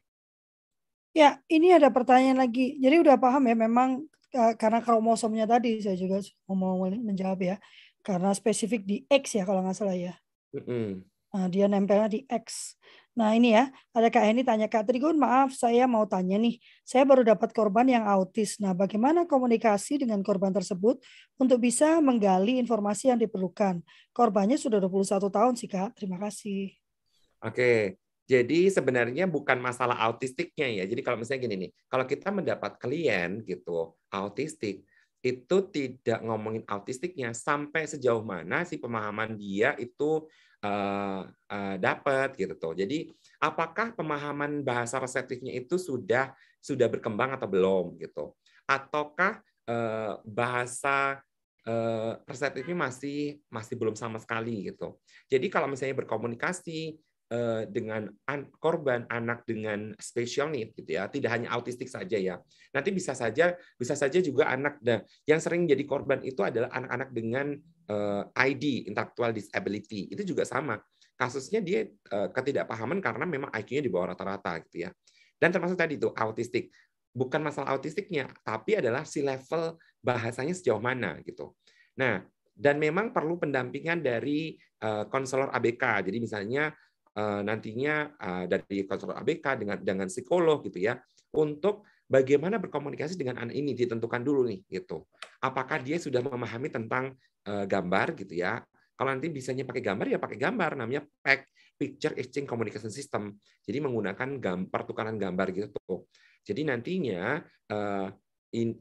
Ya, 1.14 1.42
ini 1.50 1.74
ada 1.74 1.90
pertanyaan 1.90 2.38
lagi. 2.38 2.78
Jadi 2.78 3.02
udah 3.02 3.18
paham 3.18 3.50
ya 3.50 3.56
memang 3.58 4.06
eh, 4.34 4.54
karena 4.58 4.82
kromosomnya 4.82 5.46
tadi 5.50 5.82
saya 5.82 5.98
juga 5.98 6.22
mau 6.50 6.78
menjawab 6.90 7.40
ya. 7.42 7.56
Karena 8.02 8.32
spesifik 8.34 8.86
di 8.86 8.98
X 9.10 9.38
ya 9.38 9.44
kalau 9.46 9.62
nggak 9.66 9.78
salah 9.78 9.98
ya. 9.98 10.14
Mm 10.54 10.64
-hmm. 10.64 11.17
Nah, 11.36 11.48
dia 11.52 11.66
nempelnya 11.68 12.08
di 12.08 12.24
X. 12.28 12.78
Nah 13.18 13.34
ini 13.34 13.58
ya, 13.58 13.74
ada 13.98 14.14
Kak 14.14 14.30
Heni 14.30 14.46
tanya, 14.46 14.70
Kak 14.70 14.86
Trigun 14.86 15.18
maaf 15.18 15.50
saya 15.50 15.90
mau 15.90 16.06
tanya 16.06 16.38
nih, 16.38 16.62
saya 16.86 17.02
baru 17.02 17.26
dapat 17.26 17.50
korban 17.50 17.90
yang 17.90 18.06
autis. 18.06 18.62
Nah 18.62 18.78
bagaimana 18.78 19.26
komunikasi 19.26 20.06
dengan 20.06 20.22
korban 20.22 20.54
tersebut 20.54 21.02
untuk 21.42 21.58
bisa 21.58 21.98
menggali 21.98 22.62
informasi 22.62 23.10
yang 23.10 23.18
diperlukan? 23.18 23.82
Korbannya 24.14 24.62
sudah 24.62 24.78
21 24.78 25.34
tahun 25.34 25.54
sih 25.58 25.66
Kak, 25.66 25.98
terima 25.98 26.22
kasih. 26.22 26.78
Oke, 27.42 27.98
jadi 28.30 28.70
sebenarnya 28.70 29.26
bukan 29.26 29.58
masalah 29.66 29.98
autistiknya 29.98 30.70
ya. 30.70 30.86
Jadi 30.86 31.02
kalau 31.02 31.18
misalnya 31.18 31.42
gini 31.50 31.56
nih, 31.58 31.72
kalau 31.90 32.06
kita 32.06 32.30
mendapat 32.30 32.78
klien 32.78 33.42
gitu 33.50 33.98
autistik, 34.14 34.86
itu 35.26 35.58
tidak 35.74 36.22
ngomongin 36.22 36.62
autistiknya 36.70 37.34
sampai 37.34 37.90
sejauh 37.90 38.22
mana 38.22 38.62
si 38.62 38.78
pemahaman 38.78 39.34
dia 39.34 39.74
itu 39.82 40.30
uh, 40.64 41.22
uh, 41.28 41.76
dapat 41.78 42.38
gitu 42.38 42.54
tuh. 42.58 42.74
Jadi 42.78 43.12
apakah 43.42 43.94
pemahaman 43.94 44.62
bahasa 44.62 44.98
reseptifnya 44.98 45.54
itu 45.54 45.78
sudah 45.78 46.34
sudah 46.62 46.88
berkembang 46.90 47.36
atau 47.36 47.48
belum 47.50 47.98
gitu? 48.02 48.34
Ataukah 48.66 49.42
uh, 49.70 50.22
bahasa 50.26 51.22
reseptifnya 52.24 52.88
masih 52.88 53.44
masih 53.52 53.76
belum 53.76 53.92
sama 53.92 54.24
sekali 54.24 54.72
gitu. 54.72 54.96
Jadi 55.28 55.52
kalau 55.52 55.68
misalnya 55.68 56.00
berkomunikasi 56.00 56.96
Eh, 57.28 57.68
dengan 57.68 58.08
korban 58.56 59.04
anak 59.12 59.44
dengan 59.44 59.92
special 60.00 60.48
need 60.48 60.72
gitu 60.80 60.96
ya. 60.96 61.12
Tidak 61.12 61.28
hanya 61.28 61.52
autistik 61.60 61.92
saja 61.92 62.16
ya. 62.16 62.40
Nanti 62.72 62.96
bisa 62.96 63.12
saja 63.12 63.52
bisa 63.76 64.00
saja 64.00 64.24
juga 64.24 64.48
anak. 64.48 64.80
Dan 64.80 65.04
yang 65.28 65.44
sering 65.44 65.68
jadi 65.68 65.84
korban 65.84 66.24
itu 66.24 66.40
adalah 66.40 66.72
anak-anak 66.72 67.12
dengan 67.12 67.52
uh, 67.92 68.24
eh, 68.32 68.56
ID 68.56 68.88
intellectual 68.88 69.36
disability. 69.36 70.08
Itu 70.08 70.24
juga 70.24 70.48
sama. 70.48 70.80
Kasusnya 71.20 71.60
dia 71.60 71.92
uh, 72.16 72.32
ketidakpahaman 72.32 73.04
karena 73.04 73.28
memang 73.28 73.52
IQ-nya 73.52 73.84
di 73.84 73.92
bawah 73.92 74.16
rata-rata 74.16 74.64
gitu 74.64 74.88
ya. 74.88 74.90
Dan 75.36 75.52
termasuk 75.52 75.76
tadi 75.76 76.00
itu 76.00 76.08
autistik. 76.16 76.72
Bukan 77.12 77.44
masalah 77.44 77.76
autistiknya 77.76 78.32
tapi 78.40 78.80
adalah 78.80 79.04
si 79.04 79.20
level 79.20 79.76
bahasanya 80.00 80.56
sejauh 80.56 80.80
mana 80.80 81.20
gitu. 81.28 81.52
Nah 82.00 82.24
dan 82.56 82.80
memang 82.80 83.12
perlu 83.12 83.36
pendampingan 83.36 84.00
dari 84.00 84.56
konselor 85.10 85.50
ABK 85.54 86.10
jadi 86.10 86.18
misalnya 86.22 86.70
nantinya 87.18 88.14
eh, 88.14 88.46
dari 88.46 88.86
konselor 88.86 89.18
ABK 89.18 89.46
dengan 89.58 89.78
dengan 89.82 90.08
psikolog 90.08 90.62
gitu 90.70 90.78
ya 90.78 91.02
untuk 91.34 91.90
bagaimana 92.06 92.62
berkomunikasi 92.62 93.18
dengan 93.18 93.42
anak 93.42 93.58
ini 93.58 93.74
ditentukan 93.74 94.22
dulu 94.22 94.46
nih 94.46 94.62
gitu. 94.70 95.04
Apakah 95.42 95.82
dia 95.82 95.98
sudah 95.98 96.22
memahami 96.22 96.70
tentang 96.70 97.18
eh, 97.50 97.66
gambar 97.66 98.14
gitu 98.22 98.38
ya? 98.38 98.62
Kalau 98.98 99.14
nanti 99.14 99.30
bisanya 99.30 99.66
pakai 99.66 99.82
gambar 99.82 100.06
ya 100.10 100.18
pakai 100.22 100.38
gambar 100.38 100.72
namanya 100.78 101.06
PEC 101.22 101.40
Picture 101.78 102.14
Exchange 102.18 102.50
Communication 102.50 102.90
System. 102.90 103.38
Jadi 103.62 103.78
menggunakan 103.82 104.38
gambar 104.42 104.70
pertukaran 104.70 105.18
gambar 105.22 105.54
gitu. 105.54 106.10
Jadi 106.42 106.66
nantinya 106.66 107.44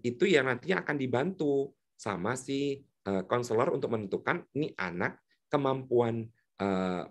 itu 0.00 0.24
yang 0.24 0.48
nantinya 0.48 0.86
akan 0.86 0.96
dibantu 0.96 1.74
sama 1.98 2.38
si 2.38 2.80
konselor 3.04 3.74
untuk 3.76 3.92
menentukan 3.92 4.46
ini 4.56 4.72
anak 4.78 5.20
kemampuan 5.50 6.24
Eh, 6.24 6.35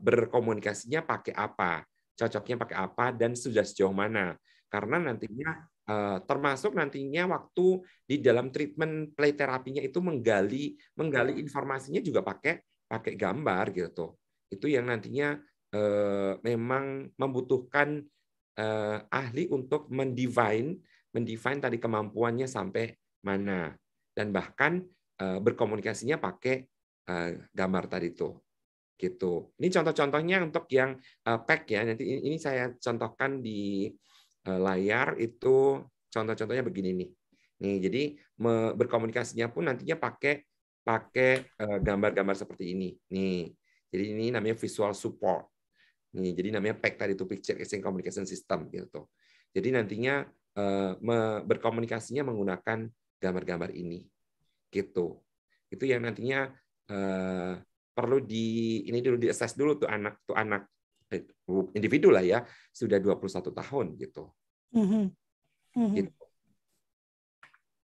berkomunikasinya 0.01 1.05
pakai 1.05 1.33
apa, 1.37 1.85
cocoknya 2.17 2.55
pakai 2.57 2.77
apa, 2.81 3.05
dan 3.13 3.37
sudah 3.37 3.61
sejauh 3.61 3.93
mana. 3.93 4.33
Karena 4.71 4.97
nantinya 4.97 5.49
eh, 5.85 6.17
termasuk 6.25 6.73
nantinya 6.73 7.29
waktu 7.29 7.85
di 8.09 8.19
dalam 8.25 8.49
treatment 8.49 9.13
play 9.13 9.37
terapinya 9.37 9.79
itu 9.85 10.01
menggali 10.01 10.73
menggali 10.97 11.37
informasinya 11.37 12.01
juga 12.01 12.25
pakai 12.25 12.57
pakai 12.89 13.13
gambar 13.13 13.65
gitu. 13.75 14.17
Itu 14.49 14.65
yang 14.65 14.89
nantinya 14.89 15.37
eh, 15.73 16.33
memang 16.41 17.13
membutuhkan 17.15 18.01
ahli 19.11 19.51
untuk 19.51 19.91
mendefine 19.91 20.79
mendefine 21.11 21.59
tadi 21.59 21.75
kemampuannya 21.75 22.47
sampai 22.47 22.87
mana 23.19 23.75
dan 24.15 24.31
bahkan 24.31 24.79
berkomunikasinya 25.19 26.15
pakai 26.23 26.63
gambar 27.51 27.83
tadi 27.91 28.15
tuh 28.15 28.31
gitu. 28.95 29.51
Ini 29.59 29.67
contoh-contohnya 29.71 30.43
untuk 30.43 30.65
yang 30.71 30.95
uh, 31.27 31.39
pack 31.43 31.67
ya. 31.67 31.83
Nanti 31.83 32.03
ini 32.03 32.39
saya 32.39 32.71
contohkan 32.79 33.43
di 33.43 33.91
uh, 34.47 34.59
layar 34.59 35.19
itu 35.19 35.83
contoh-contohnya 36.11 36.63
begini 36.63 36.91
nih. 36.95 37.09
Nih, 37.55 37.77
jadi 37.79 38.03
berkomunikasinya 38.75 39.47
pun 39.47 39.71
nantinya 39.71 39.95
pakai 39.95 40.43
pakai 40.83 41.55
uh, 41.59 41.79
gambar-gambar 41.79 42.35
seperti 42.35 42.75
ini. 42.75 42.95
Nih. 43.11 43.51
Jadi 43.91 44.03
ini 44.11 44.25
namanya 44.31 44.59
visual 44.59 44.91
support. 44.91 45.47
Nih, 46.19 46.35
jadi 46.35 46.59
namanya 46.59 46.75
pack 46.75 46.99
tadi 46.99 47.15
itu 47.15 47.23
picture 47.23 47.55
exchange 47.55 47.83
communication 47.83 48.27
system 48.27 48.67
gitu. 48.71 49.07
Jadi 49.55 49.71
nantinya 49.71 50.27
berkomunikasinya 51.43 52.27
menggunakan 52.27 52.87
gambar-gambar 53.19 53.71
ini. 53.75 54.03
Gitu. 54.71 55.19
Itu 55.67 55.83
yang 55.83 56.03
nantinya 56.03 56.51
perlu 57.95 58.19
di 58.19 58.83
ini 58.83 58.99
dulu 58.99 59.15
di 59.15 59.31
assess 59.31 59.55
dulu 59.55 59.79
tuh 59.79 59.87
anak 59.87 60.27
tuh 60.27 60.35
anak 60.35 60.67
eh, 61.15 61.23
individu 61.71 62.11
lah 62.11 62.19
ya 62.21 62.43
sudah 62.75 62.99
21 62.99 63.55
tahun 63.55 63.85
gitu. 63.95 64.23
Mm 64.75 64.85
-hmm. 64.85 65.03
Mm 65.79 65.79
-hmm. 65.79 65.95
gitu. 65.95 66.23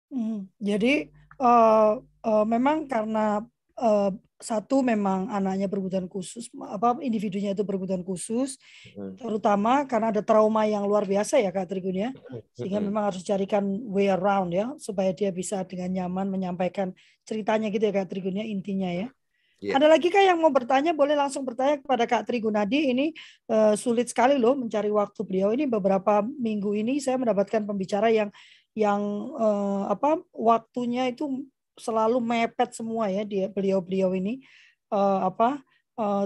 Mm 0.10 0.24
-hmm. 0.26 0.40
Jadi 0.58 0.94
uh, 1.38 1.94
uh, 2.02 2.46
memang 2.50 2.90
karena 2.90 3.46
uh, 3.78 4.12
satu 4.42 4.82
memang 4.82 5.30
anaknya 5.30 5.70
berkebutuhan 5.70 6.10
khusus 6.10 6.50
apa 6.66 6.98
individunya 7.06 7.54
itu 7.54 7.62
berkebutuhan 7.62 8.02
khusus 8.02 8.58
hmm. 8.98 9.22
terutama 9.22 9.86
karena 9.86 10.10
ada 10.10 10.26
trauma 10.26 10.66
yang 10.66 10.90
luar 10.90 11.06
biasa 11.06 11.38
ya 11.38 11.54
Kak 11.54 11.70
Trigun 11.70 11.94
ya 11.94 12.10
sehingga 12.58 12.82
hmm. 12.82 12.90
memang 12.90 13.14
harus 13.14 13.22
carikan 13.22 13.64
way 13.86 14.10
around 14.10 14.50
ya 14.50 14.74
supaya 14.82 15.14
dia 15.14 15.30
bisa 15.30 15.62
dengan 15.70 15.94
nyaman 15.94 16.34
menyampaikan 16.34 16.90
ceritanya 17.22 17.70
gitu 17.70 17.86
ya 17.86 17.94
Kak 17.94 18.10
Trigun 18.10 18.42
ya 18.42 18.46
intinya 18.50 18.90
ya. 18.90 19.14
Yeah. 19.62 19.78
Ada 19.78 19.94
lagi 19.94 20.10
kak 20.10 20.26
yang 20.26 20.42
mau 20.42 20.50
bertanya? 20.50 20.90
Boleh 20.98 21.14
langsung 21.14 21.46
bertanya 21.46 21.78
kepada 21.78 22.10
Kak 22.10 22.26
Trigunadi. 22.26 22.90
Ini 22.98 23.14
uh, 23.46 23.78
sulit 23.78 24.10
sekali 24.10 24.42
loh 24.42 24.58
mencari 24.58 24.90
waktu 24.90 25.22
beliau. 25.22 25.54
Ini 25.54 25.70
beberapa 25.70 26.26
minggu 26.26 26.74
ini 26.74 26.98
saya 26.98 27.22
mendapatkan 27.22 27.62
pembicara 27.70 28.10
yang 28.10 28.34
yang 28.74 29.02
uh, 29.38 29.86
apa 29.94 30.18
waktunya 30.34 31.14
itu 31.14 31.46
selalu 31.78 32.18
mepet 32.18 32.74
semua 32.74 33.14
ya 33.14 33.22
dia 33.22 33.54
beliau-beliau 33.54 34.18
ini 34.18 34.42
uh, 34.90 35.30
apa 35.30 35.62
uh, 36.02 36.26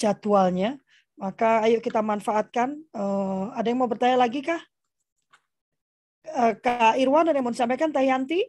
jadwalnya. 0.00 0.80
Maka 1.20 1.68
ayo 1.68 1.84
kita 1.84 2.00
manfaatkan. 2.00 2.80
Uh, 2.96 3.52
ada 3.52 3.68
yang 3.68 3.84
mau 3.84 3.92
bertanya 3.92 4.24
lagi 4.24 4.40
kah? 4.40 4.64
Uh, 6.32 6.56
Kak 6.56 6.96
Irwan 6.96 7.28
ada 7.28 7.36
yang 7.36 7.44
mau 7.44 7.52
disampaikan? 7.52 7.92
Tayanti? 7.92 8.40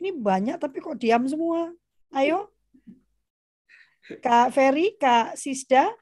Ini 0.00 0.16
banyak 0.16 0.56
tapi 0.56 0.80
kok 0.80 0.96
diam 0.96 1.28
semua. 1.28 1.68
Ayo. 2.16 2.48
Kak 4.24 4.50
Ferry, 4.50 4.96
Kak 4.96 5.36
Sisda, 5.36 5.92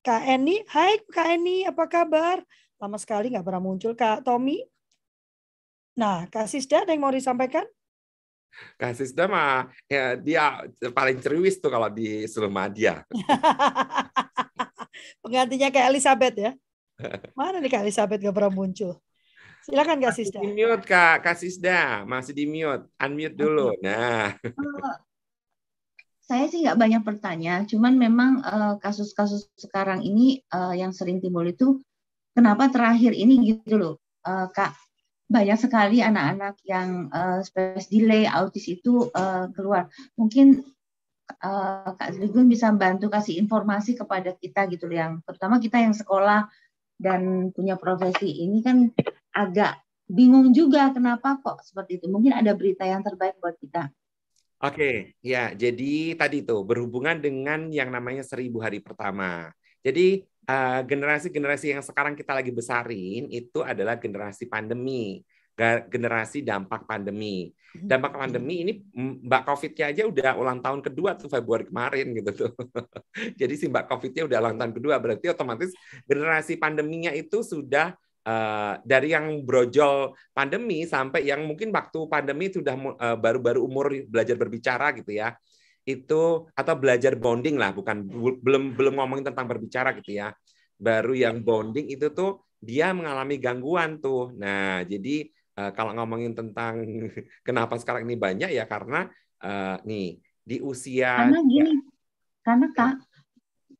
Kak 0.00 0.22
Eni. 0.24 0.62
Hai 0.70 1.02
Kak 1.10 1.34
Eni, 1.34 1.66
apa 1.66 1.90
kabar? 1.90 2.40
Lama 2.78 2.96
sekali 2.96 3.34
nggak 3.34 3.42
pernah 3.42 3.60
muncul. 3.60 3.92
Kak 3.98 4.22
Tommy. 4.22 4.62
Nah, 5.98 6.30
Kak 6.30 6.46
Sisda 6.46 6.86
ada 6.86 6.94
yang 6.94 7.02
mau 7.02 7.12
disampaikan? 7.12 7.66
Kak 8.78 8.96
Sisda 8.96 9.28
mah 9.28 9.68
ya, 9.90 10.16
dia 10.16 10.64
paling 10.94 11.18
ceruis 11.20 11.58
tuh 11.58 11.68
kalau 11.68 11.90
di 11.90 12.24
seluruh 12.30 12.52
dia. 12.72 13.04
Penggantinya 15.20 15.68
kayak 15.68 15.92
Elizabeth 15.92 16.36
ya. 16.38 16.52
Mana 17.36 17.60
nih 17.60 17.68
Kak 17.68 17.84
Elizabeth 17.84 18.22
gak 18.22 18.36
pernah 18.36 18.54
muncul? 18.54 18.96
Silakan 19.66 19.98
Kak 19.98 20.14
Sisda. 20.14 20.38
Di 20.38 20.50
mute 20.54 20.86
Kak, 20.86 21.26
Kak 21.26 21.36
Sisda. 21.42 22.06
Masih 22.06 22.30
di 22.30 22.46
mute. 22.46 22.86
Unmute 23.02 23.34
dulu. 23.34 23.74
Nah. 23.82 24.30
Saya 26.22 26.46
sih 26.46 26.62
nggak 26.62 26.78
banyak 26.78 27.02
bertanya, 27.06 27.62
cuman 27.70 27.94
memang 27.98 28.42
eh, 28.42 28.74
kasus-kasus 28.82 29.46
uh, 29.46 29.50
sekarang 29.58 30.02
ini 30.02 30.42
uh, 30.50 30.74
yang 30.74 30.90
sering 30.90 31.22
timbul 31.22 31.46
itu 31.46 31.78
kenapa 32.34 32.66
terakhir 32.66 33.14
ini 33.14 33.54
gitu 33.54 33.78
loh, 33.78 33.94
uh, 34.26 34.50
Kak. 34.50 34.74
Banyak 35.30 35.58
sekali 35.58 36.02
anak-anak 36.02 36.62
yang 36.66 37.10
uh, 37.14 37.42
space 37.46 37.90
delay, 37.90 38.26
autis 38.26 38.66
itu 38.66 39.06
uh, 39.14 39.50
keluar. 39.54 39.86
Mungkin 40.18 40.66
uh, 41.46 41.94
Kak 41.94 42.18
Trigun 42.18 42.50
bisa 42.50 42.74
bantu 42.74 43.06
kasih 43.06 43.38
informasi 43.38 43.94
kepada 43.94 44.34
kita 44.34 44.66
gitu 44.70 44.90
loh, 44.90 44.98
yang 44.98 45.12
terutama 45.22 45.62
kita 45.62 45.78
yang 45.78 45.94
sekolah 45.94 46.50
dan 46.98 47.54
punya 47.54 47.78
profesi 47.78 48.42
ini 48.42 48.66
kan 48.66 48.90
agak 49.36 49.76
bingung 50.08 50.54
juga 50.56 50.88
kenapa 50.94 51.36
kok 51.44 51.60
seperti 51.60 52.00
itu. 52.00 52.06
Mungkin 52.08 52.32
ada 52.32 52.56
berita 52.56 52.88
yang 52.88 53.04
terbaik 53.04 53.36
buat 53.42 53.60
kita. 53.60 53.92
Oke, 54.64 55.20
ya. 55.20 55.52
Jadi 55.52 56.16
tadi 56.16 56.40
itu 56.40 56.56
berhubungan 56.64 57.20
dengan 57.20 57.68
yang 57.68 57.92
namanya 57.92 58.24
seribu 58.24 58.64
hari 58.64 58.80
pertama. 58.80 59.52
Jadi 59.84 60.24
generasi-generasi 60.86 61.66
uh, 61.68 61.72
yang 61.76 61.82
sekarang 61.82 62.14
kita 62.14 62.30
lagi 62.30 62.54
besarin 62.54 63.28
itu 63.28 63.60
adalah 63.60 64.00
generasi 64.00 64.48
pandemi. 64.48 65.20
generasi 65.88 66.44
dampak 66.44 66.84
pandemi. 66.84 67.48
Dampak 67.72 68.12
pandemi 68.12 68.60
ini 68.60 68.72
Mbak 69.24 69.48
Covid-nya 69.48 69.88
aja 69.88 70.04
udah 70.04 70.36
ulang 70.36 70.60
tahun 70.60 70.84
kedua 70.84 71.16
tuh 71.16 71.32
Februari 71.32 71.64
kemarin 71.64 72.12
gitu 72.12 72.30
tuh. 72.44 72.52
Jadi 73.40 73.56
si 73.56 73.64
Mbak 73.64 73.88
Covid-nya 73.88 74.28
udah 74.28 74.36
ulang 74.44 74.60
tahun 74.60 74.76
kedua 74.76 75.00
berarti 75.00 75.32
otomatis 75.32 75.72
generasi 76.04 76.60
pandeminya 76.60 77.08
itu 77.08 77.40
sudah 77.40 77.96
uh, 78.26 78.82
dari 78.82 79.14
yang 79.14 79.46
brojol 79.46 80.12
pandemi 80.34 80.82
sampai 80.84 81.24
yang 81.24 81.46
mungkin 81.46 81.70
waktu 81.70 82.10
pandemi 82.10 82.50
sudah 82.50 82.74
uh, 82.74 83.16
baru-baru 83.16 83.62
umur 83.62 83.94
belajar 84.10 84.34
berbicara 84.34 84.90
gitu 84.98 85.14
ya. 85.14 85.38
Itu 85.86 86.50
atau 86.50 86.74
belajar 86.74 87.14
bonding 87.14 87.56
lah 87.56 87.70
bukan 87.70 88.04
belum 88.42 88.74
belum 88.74 88.94
ngomongin 88.98 89.30
tentang 89.30 89.46
berbicara 89.46 89.94
gitu 90.02 90.18
ya. 90.18 90.34
Baru 90.76 91.14
yang 91.14 91.40
bonding 91.46 91.86
itu 91.88 92.10
tuh 92.10 92.42
dia 92.58 92.90
mengalami 92.90 93.38
gangguan 93.38 94.02
tuh. 94.02 94.34
Nah, 94.34 94.82
jadi 94.82 95.30
uh, 95.56 95.70
kalau 95.72 95.94
ngomongin 95.94 96.34
tentang 96.34 96.82
kenapa 97.46 97.78
sekarang 97.78 98.04
ini 98.04 98.18
banyak 98.18 98.50
ya 98.50 98.66
karena 98.66 99.06
uh, 99.40 99.78
nih 99.86 100.18
di 100.46 100.62
usia 100.62 101.26
karena 101.26 101.42
gini 101.42 101.74
ya, 101.74 101.78
karena 102.46 102.66
kak 102.70 102.94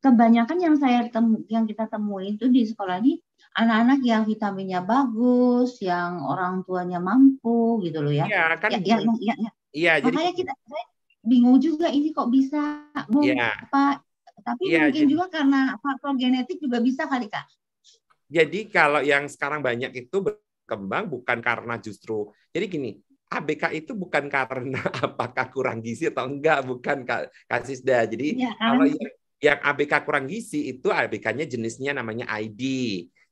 kebanyakan 0.03 0.57
yang 0.59 0.75
saya 0.75 1.07
temu 1.07 1.41
yang 1.47 1.63
kita 1.63 1.87
temui 1.87 2.35
itu 2.35 2.51
di 2.51 2.67
sekolah 2.67 2.99
ini 2.99 3.23
anak-anak 3.57 3.99
yang 4.05 4.23
vitaminnya 4.29 4.85
bagus, 4.85 5.81
yang 5.81 6.21
orang 6.21 6.61
tuanya 6.61 7.01
mampu 7.01 7.81
gitu 7.81 8.05
loh 8.05 8.13
ya. 8.13 8.29
Iya 8.29 8.45
kan. 8.61 8.69
Ya, 8.77 8.79
ya, 8.85 8.97
ya, 9.01 9.35
ya. 9.35 9.51
Iya, 9.73 9.93
Makanya 10.05 10.33
jadi... 10.33 10.39
kita 10.45 10.53
bingung 11.27 11.57
juga 11.59 11.91
ini 11.91 12.15
kok 12.15 12.31
bisa 12.31 12.87
bu 13.11 13.19
ya. 13.27 13.51
apa 13.67 13.99
tapi 14.45 14.71
ya, 14.71 14.87
mungkin 14.87 15.03
jadi... 15.03 15.11
juga 15.11 15.25
karena 15.27 15.75
faktor 15.75 16.15
genetik 16.15 16.57
juga 16.63 16.79
bisa 16.79 17.03
kali 17.09 17.27
kak. 17.27 17.45
Jadi 18.31 18.71
kalau 18.71 19.03
yang 19.03 19.27
sekarang 19.27 19.59
banyak 19.59 19.91
itu 19.91 20.23
berkembang 20.23 21.11
bukan 21.11 21.39
karena 21.43 21.75
justru 21.83 22.31
jadi 22.55 22.65
gini 22.71 22.91
ABK 23.27 23.75
itu 23.75 23.91
bukan 23.91 24.31
karena 24.31 24.79
apakah 25.05 25.51
kurang 25.51 25.83
gizi 25.83 26.07
atau 26.07 26.31
enggak 26.31 26.63
bukan 26.63 27.03
Kak 27.03 27.27
Kasisda. 27.43 28.07
Jadi 28.07 28.39
ya, 28.39 28.55
kan? 28.55 28.71
kalau 28.71 28.85
yang, 28.87 29.11
yang 29.43 29.59
ABK 29.59 29.93
kurang 30.07 30.25
gizi 30.31 30.71
itu 30.71 30.87
ABK-nya 30.87 31.43
jenisnya 31.43 31.91
namanya 31.91 32.23
ID. 32.39 32.63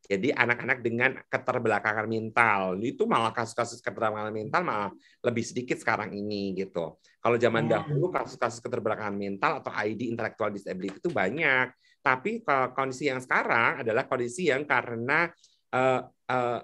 Jadi 0.06 0.30
anak-anak 0.30 0.80
dengan 0.86 1.18
keterbelakangan 1.26 2.06
mental 2.06 2.78
itu 2.82 3.10
malah 3.10 3.34
kasus-kasus 3.34 3.82
keterbelakangan 3.82 4.30
mental 4.30 4.62
malah 4.62 4.92
lebih 5.26 5.42
sedikit 5.42 5.82
sekarang 5.82 6.14
ini 6.14 6.54
gitu. 6.54 7.02
Kalau 7.18 7.38
zaman 7.42 7.66
ya. 7.66 7.82
dahulu 7.82 8.14
kasus-kasus 8.14 8.62
keterbelakangan 8.62 9.18
mental 9.18 9.66
atau 9.66 9.74
ID 9.74 10.14
intellectual 10.14 10.54
disability 10.54 11.02
itu 11.02 11.10
banyak. 11.10 11.74
Tapi 12.06 12.46
kondisi 12.78 13.10
yang 13.10 13.18
sekarang 13.18 13.82
adalah 13.82 14.06
kondisi 14.06 14.54
yang 14.54 14.62
karena 14.70 15.26
uh, 15.74 16.06
uh, 16.06 16.60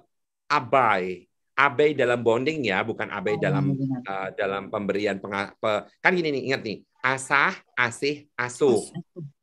abai 0.52 1.26
abai 1.62 1.94
dalam 1.94 2.26
bonding 2.26 2.66
ya 2.66 2.82
bukan 2.82 3.12
abai 3.12 3.38
oh, 3.38 3.42
dalam 3.42 3.66
uh, 4.08 4.30
dalam 4.34 4.72
pemberian 4.74 5.22
penga, 5.22 5.54
pe, 5.54 5.86
kan 6.02 6.16
gini 6.18 6.34
nih 6.34 6.44
ingat 6.52 6.62
nih 6.66 6.78
asah 7.06 7.54
asih 7.78 8.26
asuh 8.34 8.82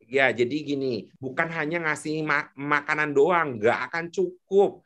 ya 0.08 0.32
jadi 0.32 0.56
gini 0.64 1.06
bukan 1.20 1.52
hanya 1.52 1.84
ngasih 1.84 2.24
ma 2.24 2.48
makanan 2.56 3.12
doang 3.12 3.60
nggak 3.60 3.78
akan 3.92 4.04
cukup 4.08 4.80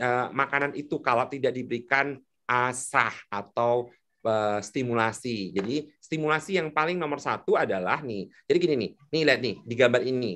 uh, 0.00 0.30
makanan 0.30 0.78
itu 0.78 1.02
kalau 1.02 1.26
tidak 1.26 1.52
diberikan 1.52 2.16
asah 2.46 3.12
atau 3.26 3.90
uh, 4.22 4.62
stimulasi 4.62 5.50
jadi 5.50 5.90
stimulasi 5.98 6.62
yang 6.62 6.70
paling 6.70 6.96
nomor 6.96 7.18
satu 7.18 7.58
adalah 7.58 7.98
nih 8.00 8.30
jadi 8.46 8.58
gini 8.62 8.74
nih 8.78 8.90
nih 9.10 9.22
lihat 9.26 9.40
nih 9.42 9.54
di 9.66 9.74
gambar 9.74 10.02
ini 10.06 10.32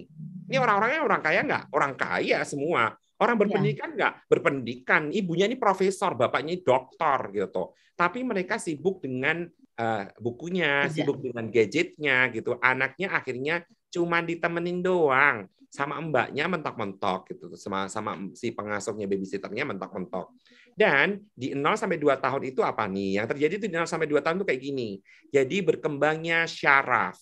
ini 0.51 0.57
orang-orangnya 0.59 1.01
orang 1.07 1.23
kaya 1.23 1.41
nggak 1.47 1.65
orang 1.71 1.93
kaya 1.95 2.39
semua 2.43 2.99
Orang 3.19 3.35
iya. 3.35 3.41
berpendidikan 3.43 3.89
nggak? 3.99 4.15
Berpendidikan. 4.31 5.03
Ibunya 5.11 5.51
ini 5.51 5.59
profesor, 5.59 6.15
bapaknya 6.15 6.55
ini 6.55 6.63
doktor 6.63 7.35
gitu. 7.35 7.75
Tapi 7.99 8.23
mereka 8.23 8.63
sibuk 8.63 9.03
dengan 9.03 9.43
uh, 9.75 10.05
bukunya, 10.23 10.87
Tidak. 10.87 10.95
sibuk 10.95 11.19
dengan 11.19 11.51
gadgetnya 11.51 12.31
gitu. 12.31 12.55
Anaknya 12.63 13.11
akhirnya 13.11 13.67
cuma 13.89 14.21
ditemenin 14.21 14.85
doang 14.85 15.49
sama 15.69 16.01
mbaknya 16.01 16.49
mentok-mentok 16.49 17.29
gitu 17.29 17.53
sama 17.61 17.93
sama 17.93 18.17
si 18.33 18.57
pengasuhnya 18.57 19.05
babysitternya 19.05 19.69
mentok-mentok. 19.69 20.33
Dan 20.73 21.21
di 21.35 21.53
0 21.53 21.77
sampai 21.77 21.99
2 22.01 22.17
tahun 22.17 22.43
itu 22.49 22.61
apa 22.65 22.89
nih? 22.89 23.21
Yang 23.21 23.27
terjadi 23.37 23.53
itu 23.61 23.67
di 23.69 23.75
0 23.77 23.85
sampai 23.85 24.09
2 24.09 24.25
tahun 24.25 24.37
itu 24.41 24.47
kayak 24.49 24.63
gini. 24.63 24.91
Jadi 25.29 25.57
berkembangnya 25.61 26.49
syaraf 26.49 27.19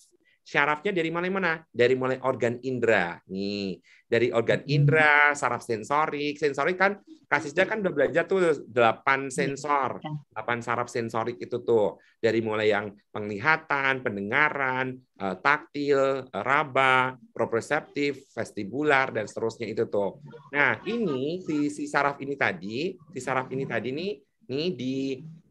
syarafnya 0.46 0.94
dari 0.94 1.10
mana 1.10 1.26
mana? 1.26 1.52
Dari 1.66 1.98
mulai 1.98 2.22
organ 2.22 2.62
indera. 2.62 3.18
Nih, 3.26 3.82
dari 4.06 4.30
organ 4.30 4.62
hmm. 4.62 4.70
indera, 4.70 5.34
saraf 5.34 5.66
sensorik. 5.66 6.38
Sensorik 6.38 6.78
kan 6.78 7.02
Kasisda 7.26 7.66
kan 7.66 7.82
udah 7.82 7.90
belajar 7.90 8.22
tuh 8.30 8.38
delapan 8.70 9.26
sensor, 9.34 9.98
iya. 9.98 10.14
delapan 10.30 10.62
saraf 10.62 10.86
sensorik 10.86 11.42
itu 11.42 11.58
tuh. 11.66 11.98
Dari 12.22 12.38
mulai 12.38 12.70
yang 12.70 12.94
penglihatan, 13.10 13.98
pendengaran, 13.98 14.94
eh, 14.94 15.36
taktil, 15.42 16.30
raba, 16.30 17.18
proprioseptif, 17.34 18.30
vestibular 18.30 19.10
dan 19.10 19.26
seterusnya 19.26 19.66
itu 19.66 19.90
tuh. 19.90 20.22
Nah, 20.54 20.78
ini 20.86 21.42
si 21.42 21.66
si 21.66 21.90
saraf 21.90 22.22
ini 22.22 22.38
tadi, 22.38 22.94
si 22.94 23.18
saraf 23.18 23.50
ini 23.50 23.66
tadi 23.66 23.90
nih 23.90 24.12
nih 24.46 24.68
di 24.78 24.96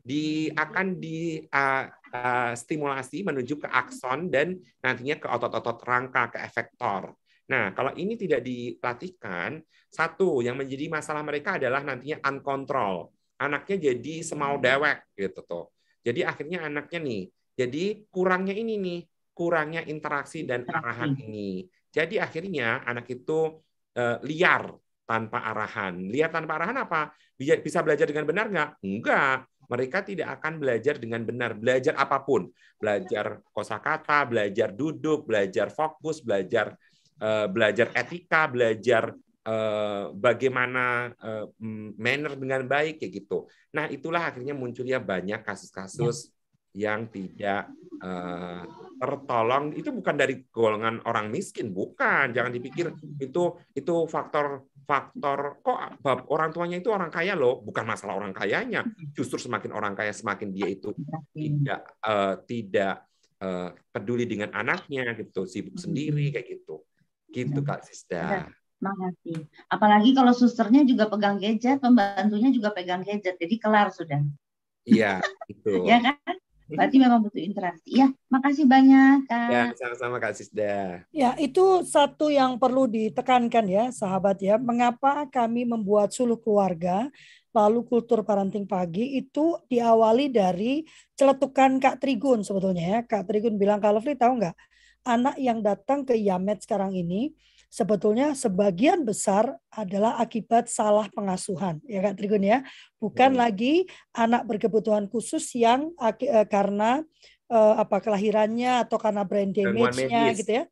di 0.06 0.48
akan 0.54 0.96
di 0.96 1.44
uh, 1.44 1.84
uh, 2.16 2.54
stimulasi 2.56 3.28
menuju 3.28 3.60
ke 3.60 3.68
akson 3.68 4.32
dan 4.32 4.56
nantinya 4.80 5.20
ke 5.20 5.28
otot-otot 5.28 5.84
rangka 5.84 6.32
ke 6.32 6.40
efektor. 6.42 7.12
Nah, 7.46 7.76
kalau 7.78 7.94
ini 7.94 8.18
tidak 8.18 8.42
dilatihkan, 8.42 9.62
satu 9.92 10.42
yang 10.42 10.58
menjadi 10.58 10.90
masalah 10.90 11.22
mereka 11.22 11.62
adalah 11.62 11.86
nantinya 11.86 12.24
uncontrol. 12.26 13.14
Anaknya 13.38 13.92
jadi 13.92 14.24
semau 14.24 14.58
dewek 14.58 15.14
gitu 15.14 15.44
tuh. 15.46 15.66
Jadi 16.02 16.24
akhirnya 16.26 16.66
anaknya 16.66 17.00
nih, 17.02 17.24
jadi 17.58 17.84
kurangnya 18.10 18.56
ini 18.56 18.80
nih, 18.80 19.00
kurangnya 19.36 19.82
interaksi 19.86 20.48
dan 20.48 20.64
arahan 20.70 21.14
ini. 21.20 21.68
Jadi 21.92 22.20
akhirnya 22.20 22.84
anak 22.84 23.08
itu 23.12 23.60
uh, 23.96 24.18
liar 24.24 24.72
tanpa 25.06 25.46
arahan. 25.46 26.12
Liar 26.12 26.34
tanpa 26.34 26.60
arahan 26.60 26.82
apa? 26.82 27.14
Bisa 27.38 27.84
belajar 27.86 28.10
dengan 28.10 28.26
benar 28.26 28.46
nggak? 28.52 28.70
Enggak 28.84 29.48
mereka 29.68 30.06
tidak 30.06 30.40
akan 30.40 30.62
belajar 30.62 30.96
dengan 30.98 31.22
benar, 31.24 31.58
belajar 31.58 31.94
apa 31.98 32.22
pun, 32.22 32.50
belajar 32.78 33.42
kosakata, 33.52 34.26
belajar 34.26 34.70
duduk, 34.74 35.26
belajar 35.26 35.72
fokus, 35.74 36.22
belajar 36.22 36.76
uh, 37.22 37.48
belajar 37.48 37.92
etika, 37.96 38.48
belajar 38.50 39.14
uh, 39.48 40.12
bagaimana 40.12 41.14
uh, 41.22 41.46
manner 41.96 42.34
dengan 42.36 42.66
baik 42.68 43.00
kayak 43.00 43.12
gitu. 43.24 43.48
Nah, 43.76 43.88
itulah 43.88 44.32
akhirnya 44.34 44.58
munculnya 44.58 45.00
banyak 45.00 45.44
kasus-kasus 45.46 46.32
yang 46.76 47.08
tidak 47.08 47.72
uh, 48.04 48.68
tertolong. 49.00 49.72
Itu 49.72 49.96
bukan 49.96 50.16
dari 50.20 50.44
golongan 50.52 51.00
orang 51.08 51.32
miskin 51.32 51.72
bukan. 51.72 52.36
Jangan 52.36 52.52
dipikir 52.52 52.92
itu 53.20 53.56
itu 53.72 53.96
faktor 54.12 54.68
faktor 54.86 55.60
kok 55.66 55.78
orang 56.32 56.50
tuanya 56.54 56.78
itu 56.80 56.94
orang 56.94 57.10
kaya 57.10 57.34
loh 57.34 57.60
bukan 57.66 57.84
masalah 57.84 58.16
orang 58.22 58.32
kayanya 58.32 58.86
justru 59.12 59.42
semakin 59.42 59.74
orang 59.74 59.98
kaya 59.98 60.14
semakin 60.14 60.54
dia 60.54 60.70
itu 60.70 60.94
tidak 61.34 61.82
uh, 62.06 62.38
tidak 62.46 63.04
uh, 63.42 63.74
peduli 63.90 64.30
dengan 64.30 64.54
anaknya 64.54 65.18
gitu 65.18 65.50
sibuk 65.50 65.82
sendiri 65.82 66.30
kayak 66.32 66.48
gitu 66.48 66.86
gitu 67.34 67.60
kak 67.66 67.84
Sista 67.84 68.48
Makasih. 68.76 69.48
Apalagi 69.72 70.12
kalau 70.12 70.36
susternya 70.36 70.84
juga 70.84 71.08
pegang 71.08 71.40
gadget, 71.40 71.80
pembantunya 71.80 72.52
juga 72.52 72.76
pegang 72.76 73.02
gadget, 73.02 73.40
jadi 73.40 73.56
kelar 73.56 73.90
sudah. 73.90 74.22
Iya, 74.86 75.24
itu. 75.52 75.88
ya 75.88 76.04
kan? 76.04 76.36
Berarti 76.66 76.98
memang 76.98 77.22
butuh 77.22 77.38
interaksi. 77.38 77.94
Ya, 77.94 78.10
makasih 78.26 78.66
banyak, 78.66 79.30
Kak. 79.30 79.50
Ya, 79.54 79.64
sama-sama 79.78 80.18
Kak 80.18 80.34
Sisda. 80.34 81.06
Ya, 81.14 81.38
itu 81.38 81.86
satu 81.86 82.34
yang 82.34 82.58
perlu 82.58 82.90
ditekankan 82.90 83.66
ya, 83.70 83.94
sahabat 83.94 84.42
ya. 84.42 84.58
Mengapa 84.58 85.30
kami 85.30 85.62
membuat 85.70 86.10
suluh 86.10 86.42
keluarga, 86.42 87.14
lalu 87.54 87.86
kultur 87.86 88.26
parenting 88.26 88.66
pagi 88.66 89.22
itu 89.22 89.62
diawali 89.70 90.34
dari 90.34 90.90
celetukan 91.14 91.78
Kak 91.78 92.02
Trigun 92.02 92.42
sebetulnya 92.42 92.86
ya. 92.86 93.00
Kak 93.06 93.30
Trigun 93.30 93.62
bilang, 93.62 93.78
Kak 93.78 94.02
Lovely 94.02 94.18
tahu 94.18 94.42
nggak, 94.42 94.56
anak 95.06 95.38
yang 95.38 95.62
datang 95.62 96.02
ke 96.02 96.18
Yamet 96.18 96.66
sekarang 96.66 96.98
ini, 96.98 97.30
sebetulnya 97.76 98.32
sebagian 98.32 99.04
besar 99.04 99.60
adalah 99.68 100.16
akibat 100.16 100.72
salah 100.72 101.12
pengasuhan 101.12 101.84
ya 101.84 102.00
Kak 102.00 102.16
Trigun 102.16 102.48
ya 102.48 102.64
bukan 103.04 103.36
hmm. 103.36 103.42
lagi 103.44 103.84
anak 104.16 104.48
berkebutuhan 104.48 105.12
khusus 105.12 105.44
yang 105.60 105.92
uh, 106.00 106.16
karena 106.48 107.04
uh, 107.52 107.76
apa 107.76 108.00
kelahirannya 108.00 108.88
atau 108.88 108.96
karena 108.96 109.28
brain 109.28 109.52
damage-nya 109.52 110.32
gitu 110.40 110.52
ya 110.64 110.66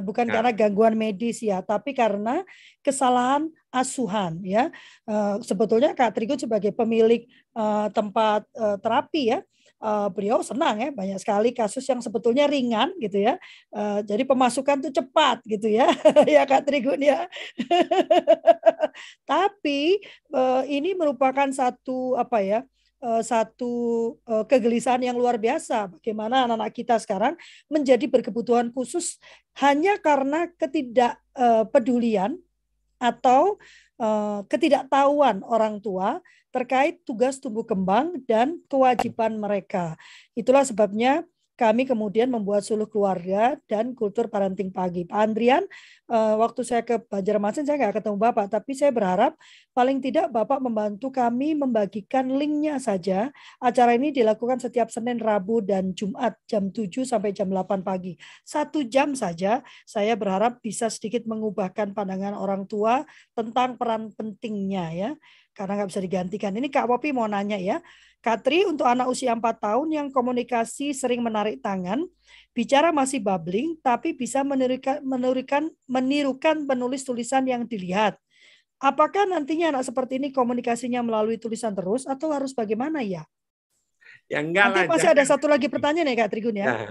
bukan 0.00 0.26
ya. 0.26 0.40
karena 0.40 0.50
gangguan 0.56 0.96
medis 0.96 1.44
ya 1.44 1.60
tapi 1.60 1.92
karena 1.92 2.40
kesalahan 2.80 3.52
asuhan 3.68 4.40
ya 4.40 4.72
uh, 5.04 5.36
sebetulnya 5.44 5.92
Kak 5.92 6.16
Trigun 6.16 6.40
sebagai 6.40 6.72
pemilik 6.72 7.28
uh, 7.52 7.92
tempat 7.92 8.48
uh, 8.56 8.80
terapi 8.80 9.36
ya 9.36 9.44
uh, 9.80 10.08
beliau 10.12 10.40
senang 10.40 10.80
ya 10.80 10.90
banyak 10.92 11.18
sekali 11.20 11.50
kasus 11.52 11.84
yang 11.88 12.00
sebetulnya 12.00 12.48
ringan 12.48 12.92
gitu 13.00 13.20
ya. 13.20 13.36
Uh, 13.72 14.00
jadi 14.04 14.22
pemasukan 14.24 14.88
tuh 14.88 14.92
cepat 14.92 15.42
gitu 15.44 15.68
ya. 15.68 15.90
ya 16.34 16.42
Kak 16.48 16.68
Trigun 16.68 17.00
ya. 17.02 17.28
Tapi 19.30 20.00
uh, 20.32 20.62
ini 20.64 20.96
merupakan 20.96 21.48
satu 21.52 22.16
apa 22.16 22.40
ya? 22.42 22.60
satu 23.06 24.16
kegelisahan 24.48 24.98
yang 24.98 25.14
luar 25.20 25.36
biasa 25.36 25.94
bagaimana 25.94 26.48
anak-anak 26.48 26.72
kita 26.74 26.96
sekarang 26.98 27.36
menjadi 27.68 28.08
berkebutuhan 28.08 28.72
khusus 28.72 29.20
hanya 29.60 30.00
karena 30.00 30.50
ketidakpedulian 30.56 32.40
atau 32.96 33.60
ketidaktahuan 34.46 35.40
orang 35.44 35.80
tua 35.80 36.20
terkait 36.54 37.04
tugas 37.04 37.36
tumbuh 37.36 37.68
kembang 37.68 38.16
dan 38.24 38.56
kewajiban 38.70 39.36
mereka. 39.36 40.00
Itulah 40.32 40.64
sebabnya 40.64 41.26
kami 41.56 41.88
kemudian 41.88 42.28
membuat 42.28 42.62
suluh 42.62 42.84
keluarga 42.84 43.56
dan 43.64 43.96
kultur 43.96 44.28
parenting 44.28 44.68
pagi. 44.68 45.08
Pak 45.08 45.16
Andrian, 45.16 45.64
eh, 46.12 46.34
waktu 46.36 46.60
saya 46.62 46.84
ke 46.84 47.00
Banjarmasin 47.00 47.64
saya 47.64 47.80
nggak 47.80 48.04
ketemu 48.04 48.16
Bapak, 48.20 48.52
tapi 48.52 48.76
saya 48.76 48.92
berharap 48.92 49.32
paling 49.72 50.04
tidak 50.04 50.28
Bapak 50.28 50.60
membantu 50.60 51.08
kami 51.08 51.56
membagikan 51.56 52.28
linknya 52.28 52.76
saja. 52.76 53.32
Acara 53.56 53.96
ini 53.96 54.12
dilakukan 54.12 54.60
setiap 54.60 54.92
Senin, 54.92 55.16
Rabu, 55.16 55.64
dan 55.64 55.96
Jumat 55.96 56.36
jam 56.44 56.68
7 56.68 57.08
sampai 57.08 57.32
jam 57.32 57.48
8 57.48 57.80
pagi. 57.80 58.20
Satu 58.44 58.84
jam 58.84 59.16
saja, 59.16 59.64
saya 59.88 60.12
berharap 60.12 60.60
bisa 60.60 60.92
sedikit 60.92 61.24
mengubahkan 61.24 61.96
pandangan 61.96 62.36
orang 62.36 62.68
tua 62.68 63.08
tentang 63.32 63.80
peran 63.80 64.12
pentingnya 64.12 64.86
ya 64.92 65.10
karena 65.56 65.80
nggak 65.80 65.88
bisa 65.88 66.04
digantikan. 66.04 66.52
Ini 66.52 66.68
Kak 66.68 66.84
Popi 66.84 67.16
mau 67.16 67.24
nanya 67.24 67.56
ya. 67.56 67.80
Katri 68.26 68.66
untuk 68.66 68.90
anak 68.90 69.06
usia 69.06 69.30
4 69.30 69.38
tahun 69.38 69.86
yang 69.86 70.08
komunikasi 70.10 70.90
sering 70.90 71.22
menarik 71.22 71.62
tangan, 71.62 72.02
bicara 72.50 72.90
masih 72.90 73.22
babbling, 73.22 73.78
tapi 73.78 74.18
bisa 74.18 74.42
menirukan, 74.42 74.98
menirukan, 75.06 75.70
menirukan 75.86 76.66
penulis 76.66 77.06
tulisan 77.06 77.46
yang 77.46 77.62
dilihat. 77.70 78.18
Apakah 78.82 79.30
nantinya 79.30 79.70
anak 79.70 79.86
seperti 79.86 80.18
ini 80.18 80.34
komunikasinya 80.34 81.06
melalui 81.06 81.38
tulisan 81.38 81.70
terus 81.70 82.02
atau 82.02 82.34
harus 82.34 82.50
bagaimana 82.50 82.98
ya? 82.98 83.22
Ya 84.26 84.42
enggak 84.42 84.74
Nanti 84.74 84.80
lah. 84.82 84.86
masih 84.90 85.06
jangan. 85.06 85.22
ada 85.22 85.24
satu 85.30 85.46
lagi 85.46 85.66
pertanyaan 85.70 86.10
ya 86.10 86.16
Kak 86.26 86.30
Trigun 86.34 86.58
ya. 86.58 86.66
Nah, 86.66 86.90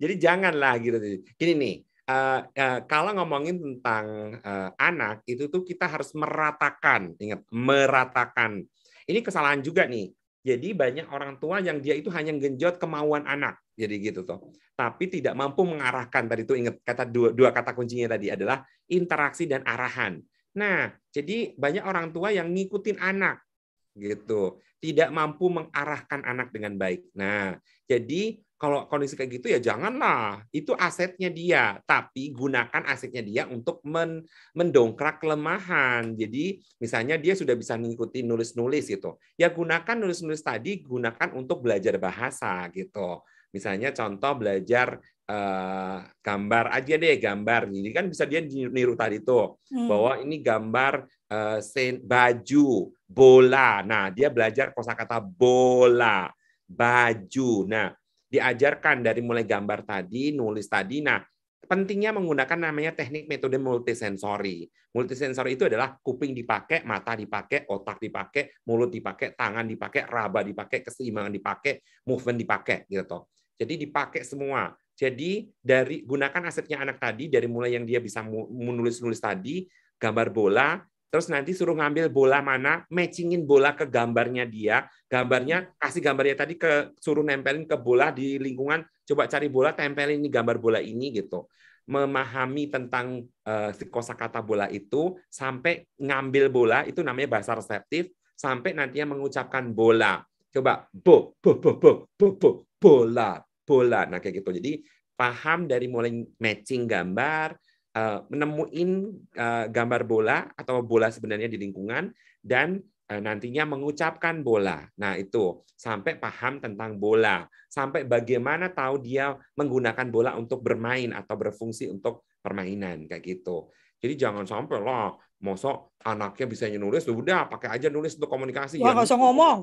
jadi 0.00 0.14
janganlah 0.16 0.80
gitu. 0.80 0.96
Gini 1.36 1.52
nih, 1.60 1.74
uh, 2.08 2.40
uh, 2.48 2.78
kalau 2.88 3.12
ngomongin 3.20 3.60
tentang 3.60 4.40
uh, 4.40 4.72
anak 4.80 5.28
itu 5.28 5.44
tuh 5.52 5.60
kita 5.60 5.84
harus 5.92 6.16
meratakan, 6.16 7.12
ingat 7.20 7.44
meratakan. 7.52 8.64
Ini 9.04 9.20
kesalahan 9.20 9.60
juga 9.60 9.84
nih. 9.84 10.08
Jadi 10.40 10.72
banyak 10.72 11.12
orang 11.12 11.36
tua 11.36 11.60
yang 11.60 11.84
dia 11.84 11.92
itu 11.92 12.08
hanya 12.08 12.32
genjot 12.32 12.80
kemauan 12.80 13.28
anak, 13.28 13.60
jadi 13.76 13.92
gitu 14.00 14.24
tuh. 14.24 14.40
Tapi 14.72 15.12
tidak 15.12 15.36
mampu 15.36 15.68
mengarahkan 15.68 16.24
tadi 16.24 16.48
itu 16.48 16.56
ingat 16.56 16.80
kata 16.80 17.04
dua, 17.04 17.28
dua 17.36 17.52
kata 17.52 17.76
kuncinya 17.76 18.16
tadi 18.16 18.32
adalah 18.32 18.64
interaksi 18.88 19.44
dan 19.44 19.60
arahan. 19.68 20.16
Nah, 20.56 20.88
jadi 21.12 21.52
banyak 21.54 21.84
orang 21.84 22.10
tua 22.16 22.32
yang 22.32 22.48
ngikutin 22.56 22.96
anak 22.96 23.44
gitu, 23.92 24.56
tidak 24.80 25.12
mampu 25.12 25.52
mengarahkan 25.52 26.24
anak 26.24 26.48
dengan 26.56 26.80
baik. 26.80 27.04
Nah, 27.12 27.60
jadi 27.84 28.40
kalau 28.60 28.84
kondisi 28.92 29.16
kayak 29.16 29.40
gitu 29.40 29.46
ya 29.48 29.58
janganlah. 29.58 30.44
Itu 30.52 30.76
asetnya 30.76 31.32
dia, 31.32 31.80
tapi 31.88 32.28
gunakan 32.36 32.84
asetnya 32.84 33.24
dia 33.24 33.42
untuk 33.48 33.80
men 33.88 34.20
mendongkrak 34.52 35.24
kelemahan. 35.24 36.12
Jadi 36.12 36.60
misalnya 36.76 37.16
dia 37.16 37.32
sudah 37.32 37.56
bisa 37.56 37.80
mengikuti 37.80 38.20
nulis-nulis 38.20 38.92
gitu. 38.92 39.16
Ya 39.40 39.48
gunakan 39.48 39.96
nulis-nulis 39.96 40.44
tadi 40.44 40.84
gunakan 40.84 41.32
untuk 41.32 41.64
belajar 41.64 41.96
bahasa 41.96 42.68
gitu. 42.76 43.24
Misalnya 43.50 43.96
contoh 43.96 44.38
belajar 44.38 45.00
uh, 45.24 45.98
gambar 46.20 46.64
aja 46.74 46.94
deh 47.00 47.16
gambar. 47.16 47.72
Jadi 47.72 47.90
kan 47.96 48.06
bisa 48.12 48.28
dia 48.28 48.44
niru 48.44 48.92
tadi 48.92 49.24
tuh 49.24 49.56
hmm. 49.72 49.88
bahwa 49.88 50.12
ini 50.20 50.36
gambar 50.44 51.08
uh, 51.32 51.58
sen, 51.64 52.04
baju, 52.04 52.92
bola. 53.08 53.80
Nah, 53.82 54.12
dia 54.12 54.28
belajar 54.28 54.70
kosakata 54.76 55.18
bola, 55.18 56.30
baju. 56.68 57.66
Nah, 57.66 57.90
diajarkan 58.30 59.02
dari 59.02 59.20
mulai 59.20 59.42
gambar 59.42 59.82
tadi, 59.82 60.30
nulis 60.30 60.70
tadi. 60.70 61.02
Nah, 61.02 61.18
pentingnya 61.66 62.14
menggunakan 62.14 62.70
namanya 62.70 62.94
teknik 62.94 63.26
metode 63.26 63.58
multisensori. 63.58 64.70
Multisensori 64.94 65.54
itu 65.58 65.66
adalah 65.66 65.98
kuping 65.98 66.34
dipakai, 66.34 66.86
mata 66.86 67.18
dipakai, 67.18 67.66
otak 67.66 67.98
dipakai, 67.98 68.62
mulut 68.66 68.90
dipakai, 68.90 69.34
tangan 69.34 69.66
dipakai, 69.66 70.06
raba 70.06 70.46
dipakai, 70.46 70.82
keseimbangan 70.82 71.30
dipakai, 71.34 71.82
movement 72.06 72.38
dipakai 72.38 72.78
gitu. 72.86 73.26
Jadi 73.58 73.74
dipakai 73.76 74.22
semua. 74.22 74.72
Jadi 74.94 75.48
dari 75.58 76.02
gunakan 76.02 76.48
asetnya 76.48 76.82
anak 76.82 76.98
tadi 76.98 77.30
dari 77.30 77.46
mulai 77.46 77.74
yang 77.74 77.86
dia 77.86 78.02
bisa 78.02 78.20
menulis-nulis 78.26 79.20
tadi, 79.20 79.64
gambar 80.00 80.28
bola, 80.32 80.80
terus 81.10 81.26
nanti 81.26 81.50
suruh 81.52 81.74
ngambil 81.74 82.06
bola 82.08 82.38
mana, 82.38 82.86
matchingin 82.86 83.42
bola 83.42 83.74
ke 83.74 83.84
gambarnya 83.84 84.46
dia, 84.46 84.86
gambarnya 85.10 85.74
kasih 85.76 86.00
gambarnya 86.00 86.46
tadi 86.46 86.54
ke 86.54 86.94
suruh 87.02 87.26
nempelin 87.26 87.66
ke 87.66 87.74
bola 87.74 88.14
di 88.14 88.38
lingkungan, 88.38 88.86
coba 89.02 89.26
cari 89.26 89.50
bola, 89.50 89.74
tempelin 89.74 90.22
ini 90.22 90.30
gambar 90.30 90.56
bola 90.62 90.78
ini 90.78 91.10
gitu. 91.10 91.50
Memahami 91.90 92.70
tentang 92.70 93.26
uh, 93.42 93.74
kosakata 93.90 94.38
bola 94.38 94.70
itu 94.70 95.18
sampai 95.26 95.82
ngambil 95.98 96.46
bola 96.46 96.78
itu 96.86 97.02
namanya 97.02 97.34
bahasa 97.34 97.58
reseptif 97.58 98.14
sampai 98.38 98.78
nantinya 98.78 99.18
mengucapkan 99.18 99.74
bola. 99.74 100.22
Coba 100.54 100.86
bo 100.94 101.34
bo 101.42 101.58
bo 101.58 101.70
bo 101.74 101.92
bo, 102.14 102.26
bo 102.38 102.50
bola 102.78 103.42
bola. 103.66 104.06
Nah 104.06 104.22
kayak 104.22 104.38
gitu. 104.38 104.54
Jadi 104.54 104.86
paham 105.18 105.66
dari 105.66 105.90
mulai 105.90 106.14
matching 106.38 106.86
gambar, 106.86 107.58
uh, 107.96 108.26
menemuin 108.30 108.90
uh, 109.34 109.66
gambar 109.70 110.02
bola 110.06 110.46
atau 110.54 110.82
bola 110.84 111.10
sebenarnya 111.10 111.50
di 111.50 111.58
lingkungan 111.58 112.10
dan 112.42 112.78
uh, 113.10 113.20
nantinya 113.20 113.66
mengucapkan 113.66 114.40
bola. 114.46 114.86
Nah, 114.98 115.18
itu 115.18 115.62
sampai 115.74 116.20
paham 116.20 116.62
tentang 116.62 117.00
bola, 117.00 117.48
sampai 117.66 118.06
bagaimana 118.06 118.70
tahu 118.70 119.02
dia 119.02 119.34
menggunakan 119.58 120.06
bola 120.12 120.36
untuk 120.38 120.62
bermain 120.62 121.10
atau 121.10 121.34
berfungsi 121.34 121.90
untuk 121.90 122.28
permainan 122.40 123.10
kayak 123.10 123.22
gitu. 123.24 123.68
Jadi 124.00 124.16
jangan 124.16 124.48
sampai 124.48 124.80
lah, 124.80 125.12
mosok 125.44 126.00
anaknya 126.00 126.46
bisa 126.48 126.64
nulis, 126.72 127.04
udah 127.04 127.52
pakai 127.52 127.76
aja 127.76 127.92
nulis 127.92 128.16
untuk 128.16 128.32
komunikasi. 128.32 128.80
Wah, 128.80 128.96
nggak 128.96 129.08
usah 129.08 129.20
ngomong. 129.20 129.58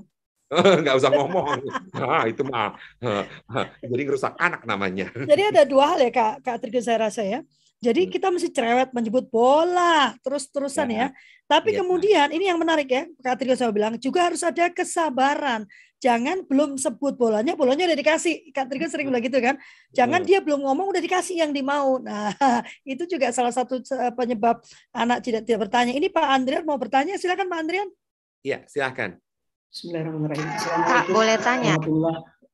nggak 0.83 0.95
usah 0.95 1.11
ngomong. 1.11 1.59
Nah, 1.91 2.23
itu 2.29 2.41
mah. 2.45 2.77
Jadi 3.91 4.01
ngerusak 4.05 4.37
anak 4.37 4.63
namanya. 4.63 5.09
Jadi 5.11 5.43
ada 5.43 5.63
dua 5.65 5.95
hal 5.95 5.99
ya 6.05 6.11
Kak, 6.13 6.45
Kak 6.45 6.57
Trigo 6.61 6.79
saya 6.79 7.09
rasa 7.09 7.25
ya. 7.25 7.41
Jadi 7.77 8.09
hmm. 8.09 8.11
kita 8.11 8.27
mesti 8.33 8.49
cerewet 8.49 8.89
menyebut 8.89 9.29
bola 9.29 10.17
terus-terusan 10.25 10.89
ya. 10.89 10.97
ya. 10.97 11.07
Tapi 11.45 11.77
ya. 11.77 11.85
kemudian 11.85 12.27
ini 12.33 12.49
yang 12.49 12.57
menarik 12.57 12.89
ya, 12.89 13.05
Kak 13.21 13.39
Trio 13.39 13.53
saya 13.53 13.69
bilang 13.69 13.95
juga 14.01 14.25
harus 14.25 14.41
ada 14.41 14.67
kesabaran. 14.73 15.69
Jangan 15.97 16.45
belum 16.45 16.77
sebut 16.77 17.17
bolanya, 17.17 17.53
bolanya 17.53 17.89
udah 17.89 17.97
dikasih. 17.97 18.49
Kak 18.49 18.69
Trio 18.69 18.89
sering 18.89 19.13
bilang 19.13 19.21
gitu 19.21 19.37
kan. 19.37 19.55
Jangan 19.93 20.25
dia 20.25 20.41
belum 20.41 20.65
ngomong 20.65 20.89
udah 20.89 21.01
dikasih 21.01 21.45
yang 21.45 21.53
dimau. 21.53 22.01
Nah, 22.01 22.33
itu 22.85 23.05
juga 23.05 23.29
salah 23.29 23.53
satu 23.53 23.77
eh, 23.79 24.13
penyebab 24.13 24.57
anak 24.93 25.21
tidak 25.21 25.45
tidak 25.45 25.69
bertanya. 25.69 25.93
Ini 25.93 26.09
Pak 26.09 26.27
Andrian 26.33 26.65
mau 26.65 26.81
bertanya, 26.81 27.13
silakan 27.21 27.45
Pak 27.45 27.59
Andrian. 27.61 27.89
Iya, 28.41 28.65
silakan. 28.65 29.21
Bismillahirrahmanirrahim. 29.69 30.47
Kak, 30.65 31.05
boleh 31.13 31.37
tanya. 31.45 31.73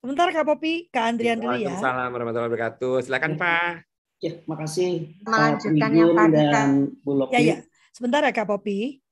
Sebentar 0.04 0.28
Kak 0.36 0.44
Popi, 0.44 0.92
Kak 0.92 1.16
Andrian 1.16 1.40
dulu 1.40 1.56
ya. 1.56 1.80
Assalamualaikum 1.80 2.16
warahmatullahi 2.20 2.50
wabarakatuh. 2.52 2.96
Silakan 3.08 3.34
Pak. 3.40 3.93
Ya, 4.24 4.40
makasih 4.48 5.20
Melanjutkan 5.28 5.92
Pak 5.92 6.00
yang 6.00 6.12
tadi 6.16 6.44
dan 6.48 6.70
Bu 7.04 7.12
Loki. 7.12 7.36
Ya, 7.36 7.40
ya. 7.44 7.56
Sebentar 7.92 8.24
ya 8.24 8.32
Kak 8.32 8.48
Popi. 8.48 9.04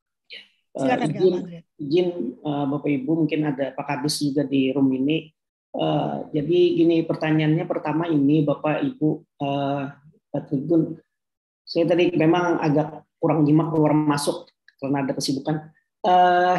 Silakan 0.71 1.11
uh, 1.11 1.19
izin, 1.19 1.35
Kak 1.35 1.63
izin 1.75 2.07
uh, 2.47 2.63
Bapak 2.71 2.87
Ibu 2.95 3.11
mungkin 3.27 3.43
ada 3.43 3.75
Pak 3.75 3.85
Kadis 3.91 4.23
juga 4.23 4.47
di 4.47 4.71
room 4.71 4.87
ini. 4.95 5.27
Uh, 5.75 6.31
jadi 6.31 6.59
gini 6.79 7.03
pertanyaannya 7.03 7.67
pertama 7.67 8.07
ini 8.07 8.39
Bapak 8.47 8.79
Ibu 8.79 9.07
uh, 9.43 9.91
Pak 10.31 10.41
Trigun. 10.47 10.95
Saya 11.67 11.91
tadi 11.91 12.15
memang 12.15 12.63
agak 12.63 13.03
kurang 13.19 13.43
nyimak 13.43 13.67
keluar 13.67 13.91
masuk 13.91 14.47
karena 14.79 15.03
ada 15.03 15.11
kesibukan. 15.11 15.75
Uh, 16.07 16.55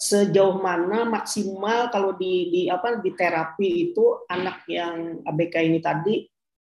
sejauh 0.00 0.56
mana 0.56 1.04
maksimal 1.04 1.92
kalau 1.92 2.16
di, 2.16 2.48
di 2.48 2.60
apa 2.72 3.00
di 3.00 3.12
terapi 3.12 3.92
itu 3.92 4.24
anak 4.28 4.64
yang 4.68 5.20
ABK 5.24 5.54
ini 5.68 5.80
tadi 5.84 6.24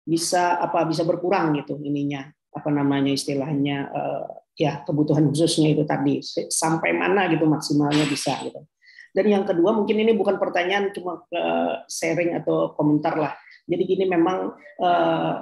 bisa 0.08 0.56
apa 0.64 0.88
bisa 0.88 1.04
berkurang 1.04 1.52
gitu 1.60 1.76
ininya 1.84 2.24
apa 2.56 2.72
namanya 2.72 3.12
istilahnya 3.12 3.92
uh, 3.92 4.28
ya 4.56 4.82
kebutuhan 4.88 5.30
khususnya 5.30 5.76
itu 5.76 5.84
tadi 5.84 6.24
sampai 6.50 6.96
mana 6.96 7.28
gitu 7.30 7.46
maksimalnya 7.46 8.08
bisa 8.08 8.34
gitu. 8.42 8.64
Dan 9.14 9.34
yang 9.34 9.44
kedua 9.50 9.74
mungkin 9.74 9.98
ini 9.98 10.14
bukan 10.14 10.38
pertanyaan 10.38 10.94
cuma 10.94 11.26
uh, 11.34 11.74
sharing 11.90 12.38
atau 12.38 12.74
komentar 12.74 13.18
lah. 13.18 13.34
Jadi 13.68 13.84
gini 13.84 14.06
memang 14.10 14.54
uh, 14.82 15.34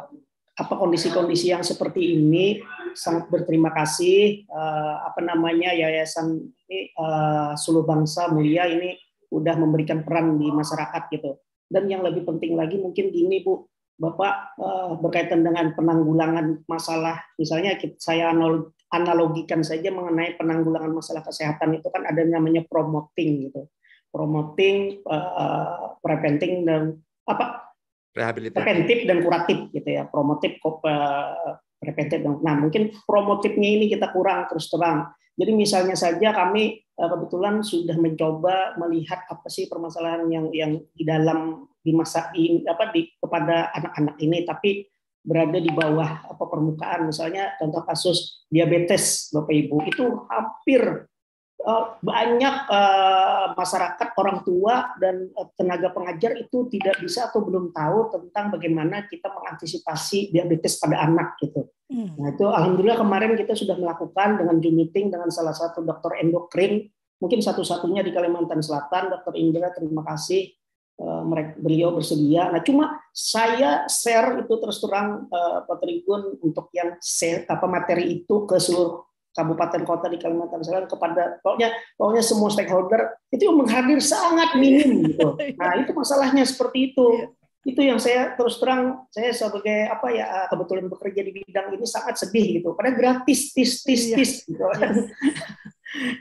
apa 0.55 0.73
kondisi-kondisi 0.79 1.51
yang 1.51 1.63
seperti 1.63 2.15
ini 2.15 2.63
sangat 2.95 3.27
berterima 3.27 3.75
kasih 3.75 4.47
uh, 4.47 5.03
apa 5.03 5.19
namanya 5.19 5.75
yayasan 5.75 6.39
ini 6.39 6.95
uh, 6.95 7.51
Suluh 7.59 7.83
Bangsa 7.83 8.31
Mulia 8.31 8.63
ini 8.71 8.95
udah 9.27 9.59
memberikan 9.59 10.07
peran 10.07 10.39
di 10.39 10.47
masyarakat 10.47 11.11
gitu. 11.11 11.35
Dan 11.67 11.91
yang 11.91 12.07
lebih 12.07 12.23
penting 12.23 12.55
lagi 12.55 12.79
mungkin 12.79 13.11
gini 13.11 13.43
Bu, 13.43 13.67
Bapak 13.95 14.59
uh, 14.59 14.99
berkaitan 14.99 15.43
dengan 15.43 15.71
penanggulangan 15.71 16.67
masalah, 16.67 17.23
misalnya 17.39 17.79
saya 17.95 18.35
analogikan 18.91 19.63
saja 19.63 19.87
mengenai 19.87 20.35
penanggulangan 20.35 20.91
masalah 20.91 21.23
kesehatan 21.23 21.79
itu 21.79 21.87
kan 21.87 22.03
ada 22.03 22.19
namanya 22.27 22.67
promoting 22.67 23.47
gitu, 23.47 23.71
promoting, 24.11 24.99
uh, 25.07 25.95
preventing 26.03 26.67
dan 26.67 26.99
apa 27.23 27.71
preventif 28.11 29.07
dan 29.07 29.23
kuratif 29.23 29.71
gitu 29.71 29.89
ya, 29.89 30.03
promotif, 30.11 30.59
uh, 30.63 31.55
preventif. 31.79 32.19
Nah 32.43 32.55
mungkin 32.59 32.91
promotifnya 33.07 33.69
ini 33.79 33.87
kita 33.87 34.11
kurang 34.11 34.51
terus 34.51 34.67
terang. 34.67 35.15
Jadi 35.35 35.51
misalnya 35.51 35.95
saja 35.95 36.31
kami 36.31 36.85
Eh, 36.95 37.09
kebetulan 37.11 37.59
sudah 37.59 37.99
mencoba 37.99 38.79
melihat 38.79 39.27
apa 39.27 39.51
sih 39.51 39.67
permasalahan 39.67 40.31
yang 40.31 40.47
yang 40.55 40.71
di 40.95 41.03
dalam 41.03 41.67
di 41.85 41.93
masa 41.93 42.33
ini 42.33 42.65
apa 42.65 42.89
di 42.89 43.13
kepada 43.21 43.69
anak-anak 43.77 44.15
ini 44.17 44.41
tapi 44.41 44.89
berada 45.21 45.61
di 45.61 45.69
bawah 45.69 46.25
apa 46.25 46.43
permukaan 46.49 47.13
misalnya 47.13 47.53
contoh 47.61 47.85
kasus 47.85 48.45
diabetes 48.49 49.29
Bapak 49.29 49.53
Ibu 49.53 49.77
itu 49.85 50.05
hampir 50.25 51.05
Eh, 51.65 51.85
banyak 51.97 52.55
eh, 52.69 53.45
masyarakat 53.57 54.09
orang 54.21 54.45
tua 54.45 54.93
dan 55.01 55.33
eh, 55.33 55.47
tenaga 55.57 55.89
pengajar 55.89 56.37
itu 56.37 56.69
tidak 56.69 57.01
bisa 57.01 57.25
atau 57.25 57.41
belum 57.41 57.73
tahu 57.73 58.13
tentang 58.13 58.53
bagaimana 58.53 59.09
kita 59.09 59.33
mengantisipasi 59.33 60.29
diabetes 60.29 60.77
pada 60.77 61.01
anak 61.01 61.33
gitu. 61.41 61.65
Hmm. 61.89 62.21
Nah 62.21 62.37
itu 62.37 62.45
alhamdulillah 62.45 63.01
kemarin 63.01 63.33
kita 63.33 63.57
sudah 63.57 63.81
melakukan 63.81 64.45
dengan 64.45 64.61
Zoom 64.61 64.77
meeting 64.77 65.09
dengan 65.09 65.33
salah 65.33 65.57
satu 65.57 65.81
dokter 65.81 66.21
endokrin 66.21 66.85
mungkin 67.17 67.41
satu-satunya 67.41 68.05
di 68.05 68.13
Kalimantan 68.13 68.61
Selatan, 68.61 69.09
Dokter 69.09 69.33
Indra 69.33 69.73
terima 69.73 70.05
kasih 70.05 70.53
mereka 71.01 71.59
beliau 71.59 71.91
bersedia. 71.91 72.47
Nah, 72.55 72.63
cuma 72.63 73.03
saya 73.11 73.83
share 73.91 74.47
itu 74.47 74.53
terus 74.55 74.79
terang 74.79 75.27
Pak 75.31 75.77
Trigun 75.83 76.39
untuk 76.39 76.71
yang 76.71 76.95
share 77.03 77.43
apa 77.51 77.67
materi 77.67 78.23
itu 78.23 78.47
ke 78.47 78.55
seluruh 78.55 79.03
kabupaten 79.35 79.83
kota 79.83 80.07
di 80.07 80.15
Kalimantan 80.15 80.63
Selatan 80.63 80.87
kepada 80.87 81.43
pokoknya 81.43 81.75
pokoknya 81.99 82.23
semua 82.23 82.47
stakeholder 82.47 83.19
itu 83.27 83.51
yang 83.51 83.59
menghadir 83.59 83.99
sangat 83.99 84.55
minim 84.55 85.03
gitu. 85.11 85.35
Nah 85.59 85.83
itu 85.83 85.91
masalahnya 85.91 86.47
seperti 86.47 86.95
itu. 86.95 87.05
Iya. 87.11 87.27
Itu 87.65 87.81
yang 87.81 87.99
saya 87.99 88.37
terus 88.37 88.61
terang 88.61 89.09
saya 89.11 89.35
sebagai 89.35 89.91
apa 89.91 90.07
ya 90.13 90.25
ah, 90.29 90.47
kebetulan 90.47 90.87
bekerja 90.87 91.21
di 91.25 91.31
bidang 91.43 91.75
ini 91.75 91.83
sangat 91.83 92.15
sedih 92.15 92.63
gitu. 92.63 92.71
Padahal 92.71 92.95
gratis 92.95 93.51
tis 93.51 93.83
tis 93.83 94.01
iya. 94.07 94.15
tis 94.15 94.31
gitu. 94.47 94.63
Yes. 94.79 95.11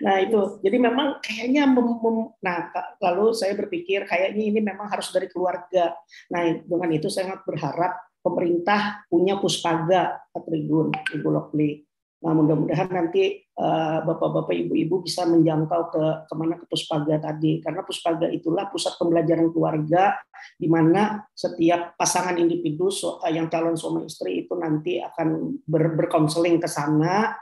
nah 0.04 0.22
itu. 0.22 0.62
Jadi 0.62 0.76
memang 0.78 1.18
kayaknya 1.18 1.66
mem, 1.66 1.98
mem, 1.98 2.18
nah 2.40 2.70
lalu 3.02 3.34
saya 3.34 3.58
berpikir 3.58 4.06
kayaknya 4.06 4.42
ini 4.42 4.60
memang 4.62 4.86
harus 4.86 5.10
dari 5.10 5.26
keluarga. 5.26 5.94
Nah 6.30 6.62
dengan 6.62 6.90
itu 6.94 7.10
saya 7.10 7.32
sangat 7.32 7.46
berharap 7.48 7.92
pemerintah 8.20 9.04
punya 9.08 9.36
puspaga 9.36 10.22
Trigun 10.32 10.92
Ibu 10.92 11.28
Lokli. 11.28 11.84
Nah, 12.24 12.32
mudah-mudahan 12.32 12.88
nanti 12.88 13.36
uh, 13.60 14.00
bapak-bapak, 14.00 14.56
ibu-ibu 14.56 15.04
bisa 15.04 15.28
menjangkau 15.28 15.92
ke 15.92 16.04
ke 16.24 16.32
mana 16.32 16.56
ke 16.56 16.64
Puspaga 16.64 17.20
tadi, 17.20 17.60
karena 17.60 17.84
Puspaga 17.84 18.32
itulah 18.32 18.72
pusat 18.72 18.96
pembelajaran 18.96 19.52
keluarga 19.52 20.16
di 20.56 20.64
mana 20.64 21.20
setiap 21.36 21.92
pasangan 22.00 22.40
individu 22.40 22.88
eh, 22.88 23.32
yang 23.36 23.52
calon 23.52 23.76
suami 23.76 24.08
istri 24.08 24.48
itu 24.48 24.56
nanti 24.56 25.04
akan 25.04 25.60
ber 25.68 25.92
berkonseling 26.00 26.64
ke 26.64 26.68
sana 26.68 27.36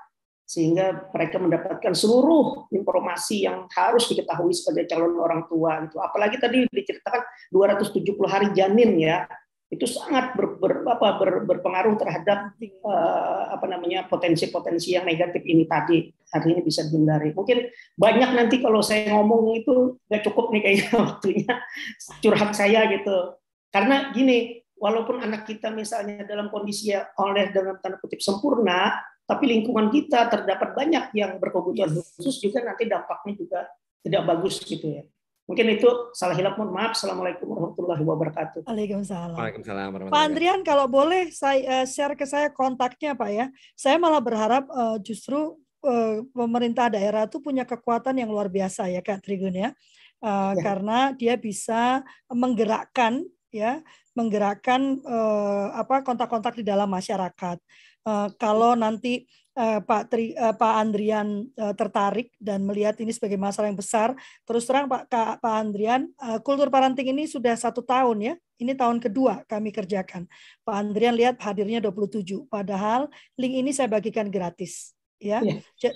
sehingga 0.52 1.08
mereka 1.08 1.40
mendapatkan 1.40 1.96
seluruh 1.96 2.68
informasi 2.68 3.48
yang 3.48 3.64
harus 3.72 4.04
diketahui 4.12 4.52
sebagai 4.52 4.84
calon 4.84 5.16
orang 5.16 5.48
tua 5.48 5.80
itu. 5.80 5.96
Apalagi 5.96 6.36
tadi 6.36 6.68
diceritakan 6.68 7.24
270 7.48 8.04
hari 8.28 8.52
janin 8.52 9.00
ya 9.00 9.24
itu 9.72 9.88
sangat 9.88 10.36
ber, 10.36 10.60
ber, 10.60 10.84
apa, 10.84 11.16
ber, 11.16 11.48
berpengaruh 11.48 11.96
terhadap 11.96 12.52
uh, 12.84 13.56
apa 13.56 13.64
namanya 13.64 14.04
potensi-potensi 14.04 14.92
yang 14.92 15.08
negatif 15.08 15.40
ini 15.48 15.64
tadi. 15.64 16.12
Artinya 16.28 16.60
bisa 16.60 16.84
dihindari. 16.84 17.32
Mungkin 17.32 17.72
banyak 17.96 18.30
nanti 18.36 18.60
kalau 18.60 18.84
saya 18.84 19.08
ngomong 19.16 19.56
itu 19.56 19.96
nggak 20.12 20.22
cukup 20.28 20.52
nih 20.52 20.60
kayaknya 20.60 20.92
waktunya 21.08 21.52
curhat 22.20 22.52
saya 22.52 22.84
gitu. 22.92 23.40
Karena 23.72 24.12
gini 24.12 24.60
walaupun 24.76 25.24
anak 25.24 25.48
kita 25.48 25.72
misalnya 25.72 26.28
dalam 26.28 26.52
kondisi 26.52 26.92
ya 26.92 27.08
oleh 27.16 27.48
dalam 27.48 27.80
tanda 27.80 27.96
kutip 27.96 28.20
sempurna 28.20 29.00
tapi 29.32 29.48
lingkungan 29.48 29.88
kita 29.88 30.28
terdapat 30.28 30.76
banyak 30.76 31.04
yang 31.16 31.40
berkebutuhan 31.40 31.88
khusus 31.88 32.36
juga 32.36 32.60
nanti 32.60 32.84
dampaknya 32.84 33.32
juga 33.40 33.60
tidak 34.04 34.22
bagus 34.28 34.60
gitu 34.60 35.00
ya 35.00 35.02
Mungkin 35.42 35.74
itu 35.74 35.90
salah 36.14 36.38
hilap 36.38 36.54
mohon 36.54 36.70
maaf. 36.70 36.94
Assalamualaikum 36.94 37.50
warahmatullahi 37.50 38.02
wabarakatuh. 38.06 38.60
Waalaikumsalam. 38.62 39.34
Waalaikumsalam 39.34 40.08
Pak 40.08 40.22
Andrian 40.22 40.62
kalau 40.62 40.86
boleh 40.86 41.34
saya 41.34 41.82
uh, 41.82 41.86
share 41.86 42.14
ke 42.14 42.22
saya 42.22 42.46
kontaknya 42.54 43.18
Pak 43.18 43.30
ya. 43.34 43.46
Saya 43.74 43.98
malah 43.98 44.22
berharap 44.22 44.70
uh, 44.70 45.02
justru 45.02 45.58
uh, 45.82 46.22
pemerintah 46.30 46.86
daerah 46.94 47.26
itu 47.26 47.42
punya 47.42 47.66
kekuatan 47.66 48.22
yang 48.22 48.30
luar 48.30 48.46
biasa 48.46 48.86
ya 48.86 49.02
Kak 49.02 49.26
Trigun 49.26 49.52
ya. 49.52 49.74
Uh, 50.22 50.54
ya. 50.54 50.62
karena 50.62 50.98
dia 51.10 51.34
bisa 51.34 52.06
menggerakkan 52.30 53.26
ya 53.50 53.82
menggerakkan 54.14 55.02
uh, 55.02 55.74
apa 55.74 56.06
kontak-kontak 56.06 56.54
di 56.54 56.64
dalam 56.64 56.86
masyarakat. 56.86 57.58
Uh, 58.02 58.28
kalau 58.34 58.74
nanti 58.74 59.30
uh, 59.56 59.80
Pak 59.82 60.10
Tri, 60.10 60.34
uh, 60.34 60.54
Pak 60.56 60.74
Andrian 60.78 61.46
uh, 61.54 61.74
tertarik 61.76 62.32
dan 62.40 62.64
melihat 62.66 62.96
ini 62.98 63.12
sebagai 63.14 63.38
masalah 63.38 63.68
yang 63.70 63.78
besar. 63.78 64.16
Terus 64.42 64.64
terang 64.66 64.88
Pak 64.88 65.06
Kak, 65.08 65.38
Pak 65.38 65.54
Andrian, 65.54 66.10
uh, 66.18 66.38
kultur 66.40 66.68
parenting 66.72 67.12
ini 67.12 67.28
sudah 67.28 67.54
satu 67.54 67.84
tahun 67.84 68.18
ya. 68.20 68.34
Ini 68.62 68.78
tahun 68.78 69.02
kedua 69.02 69.42
kami 69.46 69.74
kerjakan. 69.74 70.26
Pak 70.62 70.74
Andrian 70.74 71.14
lihat 71.18 71.38
hadirnya 71.42 71.82
27. 71.82 72.46
Padahal 72.46 73.10
link 73.34 73.54
ini 73.58 73.70
saya 73.74 73.90
bagikan 73.90 74.30
gratis. 74.30 74.94
Ya. 75.22 75.42
ya. 75.78 75.90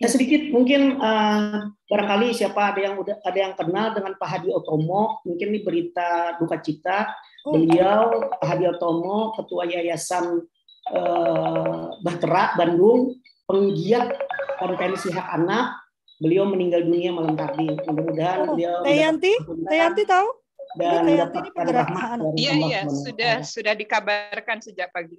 Ya 0.00 0.08
sedikit 0.08 0.48
mungkin 0.48 0.96
uh, 0.96 1.76
barangkali 1.84 2.32
siapa 2.32 2.72
ada 2.72 2.80
yang 2.80 2.96
udah 2.96 3.20
ada 3.20 3.36
yang 3.36 3.52
kenal 3.52 3.92
dengan 3.92 4.16
Pak 4.16 4.28
Hadi 4.32 4.48
Otomo, 4.48 5.20
mungkin 5.28 5.52
ini 5.52 5.60
berita 5.60 6.40
duka 6.40 6.56
cita. 6.56 7.12
Oh. 7.44 7.52
Beliau 7.52 8.32
Pak 8.32 8.48
Hadi 8.48 8.64
Otomo, 8.64 9.36
ketua 9.36 9.68
Yayasan 9.68 10.40
eh, 10.94 11.82
Bahtera 12.02 12.54
Bandung 12.58 13.18
penggiat 13.46 14.14
konvensi 14.60 15.10
hak 15.10 15.28
anak 15.42 15.78
beliau 16.20 16.44
meninggal 16.44 16.84
dunia 16.84 17.10
malam 17.16 17.34
tadi 17.34 17.66
mudah-mudahan 17.88 18.38
oh, 18.44 18.54
beliau 18.54 18.84
Tayanti 18.84 19.32
Tayanti 19.66 20.02
tahu 20.04 20.28
dan 20.76 21.08
Tayanti 21.08 21.38
ini 21.40 21.50
anak 21.56 21.86
iya 22.36 22.52
iya 22.60 22.80
sudah 22.86 23.34
sudah 23.40 23.72
dikabarkan 23.72 24.60
sejak 24.60 24.92
pagi 24.92 25.16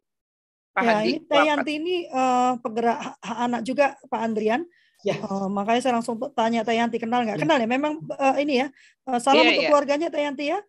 Pak 0.72 0.84
ya, 0.88 0.94
Hadi, 0.96 1.04
ini 1.04 1.14
Tayanti 1.28 1.72
ini 1.76 1.96
uh, 2.08 2.56
penggerak 2.62 3.18
hak 3.20 3.38
anak 3.50 3.62
juga 3.66 3.98
Pak 4.08 4.22
Andrian 4.22 4.64
Ya. 5.02 5.18
Uh, 5.26 5.50
makanya 5.50 5.82
saya 5.82 5.94
langsung 5.98 6.14
tanya 6.38 6.62
Tayanti 6.62 7.02
kenal 7.02 7.26
nggak? 7.26 7.38
Ya. 7.38 7.42
Kenal 7.42 7.58
ya? 7.58 7.66
Memang 7.66 8.06
uh, 8.06 8.38
ini 8.38 8.62
ya. 8.62 8.68
Uh, 9.02 9.18
salam 9.18 9.42
ya, 9.42 9.50
untuk 9.50 9.66
ya. 9.66 9.70
keluarganya 9.74 10.08
Tayanti 10.14 10.54
ya. 10.54 10.62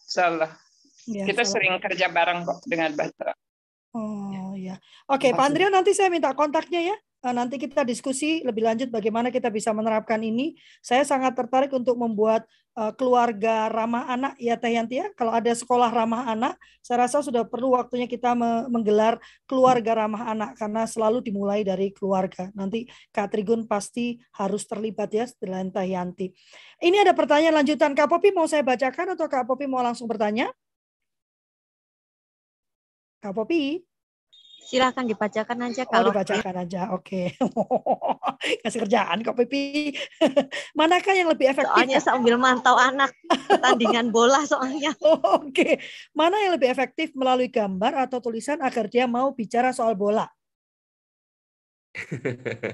Salah. 0.00 0.52
Ya, 1.04 1.28
Kita 1.28 1.44
salah. 1.44 1.52
sering 1.52 1.74
kerja 1.76 2.08
bareng 2.08 2.48
kok 2.48 2.64
dengan 2.64 2.96
Batra. 2.96 3.36
Oh 3.90 4.54
ya. 4.54 4.78
Oke, 5.10 5.28
okay, 5.28 5.30
Pak 5.34 5.50
Andrea 5.50 5.66
nanti 5.66 5.90
saya 5.90 6.06
minta 6.14 6.30
kontaknya 6.30 6.94
ya. 6.94 6.96
Eh, 7.20 7.34
nanti 7.36 7.60
kita 7.60 7.84
diskusi 7.84 8.40
lebih 8.40 8.64
lanjut 8.64 8.88
bagaimana 8.88 9.28
kita 9.28 9.52
bisa 9.52 9.74
menerapkan 9.76 10.22
ini. 10.24 10.56
Saya 10.80 11.04
sangat 11.04 11.36
tertarik 11.36 11.68
untuk 11.74 11.98
membuat 12.00 12.48
uh, 12.80 12.96
keluarga 12.96 13.68
ramah 13.68 14.08
anak 14.08 14.40
ya 14.40 14.56
Teh 14.56 14.72
Yanti 14.72 15.04
ya. 15.04 15.12
Kalau 15.12 15.34
ada 15.34 15.52
sekolah 15.52 15.92
ramah 15.92 16.30
anak, 16.32 16.56
saya 16.80 17.04
rasa 17.04 17.20
sudah 17.20 17.44
perlu 17.44 17.76
waktunya 17.76 18.08
kita 18.08 18.32
menggelar 18.72 19.20
keluarga 19.44 20.06
ramah 20.06 20.32
anak 20.32 20.56
karena 20.56 20.88
selalu 20.88 21.20
dimulai 21.20 21.60
dari 21.60 21.92
keluarga. 21.92 22.48
Nanti 22.56 22.88
Kak 23.12 23.36
Trigun 23.36 23.68
pasti 23.68 24.16
harus 24.40 24.64
terlibat 24.64 25.12
ya 25.12 25.28
selain 25.28 25.68
Teh 25.68 25.92
Yanti. 25.92 26.32
Ini 26.80 27.04
ada 27.04 27.12
pertanyaan 27.12 27.60
lanjutan 27.60 27.92
Kak 27.92 28.08
Popi 28.08 28.32
mau 28.32 28.48
saya 28.48 28.64
bacakan 28.64 29.12
atau 29.12 29.28
Kak 29.28 29.44
Popi 29.44 29.68
mau 29.68 29.84
langsung 29.84 30.08
bertanya? 30.08 30.48
Kak 33.20 33.36
Popi? 33.36 33.84
Silahkan 34.60 35.04
dibacakan 35.04 35.68
aja 35.68 35.84
oh, 35.84 35.88
kalau 35.92 36.08
oh, 36.08 36.12
dibacakan 36.12 36.56
aja. 36.64 36.80
Oke. 36.96 37.36
Okay. 37.36 38.56
Kasih 38.64 38.80
kerjaan 38.88 39.20
Kak 39.20 39.36
Popi. 39.36 39.92
Manakah 40.78 41.12
yang 41.12 41.28
lebih 41.28 41.52
efektif? 41.52 41.68
Soalnya 41.68 42.00
sambil 42.00 42.40
mantau 42.40 42.80
anak 42.80 43.12
pertandingan 43.28 44.08
bola 44.16 44.40
soalnya. 44.48 44.96
Oh, 45.04 45.44
Oke. 45.44 45.52
Okay. 45.52 45.72
Mana 46.16 46.40
yang 46.40 46.56
lebih 46.56 46.72
efektif 46.72 47.12
melalui 47.12 47.52
gambar 47.52 48.08
atau 48.08 48.24
tulisan 48.24 48.56
agar 48.64 48.88
dia 48.88 49.04
mau 49.04 49.36
bicara 49.36 49.68
soal 49.76 49.92
bola? 49.92 50.24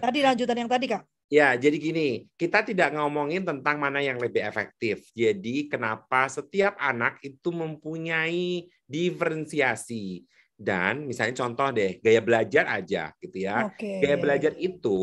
tadi 0.05 0.21
lanjutan 0.23 0.63
yang 0.63 0.71
tadi, 0.71 0.87
Kak. 0.87 1.03
Ya, 1.27 1.59
jadi 1.59 1.75
gini, 1.75 2.31
kita 2.39 2.63
tidak 2.63 2.95
ngomongin 2.95 3.43
tentang 3.43 3.83
mana 3.83 3.99
yang 3.99 4.15
lebih 4.15 4.47
efektif. 4.47 5.11
Jadi 5.11 5.67
kenapa 5.67 6.31
setiap 6.31 6.79
anak 6.79 7.19
itu 7.25 7.51
mempunyai 7.51 8.71
diferensiasi. 8.87 10.25
Dan 10.57 11.05
misalnya 11.05 11.45
contoh 11.45 11.69
deh, 11.69 12.01
gaya 12.01 12.25
belajar 12.25 12.65
aja 12.81 13.13
gitu 13.21 13.45
ya. 13.45 13.69
Oke. 13.69 14.01
Gaya 14.01 14.17
belajar 14.17 14.57
itu 14.57 15.01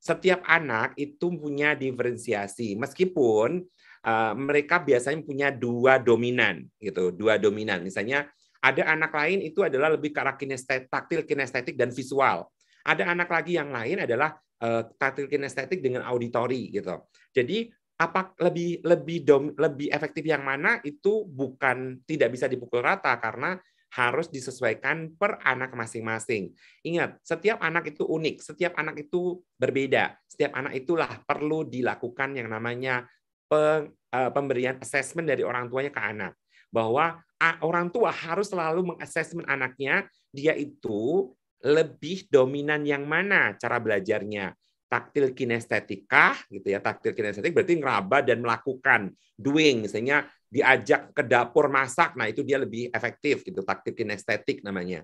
setiap 0.00 0.40
anak 0.48 0.96
itu 0.96 1.28
punya 1.36 1.76
diferensiasi 1.76 2.80
meskipun 2.80 3.60
uh, 4.08 4.32
mereka 4.32 4.80
biasanya 4.80 5.20
punya 5.20 5.48
dua 5.52 6.00
dominan 6.00 6.64
gitu, 6.80 7.12
dua 7.12 7.36
dominan. 7.36 7.84
Misalnya 7.84 8.24
ada 8.64 8.88
anak 8.88 9.12
lain 9.12 9.44
itu 9.44 9.60
adalah 9.60 9.92
lebih 9.92 10.16
ke 10.16 10.18
arah 10.24 10.32
kinestetik, 10.32 10.88
taktil, 10.88 11.28
kinestetik 11.28 11.76
dan 11.76 11.92
visual. 11.92 12.48
Ada 12.80 13.12
anak 13.12 13.28
lagi 13.28 13.60
yang 13.60 13.68
lain 13.68 14.00
adalah 14.00 14.32
uh, 14.64 14.82
taktil 14.96 15.28
kinestetik 15.28 15.84
dengan 15.84 16.08
auditori 16.08 16.72
gitu. 16.72 17.04
Jadi 17.36 17.68
apa 17.96 18.36
lebih 18.44 18.84
lebih 18.84 19.18
dom, 19.24 19.44
lebih 19.56 19.88
efektif 19.88 20.20
yang 20.28 20.44
mana 20.44 20.84
itu 20.84 21.24
bukan 21.24 22.04
tidak 22.04 22.28
bisa 22.28 22.44
dipukul 22.44 22.84
rata 22.84 23.16
karena 23.16 23.56
harus 23.96 24.28
disesuaikan 24.28 25.16
per 25.16 25.40
anak 25.40 25.72
masing-masing. 25.72 26.52
Ingat, 26.84 27.16
setiap 27.24 27.56
anak 27.64 27.96
itu 27.96 28.04
unik, 28.04 28.44
setiap 28.44 28.76
anak 28.76 29.08
itu 29.08 29.40
berbeda. 29.56 30.12
Setiap 30.28 30.52
anak 30.52 30.76
itulah 30.76 31.08
perlu 31.24 31.64
dilakukan 31.64 32.36
yang 32.36 32.52
namanya 32.52 33.08
eh, 33.48 33.88
pemberian 34.12 34.76
assessment 34.84 35.24
dari 35.24 35.40
orang 35.40 35.72
tuanya 35.72 35.88
ke 35.88 36.02
anak. 36.02 36.36
Bahwa 36.68 37.16
orang 37.64 37.88
tua 37.88 38.12
harus 38.12 38.52
selalu 38.52 38.92
mengassessment 38.92 39.48
anaknya, 39.48 40.04
dia 40.28 40.52
itu 40.52 41.32
lebih 41.64 42.28
dominan 42.28 42.84
yang 42.84 43.08
mana 43.08 43.56
cara 43.56 43.80
belajarnya 43.80 44.52
taktil 44.86 45.34
kinestetika 45.34 46.38
gitu 46.46 46.70
ya 46.70 46.78
taktil 46.78 47.10
kinestetik 47.10 47.50
berarti 47.50 47.74
ngeraba 47.78 48.22
dan 48.22 48.38
melakukan 48.38 49.10
doing 49.34 49.82
misalnya 49.82 50.30
diajak 50.46 51.10
ke 51.10 51.26
dapur 51.26 51.66
masak 51.66 52.14
nah 52.14 52.30
itu 52.30 52.46
dia 52.46 52.62
lebih 52.62 52.88
efektif 52.94 53.42
gitu 53.42 53.66
taktil 53.66 53.92
kinestetik 53.92 54.62
namanya. 54.62 55.02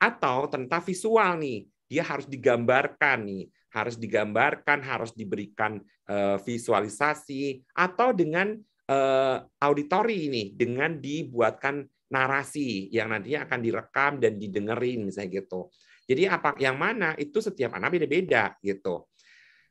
Atau 0.00 0.50
tentang 0.50 0.82
visual 0.82 1.38
nih 1.38 1.68
dia 1.86 2.02
harus 2.06 2.26
digambarkan 2.26 3.26
nih 3.26 3.44
harus 3.70 3.94
digambarkan 3.94 4.82
harus 4.82 5.14
diberikan 5.14 5.78
uh, 6.10 6.36
visualisasi 6.42 7.62
atau 7.70 8.10
dengan 8.10 8.58
uh, 8.90 9.36
auditori 9.62 10.26
ini 10.26 10.42
dengan 10.58 10.98
dibuatkan 10.98 11.86
narasi 12.10 12.90
yang 12.90 13.14
nantinya 13.14 13.46
akan 13.46 13.60
direkam 13.62 14.12
dan 14.18 14.34
didengerin 14.34 15.06
misalnya 15.06 15.38
gitu. 15.38 15.70
Jadi 16.10 16.26
apa 16.26 16.58
yang 16.58 16.74
mana 16.74 17.14
itu 17.14 17.38
setiap 17.38 17.78
anak 17.78 17.94
beda-beda 17.94 18.58
gitu 18.58 19.06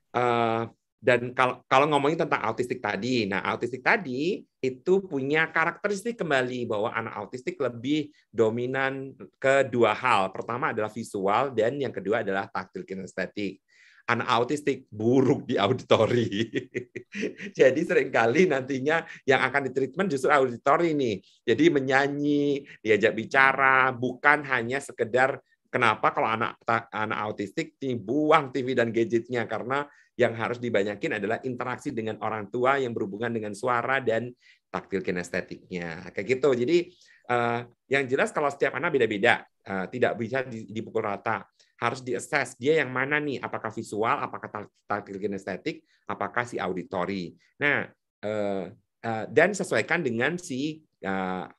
Uh, 0.10 0.66
dan 1.00 1.32
kalau 1.32 1.64
kalau 1.64 1.88
ngomongin 1.88 2.20
tentang 2.20 2.44
autistik 2.44 2.84
tadi, 2.84 3.24
nah 3.24 3.40
autistik 3.48 3.80
tadi 3.80 4.44
itu 4.60 4.94
punya 5.08 5.48
karakteristik 5.48 6.20
kembali 6.20 6.68
bahwa 6.68 6.92
anak 6.92 7.16
autistik 7.16 7.56
lebih 7.56 8.12
dominan 8.28 9.16
ke 9.40 9.64
dua 9.72 9.96
hal. 9.96 10.28
Pertama 10.36 10.76
adalah 10.76 10.92
visual 10.92 11.56
dan 11.56 11.80
yang 11.80 11.96
kedua 11.96 12.20
adalah 12.20 12.52
taktil 12.52 12.84
kinestetik. 12.84 13.64
Anak 14.12 14.28
autistik 14.28 14.92
buruk 14.92 15.48
di 15.48 15.56
auditori. 15.56 16.52
Jadi 17.60 17.82
sering 17.88 18.12
kali 18.12 18.52
nantinya 18.52 19.06
yang 19.24 19.40
akan 19.40 19.72
ditreatment 19.72 20.12
justru 20.12 20.28
auditori 20.34 20.98
nih. 20.98 21.24
Jadi 21.48 21.64
menyanyi, 21.72 22.68
diajak 22.84 23.16
bicara, 23.16 23.96
bukan 23.96 24.44
hanya 24.50 24.84
sekedar 24.84 25.40
Kenapa 25.70 26.10
kalau 26.18 26.26
anak 26.26 26.58
anak 26.90 27.20
autistik 27.30 27.78
dibuang 27.78 28.50
TV 28.50 28.74
dan 28.74 28.90
gadgetnya 28.90 29.46
karena 29.46 29.86
yang 30.18 30.34
harus 30.36 30.58
dibanyakin 30.60 31.22
adalah 31.22 31.40
interaksi 31.46 31.96
dengan 31.96 32.20
orang 32.26 32.50
tua 32.50 32.82
yang 32.82 32.92
berhubungan 32.92 33.32
dengan 33.32 33.54
suara 33.56 34.04
dan 34.04 34.34
taktil 34.68 35.00
kinestetiknya 35.00 36.12
kayak 36.12 36.28
gitu. 36.28 36.50
Jadi 36.58 36.78
uh, 37.30 37.64
yang 37.88 38.04
jelas 38.10 38.34
kalau 38.34 38.50
setiap 38.50 38.76
anak 38.76 38.98
beda-beda, 38.98 39.46
uh, 39.70 39.86
tidak 39.88 40.18
bisa 40.18 40.44
dipukul 40.50 41.06
rata. 41.06 41.46
Harus 41.80 42.04
diakses 42.04 42.60
dia 42.60 42.84
yang 42.84 42.92
mana 42.92 43.22
nih, 43.24 43.40
apakah 43.40 43.72
visual, 43.72 44.20
apakah 44.20 44.68
taktil 44.84 45.16
kinestetik, 45.16 45.88
apakah 46.10 46.44
si 46.44 46.60
auditori. 46.60 47.32
Nah, 47.62 47.88
uh, 48.26 48.68
uh, 49.06 49.26
dan 49.32 49.56
sesuaikan 49.56 50.04
dengan 50.04 50.36
si 50.36 50.84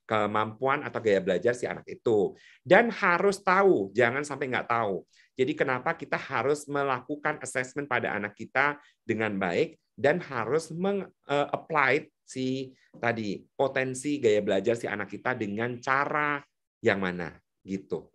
kemampuan 0.04 0.84
atau 0.84 1.00
gaya 1.00 1.20
belajar 1.24 1.56
si 1.56 1.64
anak 1.64 1.88
itu. 1.88 2.36
Dan 2.60 2.92
harus 2.92 3.40
tahu, 3.40 3.88
jangan 3.96 4.20
sampai 4.20 4.52
nggak 4.52 4.68
tahu. 4.68 5.04
Jadi 5.34 5.52
kenapa 5.56 5.96
kita 5.96 6.20
harus 6.20 6.68
melakukan 6.68 7.40
assessment 7.40 7.88
pada 7.88 8.12
anak 8.12 8.36
kita 8.36 8.76
dengan 9.00 9.40
baik 9.40 9.80
dan 9.96 10.20
harus 10.20 10.68
meng-apply 10.68 12.08
si 12.24 12.76
tadi 13.00 13.40
potensi 13.56 14.20
gaya 14.20 14.44
belajar 14.44 14.76
si 14.76 14.84
anak 14.84 15.08
kita 15.08 15.32
dengan 15.32 15.80
cara 15.80 16.40
yang 16.84 17.00
mana 17.00 17.32
gitu. 17.64 18.08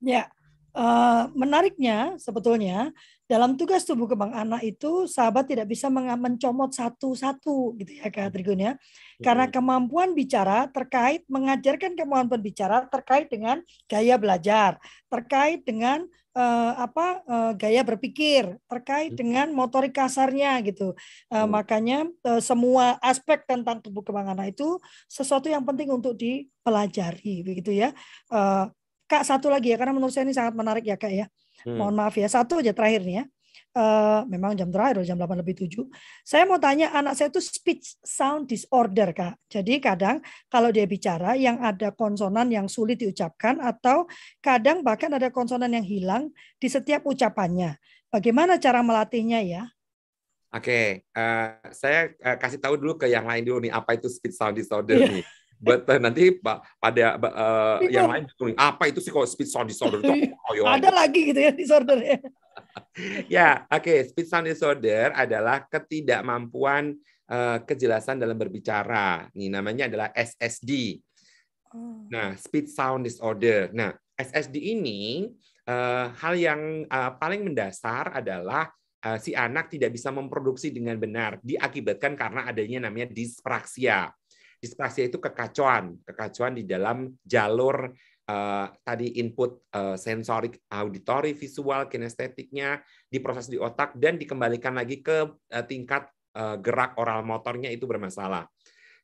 Ya, 0.00 0.28
uh, 0.76 1.28
menariknya 1.32 2.20
sebetulnya 2.20 2.92
dalam 3.26 3.58
tugas 3.58 3.82
tubuh 3.82 4.06
kembang 4.06 4.30
anak 4.30 4.62
itu 4.62 5.10
sahabat 5.10 5.50
tidak 5.50 5.66
bisa 5.66 5.90
mencomot 5.90 6.70
satu-satu 6.70 7.74
gitu 7.82 7.92
ya 7.98 8.06
Kak 8.06 8.30
Trigun 8.30 8.62
ya. 8.62 8.72
Karena 9.18 9.50
kemampuan 9.50 10.14
bicara 10.14 10.70
terkait 10.70 11.26
mengajarkan 11.26 11.98
kemampuan 11.98 12.38
bicara 12.38 12.86
terkait 12.86 13.26
dengan 13.26 13.58
gaya 13.90 14.14
belajar, 14.14 14.78
terkait 15.10 15.66
dengan 15.66 16.06
uh, 16.38 16.72
apa 16.78 17.06
uh, 17.26 17.52
gaya 17.58 17.82
berpikir, 17.82 18.46
terkait 18.70 19.10
dengan 19.10 19.50
motorik 19.50 19.96
kasarnya 19.96 20.62
gitu. 20.62 20.94
Uh, 21.26 21.50
makanya 21.50 22.06
uh, 22.22 22.38
semua 22.38 22.94
aspek 23.02 23.42
tentang 23.42 23.82
tubuh 23.82 24.06
kembang 24.06 24.38
anak 24.38 24.54
itu 24.54 24.78
sesuatu 25.10 25.50
yang 25.50 25.66
penting 25.66 25.90
untuk 25.90 26.14
dipelajari 26.14 27.42
begitu 27.42 27.74
ya. 27.74 27.90
Uh, 28.30 28.70
Kak 29.06 29.22
satu 29.22 29.46
lagi 29.50 29.70
ya 29.70 29.78
karena 29.78 29.94
menurut 29.94 30.10
saya 30.10 30.26
ini 30.26 30.34
sangat 30.34 30.54
menarik 30.54 30.86
ya 30.86 30.94
Kak 30.94 31.10
ya. 31.10 31.26
Hmm. 31.66 31.82
Mohon 31.82 31.94
maaf 31.98 32.14
ya, 32.14 32.30
satu 32.30 32.62
aja 32.62 32.70
terakhir 32.70 33.02
nih 33.02 33.16
ya. 33.22 33.24
Uh, 33.76 34.24
memang 34.32 34.56
jam 34.56 34.72
terakhir 34.72 35.04
jam 35.04 35.20
8 35.20 35.36
lebih 35.36 35.68
7. 35.68 35.84
Saya 36.24 36.48
mau 36.48 36.56
tanya 36.56 36.96
anak 36.96 37.12
saya 37.12 37.28
itu 37.28 37.44
speech 37.44 38.00
sound 38.00 38.48
disorder, 38.48 39.12
Kak. 39.12 39.36
Jadi 39.52 39.82
kadang 39.84 40.24
kalau 40.48 40.72
dia 40.72 40.88
bicara 40.88 41.36
yang 41.36 41.60
ada 41.60 41.92
konsonan 41.92 42.48
yang 42.48 42.72
sulit 42.72 42.96
diucapkan 43.04 43.60
atau 43.60 44.08
kadang 44.40 44.80
bahkan 44.80 45.12
ada 45.12 45.28
konsonan 45.28 45.68
yang 45.76 45.84
hilang 45.84 46.32
di 46.56 46.72
setiap 46.72 47.04
ucapannya. 47.04 47.76
Bagaimana 48.08 48.56
cara 48.56 48.80
melatihnya 48.80 49.44
ya? 49.44 49.68
Oke, 50.56 50.72
okay. 50.72 50.86
uh, 51.12 51.60
eh, 51.60 51.74
saya 51.76 52.00
uh, 52.24 52.36
kasih 52.40 52.56
tahu 52.56 52.80
dulu 52.80 52.96
ke 52.96 53.12
yang 53.12 53.28
lain 53.28 53.44
dulu 53.44 53.60
nih 53.60 53.76
apa 53.76 53.92
itu 53.92 54.08
speech 54.08 54.40
sound 54.40 54.56
disorder 54.56 54.96
yeah. 54.96 55.20
nih. 55.20 55.24
But 55.56 55.88
uh, 55.88 55.96
nanti 55.96 56.36
pada 56.80 57.16
uh, 57.16 57.78
yang 57.88 58.12
lain 58.12 58.24
apa 58.60 58.92
itu 58.92 59.00
sih 59.00 59.08
kalau 59.08 59.24
speech 59.24 59.48
sound 59.48 59.72
disorder 59.72 60.04
itu? 60.04 60.36
Oh, 60.62 60.68
Ada 60.68 60.92
lagi 60.92 61.32
gitu 61.32 61.40
ya 61.40 61.52
disorder 61.52 61.98
ya. 61.98 62.18
ya, 63.40 63.50
oke. 63.68 63.82
Okay. 63.82 63.98
Speech 64.08 64.28
sound 64.28 64.46
disorder 64.48 65.16
adalah 65.16 65.64
ketidakmampuan 65.64 66.96
uh, 67.30 67.58
kejelasan 67.64 68.20
dalam 68.20 68.36
berbicara. 68.36 69.32
Ini 69.32 69.48
namanya 69.48 69.88
adalah 69.88 70.08
SSD. 70.12 71.00
Oh. 71.72 72.04
Nah, 72.12 72.36
speech 72.36 72.72
sound 72.72 73.08
disorder. 73.08 73.72
Nah, 73.72 73.96
SSD 74.16 74.60
ini 74.60 75.28
uh, 75.68 76.12
hal 76.16 76.34
yang 76.36 76.84
uh, 76.88 77.16
paling 77.16 77.44
mendasar 77.44 78.12
adalah 78.16 78.70
uh, 79.04 79.18
si 79.20 79.36
anak 79.36 79.68
tidak 79.68 79.92
bisa 79.92 80.08
memproduksi 80.08 80.72
dengan 80.72 80.96
benar 80.96 81.38
diakibatkan 81.44 82.16
karena 82.16 82.48
adanya 82.48 82.88
namanya 82.88 83.12
dispraksia. 83.12 84.10
Displasia 84.66 85.06
itu 85.06 85.22
kekacauan, 85.22 86.02
kekacauan 86.02 86.58
di 86.58 86.66
dalam 86.66 87.14
jalur 87.22 87.94
uh, 88.26 88.66
tadi 88.82 89.22
input 89.22 89.70
uh, 89.70 89.94
sensorik, 89.94 90.58
auditori, 90.74 91.38
visual, 91.38 91.86
kinestetiknya 91.86 92.82
diproses 93.06 93.46
di 93.46 93.56
otak 93.62 93.94
dan 93.94 94.18
dikembalikan 94.18 94.74
lagi 94.74 95.00
ke 95.00 95.30
uh, 95.30 95.64
tingkat 95.64 96.10
uh, 96.34 96.58
gerak 96.58 96.98
oral 96.98 97.22
motornya 97.22 97.70
itu 97.70 97.86
bermasalah. 97.86 98.50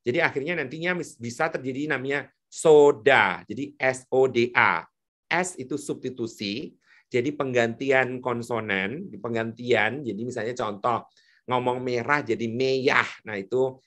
Jadi 0.02 0.18
akhirnya 0.18 0.58
nantinya 0.58 0.98
bisa 0.98 1.46
terjadi 1.46 1.94
namanya 1.94 2.26
SODA, 2.50 3.46
jadi 3.46 3.72
S-O-D-A. 3.78 4.84
S 5.32 5.56
itu 5.56 5.80
substitusi, 5.80 6.74
jadi 7.08 7.32
penggantian 7.32 8.20
konsonan, 8.20 9.08
penggantian, 9.16 10.04
jadi 10.04 10.20
misalnya 10.20 10.52
contoh 10.58 11.08
ngomong 11.48 11.80
merah 11.80 12.20
jadi 12.20 12.44
meyah. 12.50 13.08
Nah, 13.24 13.38
itu 13.40 13.78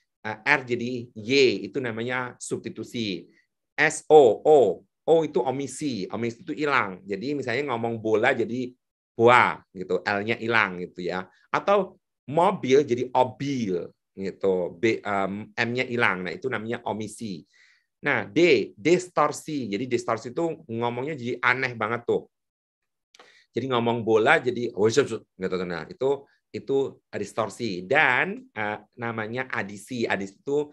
R 0.42 0.60
jadi 0.66 1.06
Y 1.14 1.30
itu 1.70 1.78
namanya 1.78 2.34
substitusi. 2.42 3.30
S 3.76 4.02
O 4.10 4.42
O 4.42 4.82
O 5.06 5.14
itu 5.22 5.38
omisi, 5.38 6.10
omisi 6.10 6.42
itu 6.42 6.50
hilang. 6.50 6.98
Jadi 7.06 7.38
misalnya 7.38 7.70
ngomong 7.70 8.02
bola 8.02 8.34
jadi 8.34 8.74
boa 9.14 9.62
gitu, 9.70 10.02
L-nya 10.02 10.34
hilang 10.36 10.82
gitu 10.82 11.06
ya. 11.06 11.30
Atau 11.54 12.02
mobil 12.26 12.82
jadi 12.82 13.06
obil 13.14 13.86
gitu, 14.18 14.74
B 14.74 14.98
um, 15.06 15.46
M-nya 15.54 15.86
hilang. 15.86 16.26
Nah, 16.26 16.34
itu 16.34 16.50
namanya 16.50 16.82
omisi. 16.90 17.46
Nah, 18.02 18.26
D, 18.26 18.72
distorsi. 18.74 19.70
Jadi 19.70 19.86
distorsi 19.86 20.34
itu 20.34 20.66
ngomongnya 20.66 21.14
jadi 21.14 21.38
aneh 21.38 21.78
banget 21.78 22.02
tuh. 22.02 22.26
Jadi 23.54 23.72
ngomong 23.72 24.02
bola 24.04 24.42
jadi 24.42 24.74
oh 24.74 24.90
gitu. 24.90 25.22
Nah, 25.38 25.86
itu 25.88 26.10
itu 26.52 26.98
distorsi 27.12 27.84
dan 27.84 28.46
uh, 28.54 28.78
namanya 28.96 29.48
adisi. 29.50 30.06
Adisi 30.06 30.38
itu 30.38 30.70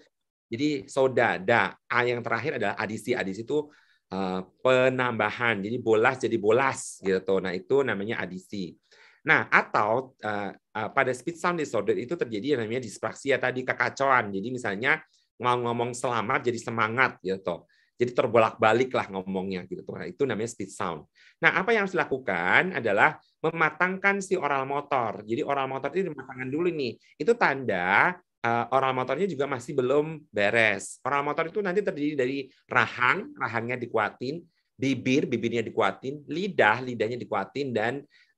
jadi 0.48 0.86
soda, 0.86 1.42
da. 1.42 1.74
A 1.90 2.06
yang 2.06 2.22
terakhir 2.22 2.62
adalah 2.62 2.78
adisi. 2.78 3.18
Adisi 3.18 3.42
itu 3.42 3.66
uh, 4.14 4.40
penambahan. 4.62 5.58
Jadi 5.66 5.78
bolas 5.82 6.22
jadi 6.22 6.38
bolas 6.38 7.02
gitu. 7.02 7.42
Nah, 7.42 7.52
itu 7.58 7.82
namanya 7.82 8.22
adisi. 8.22 8.78
Nah, 9.24 9.48
atau 9.50 10.14
uh, 10.20 10.52
uh, 10.54 10.90
pada 10.92 11.10
speech 11.16 11.40
sound 11.40 11.58
disorder 11.58 11.96
itu 11.96 12.14
terjadi 12.14 12.54
yang 12.54 12.62
namanya 12.68 12.84
dispraksia 12.84 13.42
tadi 13.42 13.66
kekacauan. 13.66 14.30
Jadi 14.30 14.48
misalnya 14.54 15.02
mau 15.42 15.58
ngomong 15.58 15.98
selamat 15.98 16.54
jadi 16.54 16.60
semangat 16.62 17.18
gitu. 17.26 17.66
Jadi 17.98 18.12
terbolak-balik 18.14 18.92
lah 18.94 19.10
ngomongnya 19.10 19.66
gitu. 19.66 19.90
Nah, 19.90 20.06
itu 20.06 20.28
namanya 20.28 20.50
speech 20.54 20.76
sound. 20.76 21.08
Nah, 21.42 21.56
apa 21.58 21.74
yang 21.74 21.88
harus 21.88 21.96
dilakukan 21.98 22.78
adalah 22.78 23.18
mematangkan 23.44 24.24
si 24.24 24.40
oral 24.40 24.64
motor. 24.64 25.26
Jadi 25.28 25.44
oral 25.44 25.68
motor 25.68 25.92
itu 25.92 26.08
dimatangkan 26.08 26.48
dulu 26.48 26.72
nih. 26.72 26.96
Itu 27.20 27.36
tanda 27.36 28.16
uh, 28.44 28.66
oral 28.76 28.94
motornya 28.94 29.28
juga 29.28 29.48
masih 29.48 29.76
belum 29.76 30.24
beres. 30.30 31.00
Oral 31.04 31.24
motor 31.24 31.50
itu 31.50 31.60
nanti 31.64 31.84
terdiri 31.84 32.14
dari 32.16 32.38
rahang, 32.68 33.34
rahangnya 33.40 33.80
dikuatin, 33.80 34.44
bibir, 34.76 35.26
bibirnya 35.26 35.64
dikuatin, 35.64 36.28
lidah, 36.28 36.84
lidahnya 36.84 37.18
dikuatin, 37.18 37.68
dan 37.72 37.94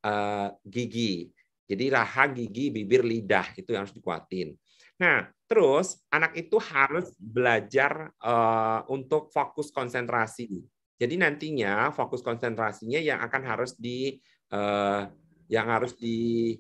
uh, 0.06 0.54
gigi. 0.64 1.30
Jadi 1.66 1.86
rahang, 1.90 2.38
gigi, 2.38 2.70
bibir, 2.70 3.02
lidah 3.02 3.50
itu 3.58 3.74
yang 3.74 3.90
harus 3.90 3.96
dikuatin. 3.98 4.54
Nah, 5.02 5.28
terus 5.50 6.00
anak 6.14 6.38
itu 6.40 6.56
harus 6.62 7.12
belajar 7.18 8.14
uh, 8.22 8.86
untuk 8.88 9.34
fokus 9.34 9.74
konsentrasi. 9.74 10.62
Jadi 10.96 11.20
nantinya 11.20 11.92
fokus 11.92 12.24
konsentrasinya 12.24 13.02
yang 13.04 13.20
akan 13.20 13.44
harus 13.44 13.76
di 13.76 14.16
uh, 14.52 15.10
yang 15.50 15.68
harus 15.70 15.94
di 15.98 16.54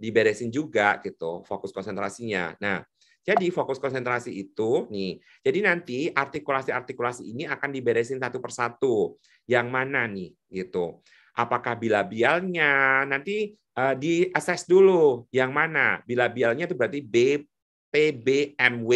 diberesin 0.00 0.48
juga 0.48 0.96
gitu 1.04 1.44
fokus 1.44 1.70
konsentrasinya. 1.76 2.56
Nah, 2.56 2.80
jadi 3.20 3.52
fokus 3.52 3.76
konsentrasi 3.76 4.32
itu 4.32 4.88
nih. 4.88 5.20
Jadi 5.44 5.58
nanti 5.60 5.98
artikulasi-artikulasi 6.08 7.28
ini 7.28 7.44
akan 7.44 7.68
diberesin 7.68 8.16
satu 8.16 8.40
persatu. 8.40 9.20
Yang 9.44 9.66
mana 9.68 10.08
nih 10.08 10.32
gitu. 10.48 11.04
Apakah 11.36 11.76
bilabialnya 11.76 13.04
nanti 13.04 13.52
uh, 13.76 13.92
di 13.92 14.24
assess 14.32 14.64
dulu 14.64 15.28
yang 15.36 15.52
mana? 15.52 16.00
Bilabialnya 16.08 16.64
itu 16.64 16.74
berarti 16.74 17.04
B 17.04 17.44
PBMW. 17.92 18.90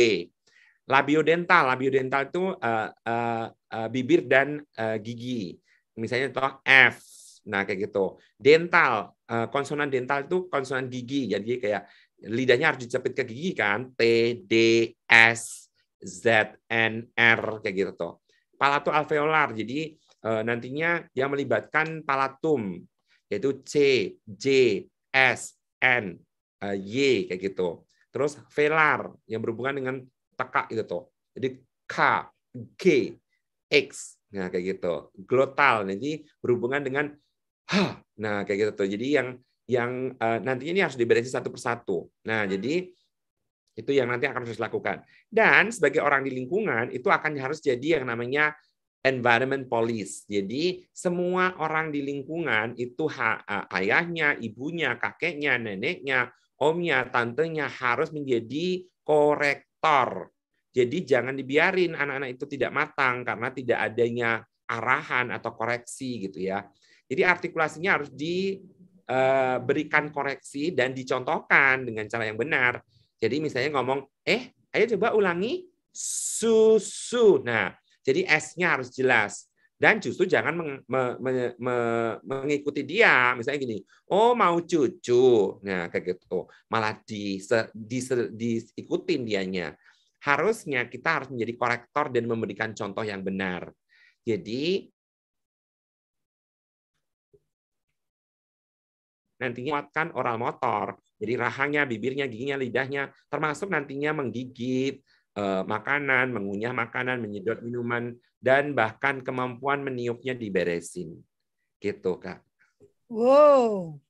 Labiodental, 0.85 1.73
labiodental 1.73 2.29
itu 2.29 2.45
uh, 2.61 2.89
uh, 2.93 3.47
uh, 3.49 3.89
bibir 3.89 4.25
dan 4.25 4.61
uh, 4.77 4.97
gigi. 5.01 5.57
Misalnya 5.97 6.29
contoh 6.33 6.61
F 6.65 7.14
Nah, 7.45 7.69
kayak 7.69 7.91
gitu. 7.91 8.17
Dental, 8.41 9.13
eh, 9.29 9.47
konsonan 9.53 9.93
dental 9.93 10.25
itu 10.25 10.49
konsonan 10.49 10.89
gigi. 10.89 11.29
Jadi 11.29 11.61
kayak 11.61 11.83
lidahnya 12.25 12.73
harus 12.73 12.89
dicepit 12.89 13.13
ke 13.13 13.23
gigi 13.29 13.53
kan. 13.53 13.93
T, 13.93 14.03
D, 14.45 14.55
S, 15.05 15.69
Z, 16.01 16.57
N, 16.69 17.09
R 17.13 17.43
kayak 17.61 17.75
gitu 17.77 17.93
tuh. 17.93 18.13
Palato 18.57 18.89
alveolar. 18.89 19.53
Jadi 19.53 19.93
eh, 20.25 20.43
nantinya 20.43 21.05
yang 21.13 21.37
melibatkan 21.37 22.01
palatum 22.01 22.81
yaitu 23.29 23.61
C, 23.65 23.73
J, 24.25 24.47
S, 25.13 25.57
N, 25.81 26.17
eh, 26.65 26.77
Y 26.81 27.29
kayak 27.29 27.41
gitu. 27.53 27.85
Terus 28.09 28.39
velar 28.55 29.11
yang 29.27 29.43
berhubungan 29.43 29.75
dengan 29.75 29.97
tekak 30.39 30.71
gitu 30.71 30.85
tuh. 30.87 31.03
Jadi 31.35 31.49
K, 31.85 31.97
G, 32.79 32.85
X, 33.67 34.23
nah 34.31 34.47
kayak 34.49 34.79
gitu. 34.79 35.11
Glotal, 35.27 35.83
jadi 35.91 36.23
berhubungan 36.39 36.83
dengan 36.87 37.11
Hah, 37.71 38.01
nah 38.21 38.45
kayak 38.45 38.59
gitu 38.61 38.73
tuh. 38.85 38.89
Jadi 38.89 39.07
yang 39.17 39.29
yang 39.65 40.13
uh, 40.21 40.39
nantinya 40.45 40.73
ini 40.77 40.83
harus 40.85 40.99
diberesin 41.01 41.41
satu 41.41 41.49
persatu. 41.49 42.09
Nah, 42.29 42.45
jadi 42.45 42.85
itu 43.75 43.91
yang 43.91 44.13
nanti 44.13 44.29
akan 44.29 44.45
harus 44.47 44.61
dilakukan. 44.61 45.03
Dan 45.27 45.73
sebagai 45.73 46.05
orang 46.05 46.23
di 46.23 46.31
lingkungan 46.37 46.93
itu 46.95 47.09
akan 47.11 47.35
harus 47.41 47.59
jadi 47.59 48.01
yang 48.01 48.07
namanya 48.07 48.55
environment 49.05 49.67
police. 49.67 50.25
Jadi 50.29 50.85
semua 50.93 51.59
orang 51.61 51.91
di 51.93 52.01
lingkungan 52.05 52.77
itu 52.79 53.09
ha, 53.11 53.41
uh, 53.43 53.67
ayahnya, 53.81 54.37
ibunya, 54.41 54.97
kakeknya, 54.97 55.59
neneknya, 55.59 56.33
omnya, 56.61 57.09
tantenya 57.09 57.67
harus 57.67 58.13
menjadi 58.15 58.85
korektor. 59.05 60.33
Jadi 60.75 61.07
jangan 61.07 61.37
dibiarin 61.37 61.95
anak-anak 61.95 62.35
itu 62.35 62.45
tidak 62.51 62.73
matang 62.75 63.23
karena 63.23 63.49
tidak 63.55 63.79
adanya 63.79 64.31
arahan 64.67 65.31
atau 65.31 65.55
koreksi 65.55 66.27
gitu 66.27 66.51
ya. 66.51 66.67
Jadi 67.05 67.23
artikulasinya 67.23 68.01
harus 68.01 68.11
diberikan 68.13 70.05
eh, 70.09 70.13
koreksi 70.13 70.73
dan 70.73 70.97
dicontohkan 70.97 71.85
dengan 71.85 72.09
cara 72.09 72.25
yang 72.25 72.41
benar. 72.41 72.81
Jadi 73.21 73.41
misalnya 73.41 73.77
ngomong, 73.77 74.05
eh, 74.25 74.53
ayo 74.73 74.85
coba 74.97 75.13
ulangi 75.15 75.69
susu. 75.95 77.45
Nah, 77.45 77.71
jadi 78.03 78.27
S-nya 78.27 78.77
harus 78.77 78.91
jelas. 78.93 79.49
Dan 79.75 79.99
justru 79.99 80.25
jangan 80.25 80.55
meng, 80.55 80.71
me, 80.87 81.03
me, 81.21 81.33
me, 81.59 81.77
mengikuti 82.25 82.87
dia. 82.87 83.35
Misalnya 83.37 83.61
gini, 83.61 83.79
oh 84.09 84.33
mau 84.33 84.57
cucu. 84.63 85.61
Nah, 85.67 85.91
kayak 85.91 86.15
gitu. 86.15 86.47
Malah 86.71 87.03
di, 87.05 87.43
di, 87.75 87.99
diikutin 88.65 89.23
dianya. 89.27 89.75
Harusnya 90.25 90.89
kita 90.89 91.21
harus 91.21 91.29
menjadi 91.29 91.53
korektor 91.59 92.09
dan 92.09 92.25
memberikan 92.25 92.73
contoh 92.73 93.05
yang 93.05 93.21
benar. 93.21 93.69
Jadi 94.25 94.89
nantinya 99.45 99.81
kuatkan 99.81 100.17
oral 100.17 100.41
motor. 100.41 100.97
Jadi 101.21 101.33
rahangnya, 101.37 101.83
bibirnya, 101.85 102.27
giginya, 102.27 102.57
lidahnya, 102.59 103.13
termasuk 103.29 103.71
nantinya 103.71 104.17
menggigit 104.17 105.05
eh, 105.37 105.63
makanan, 105.65 106.33
mengunyah 106.33 106.73
makanan, 106.73 107.21
menyedot 107.21 107.61
minuman, 107.61 108.17
dan 108.41 108.73
bahkan 108.73 109.21
kemampuan 109.21 109.85
meniupnya 109.85 110.33
diberesin. 110.33 111.17
Gitu, 111.79 112.13
Kak. 112.17 112.45
Wow, 113.13 114.01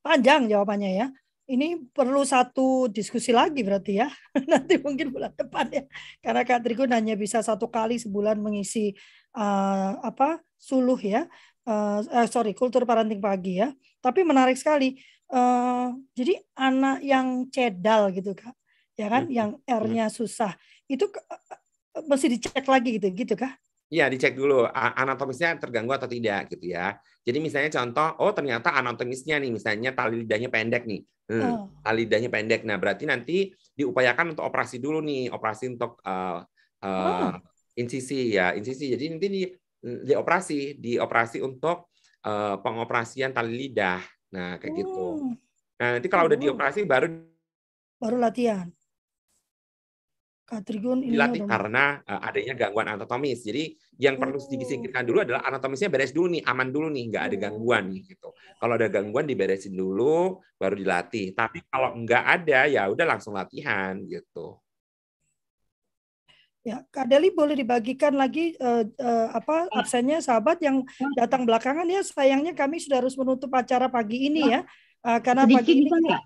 panjang 0.00 0.46
jawabannya 0.46 0.90
ya. 0.96 1.06
Ini 1.50 1.90
perlu 1.90 2.22
satu 2.22 2.86
diskusi 2.86 3.34
lagi 3.34 3.66
berarti 3.66 3.98
ya. 3.98 4.06
Nanti 4.50 4.78
mungkin 4.78 5.10
bulan 5.10 5.34
depan 5.34 5.66
ya. 5.74 5.84
Karena 6.22 6.46
Kak 6.46 6.62
Trigun 6.62 6.94
hanya 6.94 7.18
bisa 7.18 7.42
satu 7.42 7.66
kali 7.66 7.98
sebulan 7.98 8.38
mengisi 8.38 8.94
uh, 9.34 9.98
apa 9.98 10.38
suluh 10.60 11.00
ya 11.00 11.26
uh, 11.70 12.02
uh, 12.02 12.26
sorry 12.26 12.50
kultur 12.58 12.82
parenting 12.82 13.22
pagi 13.22 13.62
ya. 13.62 13.70
Tapi 14.02 14.26
menarik 14.26 14.58
sekali. 14.58 14.98
Uh, 15.30 15.94
jadi 16.18 16.42
anak 16.58 17.06
yang 17.06 17.46
cedal 17.54 18.10
gitu 18.10 18.34
kak, 18.34 18.50
ya 18.98 19.06
kan, 19.06 19.30
hmm. 19.30 19.30
yang 19.30 19.50
R-nya 19.62 20.10
susah 20.10 20.58
itu 20.90 21.06
uh, 21.06 22.02
mesti 22.02 22.26
dicek 22.34 22.66
lagi 22.66 22.98
gitu, 22.98 23.14
gitu 23.14 23.38
kak? 23.38 23.54
Iya, 23.94 24.10
dicek 24.10 24.34
dulu 24.34 24.66
anatomisnya 24.74 25.58
terganggu 25.62 25.94
atau 25.94 26.10
tidak 26.10 26.50
gitu 26.50 26.74
ya. 26.74 26.98
Jadi 27.22 27.38
misalnya 27.38 27.70
contoh, 27.78 28.26
oh 28.26 28.34
ternyata 28.34 28.74
anatomisnya 28.74 29.38
nih, 29.38 29.54
misalnya 29.54 29.94
tali 29.94 30.26
lidahnya 30.26 30.50
pendek 30.50 30.82
nih, 30.86 31.02
hmm, 31.30 31.42
oh. 31.46 31.70
tali 31.82 32.10
lidahnya 32.10 32.30
pendek. 32.30 32.66
Nah 32.66 32.78
berarti 32.82 33.06
nanti 33.06 33.54
diupayakan 33.78 34.34
untuk 34.34 34.46
operasi 34.46 34.82
dulu 34.82 34.98
nih, 34.98 35.30
operasi 35.30 35.74
untuk 35.74 36.02
uh, 36.02 36.42
uh, 36.82 36.86
oh. 36.86 37.38
insisi 37.78 38.34
ya, 38.34 38.50
insisi. 38.54 38.94
Jadi 38.94 39.04
nanti 39.14 39.26
di 39.30 39.42
dioperasi, 39.80 40.76
dioperasi 40.76 41.40
untuk 41.40 41.92
uh, 42.24 42.60
pengoperasian 42.60 43.32
tali 43.32 43.68
lidah. 43.68 44.00
Nah, 44.36 44.60
kayak 44.60 44.74
gitu. 44.76 44.92
oh. 44.92 45.16
gitu. 45.16 45.48
Nah, 45.80 45.88
nanti 45.96 46.08
kalau 46.12 46.28
udah 46.28 46.38
dioperasi 46.38 46.84
baru 46.84 47.08
baru 48.00 48.16
latihan. 48.20 48.68
Katrigun 50.44 51.06
ini 51.06 51.14
dilatih 51.14 51.46
karena 51.46 52.02
uh, 52.02 52.20
adanya 52.26 52.58
gangguan 52.58 52.90
anatomis. 52.90 53.46
Jadi 53.46 53.70
yang 54.02 54.18
oh. 54.18 54.26
perlu 54.26 54.36
disingkirkan 54.36 55.06
dulu 55.06 55.22
adalah 55.22 55.46
anatomisnya 55.46 55.88
beres 55.88 56.10
dulu 56.10 56.36
nih, 56.36 56.42
aman 56.42 56.68
dulu 56.74 56.90
nih, 56.90 57.04
nggak 57.06 57.24
ada 57.30 57.36
oh. 57.36 57.40
gangguan 57.40 57.84
nih 57.88 58.02
gitu. 58.12 58.28
Kalau 58.58 58.74
ada 58.76 58.88
gangguan 58.90 59.24
diberesin 59.30 59.72
dulu, 59.72 60.42
baru 60.58 60.74
dilatih. 60.74 61.32
Tapi 61.32 61.64
kalau 61.70 61.96
nggak 61.96 62.24
ada 62.26 62.66
ya 62.66 62.82
udah 62.90 63.06
langsung 63.06 63.32
latihan 63.38 63.94
gitu. 64.04 64.58
Ya, 66.60 66.84
Kak 66.92 67.08
Deli 67.08 67.32
boleh 67.32 67.56
dibagikan 67.56 68.12
lagi 68.12 68.52
uh, 68.60 68.84
uh, 68.84 69.28
apa 69.32 69.64
absennya 69.72 70.20
sahabat 70.20 70.60
yang 70.60 70.84
datang 71.16 71.48
belakangan 71.48 71.88
ya. 71.88 72.04
Sayangnya 72.04 72.52
kami 72.52 72.76
sudah 72.76 73.00
harus 73.00 73.16
menutup 73.16 73.48
acara 73.56 73.88
pagi 73.88 74.28
ini 74.28 74.44
ya. 74.44 74.60
Uh, 75.00 75.16
karena 75.24 75.48
Sedikit 75.48 75.64
pagi 75.64 75.72
ini 75.72 75.88
kita, 75.88 76.18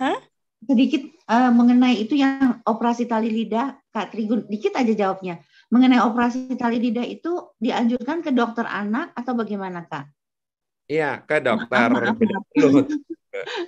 Hah? 0.00 0.18
Sedikit 0.64 1.02
uh, 1.28 1.52
mengenai 1.52 2.00
itu 2.00 2.16
yang 2.16 2.64
operasi 2.64 3.04
tali 3.04 3.28
lidah, 3.28 3.76
Kak 3.92 4.16
Trigun, 4.16 4.48
dikit 4.48 4.72
aja 4.72 4.88
jawabnya. 4.96 5.44
Mengenai 5.68 6.00
operasi 6.00 6.56
tali 6.56 6.80
lidah 6.80 7.04
itu 7.04 7.52
dianjurkan 7.60 8.24
ke 8.24 8.32
dokter 8.32 8.64
anak 8.64 9.12
atau 9.12 9.36
bagaimana, 9.36 9.84
Kak? 9.84 10.08
Iya, 10.88 11.20
ke 11.28 11.44
dokter 11.44 11.92
maaf, 11.92 12.16
maaf, 12.16 12.16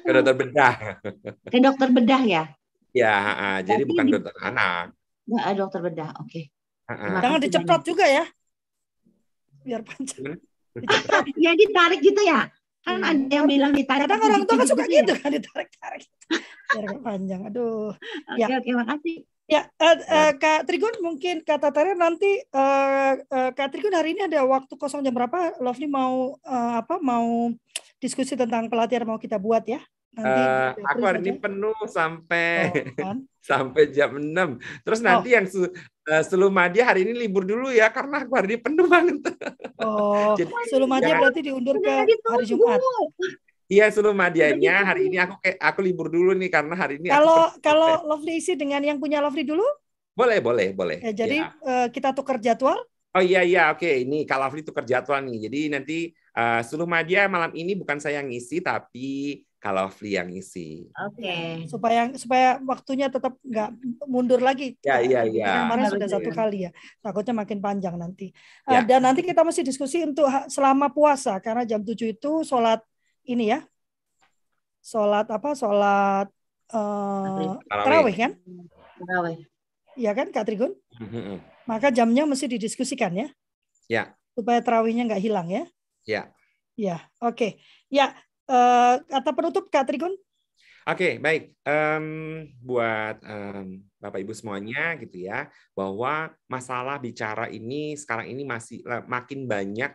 ke 0.00 0.10
dokter 0.16 0.32
bedah. 0.32 0.74
Ke 1.52 1.58
dokter 1.60 1.88
bedah 1.92 2.22
ya? 2.24 2.42
Ya, 2.96 3.16
uh, 3.36 3.58
jadi 3.60 3.84
bukan 3.84 4.08
dokter 4.08 4.32
anak. 4.40 4.96
Nggak 5.26 5.44
ada 5.44 5.58
dokter 5.58 5.80
bedah, 5.82 6.10
oke. 6.22 6.30
Okay. 6.30 6.44
Jangan 6.94 7.40
diceprot 7.42 7.82
juga 7.82 8.06
ya. 8.06 8.24
Biar 9.66 9.82
panjang. 9.82 10.38
ya 11.34 11.52
ditarik 11.58 12.00
gitu 12.00 12.22
ya. 12.22 12.46
Kan 12.86 13.02
hmm. 13.02 13.10
ada 13.10 13.34
yang 13.42 13.46
bilang 13.50 13.72
ditarik. 13.74 14.06
Kadang 14.06 14.22
orang 14.22 14.42
tua 14.46 14.56
kan 14.62 14.68
suka 14.70 14.84
gitu 14.86 15.12
kan 15.18 15.30
ditarik-tarik. 15.34 16.06
Biar 16.70 16.94
panjang. 17.02 17.40
Aduh. 17.50 17.90
Oke, 18.30 18.38
Ya. 18.38 18.46
oke, 18.54 18.70
makasih. 18.70 19.26
Ya, 19.46 19.62
eh, 19.78 19.98
eh, 20.10 20.32
Kak 20.42 20.66
Trigun 20.66 20.90
mungkin 20.98 21.38
kata 21.46 21.70
Tara 21.70 21.94
nanti 21.94 22.42
eh, 22.42 23.12
eh, 23.22 23.50
Kak 23.54 23.70
Trigun 23.70 23.94
hari 23.94 24.18
ini 24.18 24.26
ada 24.26 24.42
waktu 24.42 24.74
kosong 24.74 25.06
jam 25.06 25.14
berapa? 25.14 25.54
Lovely 25.62 25.86
mau 25.86 26.34
eh, 26.42 26.72
apa? 26.82 26.98
Mau 26.98 27.54
diskusi 28.02 28.34
tentang 28.34 28.66
pelatihan 28.66 29.06
mau 29.06 29.22
kita 29.22 29.38
buat 29.38 29.62
ya? 29.66 29.78
Eh, 30.16 30.68
di 30.72 30.82
aku 30.82 31.02
hari 31.04 31.18
ini 31.20 31.32
saja. 31.36 31.42
penuh 31.44 31.76
sampai 31.86 32.48
Oh, 32.64 32.72
kan? 32.96 33.16
sampai 33.52 33.82
jam 33.90 34.10
6. 34.16 34.56
Terus 34.80 35.00
Oh. 35.00 35.04
nanti 35.04 35.28
yang 35.30 35.44
su, 35.44 35.68
eh, 36.02 36.22
Sulu 36.24 36.48
Madia 36.48 36.88
hari 36.88 37.04
ini 37.04 37.12
libur 37.14 37.44
dulu 37.44 37.68
ya 37.68 37.92
karena 37.92 38.24
aku 38.24 38.32
hari 38.32 38.46
ini 38.50 38.58
penuh 38.58 38.86
banget. 38.86 39.20
Oh, 39.76 40.32
Jadi 40.40 40.48
sebelum 40.66 40.88
aja 40.90 41.04
jangan- 41.04 41.20
berarti 41.20 41.40
diundur 41.42 41.76
ke 41.76 41.90
hari. 41.92 42.44
Jumat. 42.44 42.80
Iya 43.66 43.90
Sulu 43.90 44.14
Madianya 44.14 44.86
hari 44.86 45.10
ini 45.10 45.18
aku 45.18 45.36
kayak 45.36 45.58
aku 45.58 45.80
libur 45.82 46.06
dulu 46.06 46.32
nih 46.32 46.48
karena 46.48 46.72
hari 46.72 46.96
ini 46.96 47.10
aku 47.10 47.18
Kalau 47.18 47.40
penuh. 47.50 47.60
kalau 47.60 47.90
Lovely 48.06 48.38
isi 48.38 48.54
dengan 48.54 48.78
yang 48.80 48.96
punya 48.96 49.18
Lovely 49.18 49.42
dulu, 49.42 49.66
boleh 50.14 50.38
boleh 50.38 50.70
boleh. 50.70 50.98
ya, 51.02 51.12
jadi 51.12 51.38
Ya. 51.42 51.50
eh, 51.60 51.88
kita 51.90 52.14
tukar 52.14 52.38
jadwal. 52.38 52.78
Oh 53.10 53.20
iya 53.20 53.42
iya 53.42 53.68
oke 53.68 53.84
ini 53.84 54.22
Kak 54.22 54.38
Lovely 54.38 54.62
tukar 54.62 54.80
jadwal 54.82 55.20
nih. 55.20 55.50
Jadi 55.50 55.60
nanti 55.68 55.98
eh, 56.08 56.60
Sulu 56.62 56.86
Madia 56.86 57.26
malam 57.26 57.50
ini 57.52 57.74
bukan 57.74 57.98
saya 57.98 58.20
yang 58.20 58.30
ngisi 58.30 58.62
tapi 58.62 59.42
Kak 59.66 59.74
Lovely 59.74 60.14
yang 60.14 60.30
ngisi. 60.30 60.86
Oke. 60.94 61.66
supaya 61.66 62.06
supaya 62.14 62.62
waktunya 62.62 63.10
tetap 63.10 63.34
nggak 63.42 63.74
mundur 64.06 64.38
lagi. 64.38 64.78
Ya, 64.86 65.02
iya, 65.02 65.26
iya. 65.26 65.42
Karena 65.42 65.62
Kemarin 65.66 65.86
sudah 65.90 66.08
satu 66.14 66.30
ya. 66.30 66.36
kali 66.38 66.58
ya. 66.62 66.70
Takutnya 67.02 67.34
makin 67.34 67.58
panjang 67.58 67.98
nanti. 67.98 68.30
Uh, 68.62 68.78
Ya. 68.78 68.86
Dan 68.86 69.02
nanti 69.02 69.26
kita 69.26 69.42
masih 69.42 69.66
diskusi 69.66 70.06
untuk 70.06 70.30
selama 70.46 70.86
puasa 70.94 71.42
karena 71.42 71.66
jam 71.66 71.82
7 71.82 71.98
itu 72.14 72.46
sholat 72.46 72.78
ini 73.26 73.50
ya. 73.50 73.66
Sholat 74.86 75.26
apa? 75.34 75.50
Sholat 75.58 76.30
uh, 76.70 77.58
Tarawih. 77.66 78.14
kan? 78.14 78.32
Tarawih. 79.02 79.42
Iya 79.98 80.14
kan 80.14 80.30
Kak 80.30 80.46
Trigun? 80.46 80.78
Maka 81.66 81.90
jamnya 81.90 82.22
mesti 82.22 82.46
didiskusikan 82.46 83.18
ya. 83.18 83.28
Ya. 83.90 84.14
Supaya 84.38 84.62
tarawihnya 84.62 85.10
nggak 85.10 85.22
hilang 85.26 85.50
ya. 85.50 85.66
Ya. 86.06 86.30
Ya, 86.76 87.08
oke. 87.24 87.56
Ya, 87.88 88.12
eh, 88.47 88.94
kata 89.03 89.30
penutup 89.34 89.68
Kak 89.68 89.86
Trigun. 89.90 90.14
Oke, 90.86 91.18
baik. 91.18 91.59
Em, 91.66 92.07
buat 92.62 93.18
em, 93.26 93.82
Bapak 93.99 94.22
Ibu 94.22 94.30
semuanya 94.30 94.94
gitu 95.03 95.26
ya, 95.26 95.51
bahwa 95.74 96.30
masalah 96.47 97.03
bicara 97.03 97.51
ini 97.51 97.99
sekarang 97.99 98.30
ini 98.30 98.47
masih 98.47 98.86
la- 98.86 99.03
makin 99.03 99.51
banyak 99.51 99.90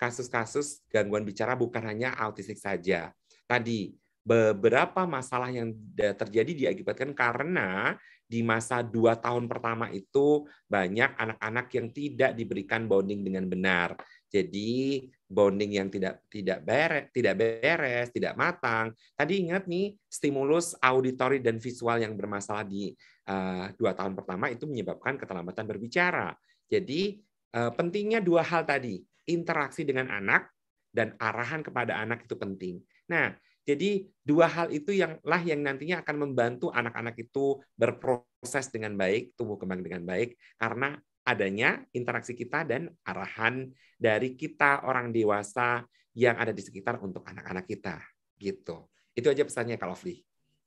kasus-kasus 0.00 0.80
gangguan 0.88 1.22
bicara 1.22 1.52
bukan 1.52 1.84
hanya 1.84 2.16
autistik 2.16 2.56
saja. 2.56 3.12
Tadi 3.44 3.92
beberapa 4.24 5.04
masalah 5.04 5.52
yang 5.52 5.76
terjadi 5.94 6.52
diakibatkan 6.54 7.12
karena 7.12 8.00
di 8.24 8.40
masa 8.40 8.80
dua 8.80 9.12
tahun 9.12 9.44
pertama 9.44 9.92
itu 9.92 10.48
banyak 10.64 11.12
anak-anak 11.20 11.66
yang 11.76 11.86
tidak 11.92 12.30
diberikan 12.32 12.88
bonding 12.88 13.20
dengan 13.20 13.44
benar. 13.44 13.92
Jadi 14.32 15.04
bonding 15.28 15.76
yang 15.76 15.92
tidak 15.92 16.24
tidak 16.32 16.64
beres, 16.64 17.12
tidak 17.12 17.34
beres, 17.36 18.08
tidak 18.08 18.32
matang. 18.32 18.96
Tadi 19.12 19.44
ingat 19.44 19.68
nih 19.68 19.92
stimulus 20.08 20.72
auditori 20.80 21.44
dan 21.44 21.60
visual 21.60 22.00
yang 22.00 22.16
bermasalah 22.16 22.64
di 22.64 22.96
eh, 23.28 23.66
dua 23.76 23.92
tahun 23.92 24.16
pertama 24.16 24.48
itu 24.48 24.64
menyebabkan 24.64 25.20
keterlambatan 25.20 25.68
berbicara. 25.68 26.32
Jadi 26.64 27.20
eh, 27.52 27.72
pentingnya 27.76 28.24
dua 28.24 28.40
hal 28.40 28.64
tadi, 28.64 29.04
interaksi 29.28 29.84
dengan 29.84 30.08
anak 30.08 30.48
dan 30.88 31.12
arahan 31.20 31.60
kepada 31.60 32.00
anak 32.00 32.24
itu 32.24 32.36
penting. 32.36 32.80
Nah, 33.12 33.36
jadi 33.62 34.08
dua 34.24 34.48
hal 34.48 34.72
itu 34.72 34.96
yang 34.96 35.20
lah 35.22 35.44
yang 35.44 35.60
nantinya 35.60 36.00
akan 36.00 36.16
membantu 36.28 36.72
anak-anak 36.72 37.14
itu 37.20 37.60
berproses 37.76 38.72
dengan 38.72 38.96
baik, 38.96 39.36
tumbuh 39.36 39.60
kembang 39.60 39.84
dengan 39.84 40.02
baik 40.02 40.34
karena 40.56 40.96
adanya 41.22 41.82
interaksi 41.94 42.34
kita 42.34 42.66
dan 42.66 42.90
arahan 43.06 43.70
dari 43.98 44.34
kita 44.34 44.82
orang 44.86 45.14
dewasa 45.14 45.86
yang 46.12 46.36
ada 46.36 46.50
di 46.50 46.60
sekitar 46.60 46.98
untuk 47.00 47.24
anak-anak 47.24 47.64
kita 47.64 48.02
gitu. 48.36 48.90
Itu 49.14 49.30
aja 49.30 49.46
pesannya 49.46 49.78
Kak 49.78 49.88
Lovely. 49.88 50.20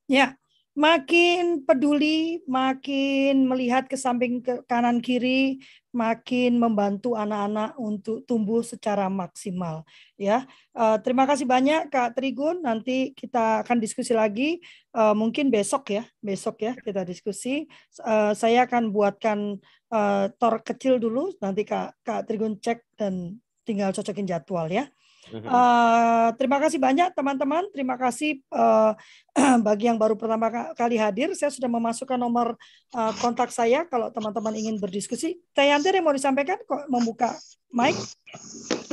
Ya, 0.05 0.37
makin 0.75 1.63
peduli, 1.63 2.43
makin 2.47 3.47
melihat 3.47 3.87
ke 3.87 3.95
samping 3.95 4.43
ke 4.43 4.59
kanan 4.67 4.99
kiri, 4.99 5.63
makin 5.95 6.59
membantu 6.59 7.15
anak-anak 7.15 7.79
untuk 7.79 8.27
tumbuh 8.27 8.59
secara 8.59 9.07
maksimal. 9.07 9.87
Ya, 10.19 10.43
Eh, 10.75 10.97
terima 11.07 11.23
kasih 11.23 11.47
banyak 11.47 11.87
Kak 11.87 12.19
Trigun. 12.19 12.59
Nanti 12.67 13.15
kita 13.15 13.63
akan 13.63 13.79
diskusi 13.79 14.11
lagi, 14.11 14.59
Eh, 14.95 15.15
mungkin 15.15 15.51
besok 15.51 15.91
ya, 15.91 16.03
besok 16.23 16.63
ya 16.63 16.71
kita 16.79 17.03
diskusi. 17.07 17.67
Eh, 18.03 18.31
saya 18.35 18.67
akan 18.67 18.91
buatkan 18.95 19.59
eh, 19.95 20.25
tor 20.39 20.59
kecil 20.67 20.99
dulu, 20.99 21.31
nanti 21.43 21.63
Kak 21.67 21.99
Kak 22.03 22.27
Trigun 22.27 22.59
cek 22.59 22.83
dan 22.99 23.39
tinggal 23.67 23.91
cocokin 23.95 24.27
jadwal 24.27 24.67
ya. 24.71 24.87
Eh, 25.25 26.27
terima 26.37 26.61
kasih 26.61 26.77
banyak 26.77 27.09
teman-teman. 27.11 27.65
Terima 27.73 27.97
kasih 27.97 28.37
eh, 28.41 28.91
bagi 29.65 29.89
yang 29.89 29.97
baru 29.97 30.13
pertama 30.13 30.47
ka- 30.47 30.71
kali 30.73 30.95
hadir. 30.95 31.33
Saya 31.33 31.49
sudah 31.49 31.65
memasukkan 31.65 32.15
nomor 32.15 32.53
eh, 32.91 33.13
kontak 33.17 33.49
saya 33.49 33.85
kalau 33.85 34.13
teman-teman 34.13 34.53
ingin 34.53 34.77
berdiskusi. 34.77 35.41
Teh 35.51 35.65
Yanti 35.65 35.89
ada 35.89 35.97
yang 35.97 36.05
mau 36.05 36.13
disampaikan 36.13 36.61
kok 36.61 36.85
membuka 36.85 37.33
mic? 37.73 37.97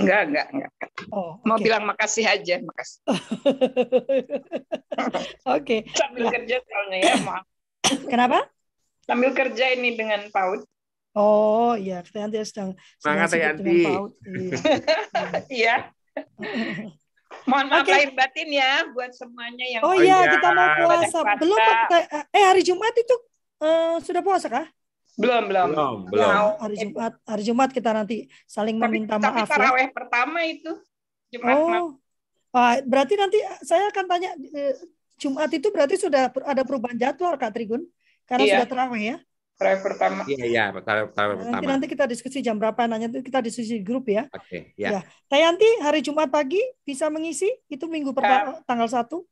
Enggak, 0.00 0.32
enggak, 0.32 0.46
enggak. 0.50 0.70
Oh, 1.12 1.36
Mau 1.44 1.56
oke. 1.56 1.64
bilang 1.64 1.84
makasih 1.84 2.24
aja, 2.24 2.56
makasih. 2.58 2.98
Oke. 5.48 5.76
Sambil 5.92 6.28
Ya. 6.28 6.30
kerja 6.32 6.56
soalnya 6.62 6.98
ya, 7.00 7.14
maaf. 7.22 7.44
Kenapa? 8.12 8.38
Sambil 9.02 9.30
kerja 9.34 9.74
ini 9.74 9.94
dengan 9.94 10.30
PAUD. 10.30 10.62
Oh, 11.12 11.74
iya, 11.76 12.00
Teh 12.00 12.22
Yanti 12.22 12.40
sedang 12.40 12.72
sedang 12.96 13.26
Semangat, 13.26 13.28
Teh 13.28 13.36
sibuk 13.36 13.56
dengan 13.58 13.74
Yanti. 13.74 13.84
PAUD. 13.84 14.12
Iya. 15.50 15.76
Mohon 17.48 17.66
maaf 17.72 17.82
Oke. 17.82 17.92
lahir 17.96 18.10
batin 18.12 18.48
ya 18.52 18.86
buat 18.92 19.10
semuanya 19.16 19.64
yang 19.66 19.82
Oh 19.82 19.96
iya, 19.96 20.20
kita 20.28 20.48
mau 20.52 20.68
puasa. 20.84 21.18
Belum 21.40 21.58
eh 22.30 22.44
hari 22.44 22.62
Jumat 22.62 22.92
itu 22.94 23.14
eh, 23.58 23.94
sudah 24.04 24.22
puasa 24.22 24.46
kah? 24.52 24.66
belum 25.12 25.44
belum. 25.44 25.68
Belum, 25.76 25.96
Ya, 26.08 26.08
belum. 26.08 26.30
Mau. 26.32 26.48
hari 26.56 26.76
Jumat, 26.80 27.12
hari 27.28 27.42
Jumat 27.44 27.68
kita 27.68 27.90
nanti 27.92 28.16
saling 28.48 28.80
Tapi, 28.80 28.84
meminta 28.88 29.20
tapi 29.20 29.28
maaf 29.28 29.44
ya. 29.44 29.52
taraweh 29.52 29.88
pertama 29.92 30.38
itu 30.44 30.72
Jumat 31.28 31.52
malam. 31.52 31.80
Oh, 32.52 32.56
ah, 32.56 32.80
berarti 32.80 33.14
nanti 33.20 33.38
saya 33.60 33.92
akan 33.92 34.04
tanya 34.08 34.30
eh, 34.32 34.72
Jumat 35.20 35.52
itu 35.52 35.68
berarti 35.68 36.00
sudah 36.00 36.32
ada 36.48 36.62
perubahan 36.64 36.96
jadwal 36.96 37.36
Kak 37.36 37.52
Trigun 37.52 37.84
karena 38.24 38.44
Iya. 38.44 38.52
sudah 38.56 38.68
terawih 38.72 39.02
ya. 39.04 39.16
Taraweh 39.58 39.80
pertama. 39.84 40.20
Iya, 40.26 40.44
iya, 40.48 40.64
taruh 40.82 41.06
taruh 41.14 41.34
Nanti 41.38 41.46
pertama. 41.48 41.70
nanti 41.70 41.86
kita 41.86 42.04
diskusi 42.10 42.38
jam 42.42 42.56
berapa 42.58 42.80
nanya 42.90 43.06
itu 43.12 43.22
kita 43.22 43.38
diskusi 43.44 43.78
di 43.78 43.84
grup 43.86 44.10
ya. 44.10 44.26
Oke, 44.34 44.74
Ya. 44.74 44.98
ya. 44.98 45.00
Tayanti 45.30 45.68
hari 45.84 46.02
Jumat 46.02 46.28
pagi 46.34 46.58
bisa 46.82 47.06
mengisi 47.08 47.46
itu 47.70 47.84
minggu 47.86 48.10
pertama 48.10 48.58
tanggal 48.66 48.88
1. 48.90 49.22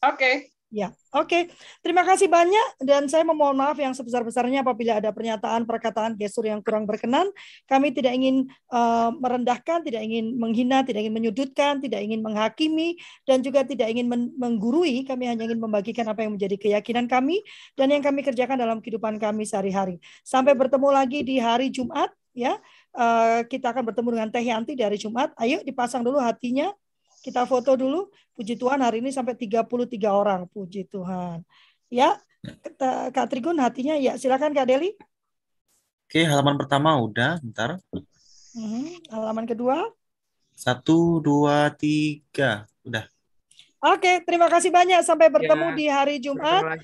Oke. 0.00 0.48
Ya, 0.76 0.92
oke. 1.16 1.48
Terima 1.80 2.04
kasih 2.04 2.28
banyak 2.28 2.84
dan 2.84 3.08
saya 3.08 3.24
memohon 3.24 3.56
maaf 3.56 3.80
yang 3.80 3.96
sebesar-besarnya 3.96 4.60
apabila 4.60 5.00
ada 5.00 5.08
pernyataan, 5.08 5.64
perkataan, 5.64 6.12
gestur 6.20 6.44
yang 6.44 6.60
kurang 6.60 6.84
berkenan. 6.84 7.32
Kami 7.64 7.96
tidak 7.96 8.12
ingin 8.12 8.44
eh, 8.52 9.10
merendahkan, 9.16 9.80
tidak 9.88 10.04
ingin 10.04 10.36
menghina, 10.36 10.84
tidak 10.84 11.00
ingin 11.00 11.16
menyudutkan, 11.16 11.80
tidak 11.80 12.04
ingin 12.04 12.20
menghakimi 12.20 13.00
dan 13.24 13.40
juga 13.40 13.64
tidak 13.64 13.88
ingin 13.88 14.04
men- 14.04 14.36
menggurui. 14.36 15.08
Kami 15.08 15.24
hanya 15.24 15.48
ingin 15.48 15.64
membagikan 15.64 16.04
apa 16.12 16.28
yang 16.28 16.36
menjadi 16.36 16.60
keyakinan 16.60 17.08
kami 17.08 17.40
dan 17.72 17.88
yang 17.88 18.04
kami 18.04 18.20
kerjakan 18.20 18.60
dalam 18.60 18.84
kehidupan 18.84 19.16
kami 19.16 19.48
sehari-hari. 19.48 19.96
Sampai 20.28 20.52
bertemu 20.52 20.92
lagi 20.92 21.24
di 21.24 21.40
hari 21.40 21.72
Jumat 21.72 22.12
ya. 22.36 22.60
Eh, 22.92 23.40
kita 23.48 23.72
akan 23.72 23.80
bertemu 23.96 24.08
dengan 24.12 24.28
Teh 24.28 24.44
Yanti 24.44 24.76
di 24.76 24.84
hari 24.84 25.00
Jumat. 25.00 25.32
Ayo 25.40 25.64
dipasang 25.64 26.04
dulu 26.04 26.20
hatinya. 26.20 26.68
Kita 27.26 27.42
foto 27.42 27.74
dulu. 27.74 28.06
Puji 28.38 28.54
Tuhan 28.54 28.78
hari 28.78 29.02
ini 29.02 29.10
sampai 29.10 29.34
33 29.34 29.66
orang. 30.14 30.46
Puji 30.46 30.86
Tuhan. 30.86 31.42
Ya, 31.90 32.14
Kak 33.10 33.26
Trigun 33.26 33.58
hatinya 33.58 33.98
ya. 33.98 34.14
Silakan 34.14 34.54
Kak 34.54 34.70
Deli. 34.70 34.94
Oke, 36.06 36.22
halaman 36.22 36.54
pertama 36.54 36.94
udah, 37.02 37.42
bentar. 37.42 37.82
Mhm. 38.54 39.10
Halaman 39.10 39.42
kedua. 39.42 39.90
Satu, 40.54 41.18
dua, 41.18 41.74
tiga. 41.74 42.70
Udah. 42.86 43.10
Oke, 43.82 44.22
terima 44.22 44.46
kasih 44.46 44.70
banyak. 44.70 45.02
Sampai 45.02 45.26
bertemu 45.26 45.66
Ya, 45.66 45.74
di 45.74 45.86
hari 45.90 46.16
Jumat. 46.22 46.78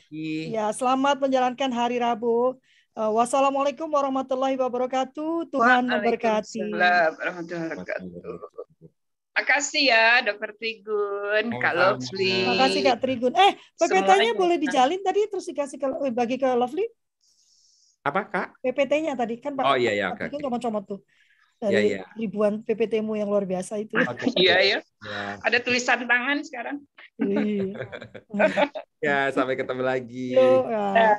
Ya, 0.51 0.75
selamat 0.75 1.23
menjalankan 1.23 1.71
hari 1.71 2.03
Rabu. 2.03 2.59
Eh, 2.99 3.11
wassalamualaikum 3.15 3.87
warahmatullahi 3.87 4.59
wabarakatuh. 4.59 5.55
Tuhan 5.55 5.87
memberkati. 5.87 6.67
Waalaikumsalam 6.67 7.11
warahmatullahi 7.15 7.67
wabarakatuh. 7.79 9.02
Makasih 9.33 9.85
ya, 9.89 10.21
Dokter 10.21 10.53
Trigun, 10.61 11.45
oh, 11.57 11.61
Kak 11.61 11.73
Lovely. 11.73 12.45
Makasih 12.53 12.81
Kak 12.85 12.99
Trigun. 13.01 13.33
Eh, 13.33 13.53
PPT-nya 13.81 14.33
boleh 14.37 14.61
dijalin 14.61 15.01
tadi 15.01 15.25
terus 15.25 15.49
dikasih 15.49 15.81
ke 15.81 15.87
eh, 15.89 16.13
bagi 16.13 16.37
ke 16.37 16.49
Lovely? 16.53 16.85
Apa 18.05 18.29
Kak? 18.29 18.61
PPT-nya 18.61 19.17
tadi 19.17 19.41
kan 19.41 19.57
Pak. 19.57 19.65
Oh 19.65 19.77
iya 19.81 19.97
iya. 19.97 20.13
Kak 20.13 20.29
Trigun 20.29 20.53
comot 20.61 20.85
tuh 20.85 21.01
iya, 21.71 21.71
dari 21.71 21.89
ya, 21.95 21.99
ya. 22.03 22.07
ribuan 22.19 22.55
PPT-mu 22.67 23.15
yang 23.15 23.31
luar 23.31 23.47
biasa 23.47 23.79
itu. 23.79 23.95
Iya 24.35 24.57
ya. 24.59 24.79
ya. 24.83 25.23
Ada 25.47 25.59
tulisan 25.63 26.03
tangan 26.11 26.43
sekarang. 26.43 26.77
Iya. 27.23 27.79
ya 29.07 29.19
sampai 29.31 29.55
ketemu 29.55 29.83
lagi. 29.87 30.35
Yo, 30.35 30.67
uh. 30.67 30.95
Ya. 30.97 31.13